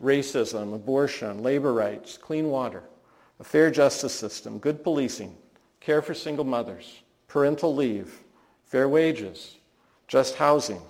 racism, 0.02 0.74
abortion, 0.74 1.42
labor 1.42 1.72
rights, 1.72 2.16
clean 2.16 2.48
water, 2.48 2.82
a 3.38 3.44
fair 3.44 3.70
justice 3.70 4.14
system, 4.14 4.58
good 4.58 4.82
policing, 4.82 5.36
care 5.80 6.02
for 6.02 6.14
single 6.14 6.44
mothers, 6.44 7.02
parental 7.28 7.74
leave, 7.74 8.20
fair 8.64 8.88
wages, 8.88 9.56
just 10.06 10.36
housing, 10.36 10.80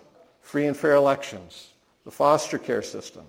free 0.41 0.67
and 0.67 0.77
fair 0.77 0.95
elections, 0.95 1.71
the 2.05 2.11
foster 2.11 2.59
care 2.59 2.83
system, 2.83 3.25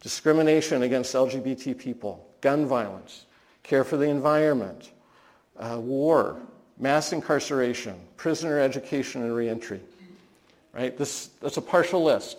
discrimination 0.00 0.82
against 0.82 1.14
LGBT 1.14 1.78
people, 1.78 2.28
gun 2.40 2.66
violence, 2.66 3.26
care 3.62 3.84
for 3.84 3.96
the 3.96 4.08
environment, 4.08 4.90
uh, 5.58 5.78
war, 5.80 6.40
mass 6.78 7.12
incarceration, 7.12 7.98
prisoner 8.16 8.58
education 8.58 9.22
and 9.22 9.34
reentry. 9.34 9.80
Right? 10.72 10.96
This, 10.96 11.28
that's 11.40 11.56
a 11.56 11.62
partial 11.62 12.02
list. 12.02 12.38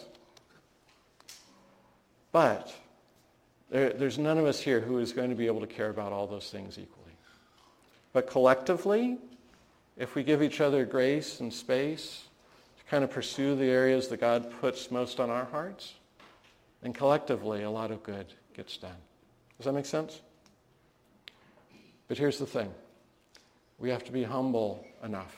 But 2.31 2.73
There, 3.69 3.91
there's 3.91 4.17
none 4.17 4.37
of 4.37 4.45
us 4.45 4.59
here 4.59 4.79
who 4.79 4.99
is 4.99 5.11
going 5.11 5.29
to 5.29 5.35
be 5.35 5.47
able 5.47 5.61
to 5.61 5.67
care 5.67 5.89
about 5.89 6.11
all 6.11 6.27
those 6.27 6.49
things 6.49 6.77
equally. 6.77 7.11
But 8.13 8.29
collectively, 8.29 9.17
if 9.97 10.15
we 10.15 10.23
give 10.23 10.41
each 10.43 10.61
other 10.61 10.85
grace 10.85 11.39
and 11.39 11.53
space 11.53 12.25
to 12.77 12.83
kind 12.85 13.03
of 13.03 13.09
pursue 13.09 13.55
the 13.55 13.65
areas 13.65 14.07
that 14.09 14.21
God 14.21 14.51
puts 14.61 14.91
most 14.91 15.19
on 15.19 15.29
our 15.29 15.45
hearts, 15.45 15.93
then 16.81 16.93
collectively 16.93 17.63
a 17.63 17.69
lot 17.69 17.91
of 17.91 18.03
good 18.03 18.27
gets 18.53 18.77
done. 18.77 18.95
Does 19.57 19.65
that 19.65 19.73
make 19.73 19.85
sense? 19.85 20.21
But 22.07 22.17
here's 22.17 22.37
the 22.37 22.45
thing. 22.45 22.71
We 23.79 23.89
have 23.89 24.03
to 24.05 24.11
be 24.11 24.23
humble 24.23 24.85
enough 25.03 25.35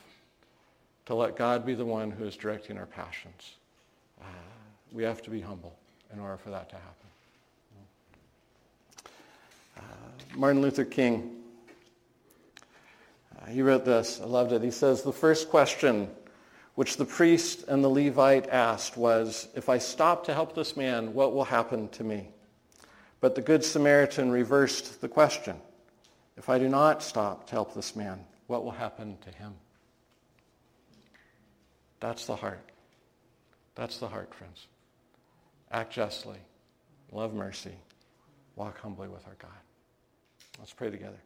to 1.08 1.16
let 1.16 1.36
God 1.36 1.66
be 1.66 1.74
the 1.74 1.86
one 1.86 2.12
who 2.12 2.26
is 2.26 2.36
directing 2.36 2.78
our 2.78 2.86
passions. 2.86 3.56
Uh, 4.22 4.26
we 4.92 5.04
have 5.04 5.22
to 5.24 5.30
be 5.30 5.42
humble 5.42 5.76
in 6.14 6.20
order 6.20 6.38
for 6.38 6.50
that 6.50 6.70
to 6.70 6.76
happen. 6.76 7.08
Uh, 9.78 9.82
Martin 10.36 10.62
Luther 10.62 10.86
King, 10.86 11.38
uh, 13.40 13.46
he 13.48 13.62
wrote 13.62 13.86
this. 13.86 14.20
I 14.22 14.26
loved 14.26 14.52
it. 14.52 14.62
He 14.62 14.72
says, 14.72 15.02
the 15.02 15.14
first 15.14 15.50
question 15.50 16.10
which 16.76 16.98
the 16.98 17.06
priest 17.06 17.66
and 17.68 17.84
the 17.84 17.90
Levite 17.90 18.50
asked 18.50 18.98
was, 18.98 19.48
if 19.56 19.68
I 19.68 19.80
stop 19.80 20.26
to 20.26 20.34
help 20.34 20.54
this 20.54 20.78
man, 20.78 21.14
what 21.14 21.34
will 21.34 21.46
happen 21.46 21.90
to 21.90 22.04
me? 22.04 22.30
But 23.20 23.34
the 23.34 23.42
Good 23.42 23.64
Samaritan 23.66 24.30
reversed 24.30 25.02
the 25.02 25.08
question. 25.08 25.56
If 26.38 26.50
I 26.50 26.60
do 26.60 26.70
not 26.70 27.02
stop 27.02 27.48
to 27.48 27.54
help 27.54 27.74
this 27.74 27.96
man, 27.96 28.24
what 28.46 28.64
will 28.64 28.72
happen 28.72 29.18
to 29.22 29.32
him? 29.32 29.54
That's 32.00 32.26
the 32.26 32.36
heart. 32.36 32.72
That's 33.76 33.98
the 33.98 34.08
heart, 34.08 34.34
friends. 34.34 34.68
Act 35.72 35.94
justly. 35.94 36.38
Love 37.12 37.34
mercy. 37.34 37.76
Walk 38.56 38.80
humbly 38.80 39.08
with 39.08 39.26
our 39.28 39.36
God. 39.40 39.52
Let's 40.60 40.74
pray 40.74 40.90
together. 40.90 41.18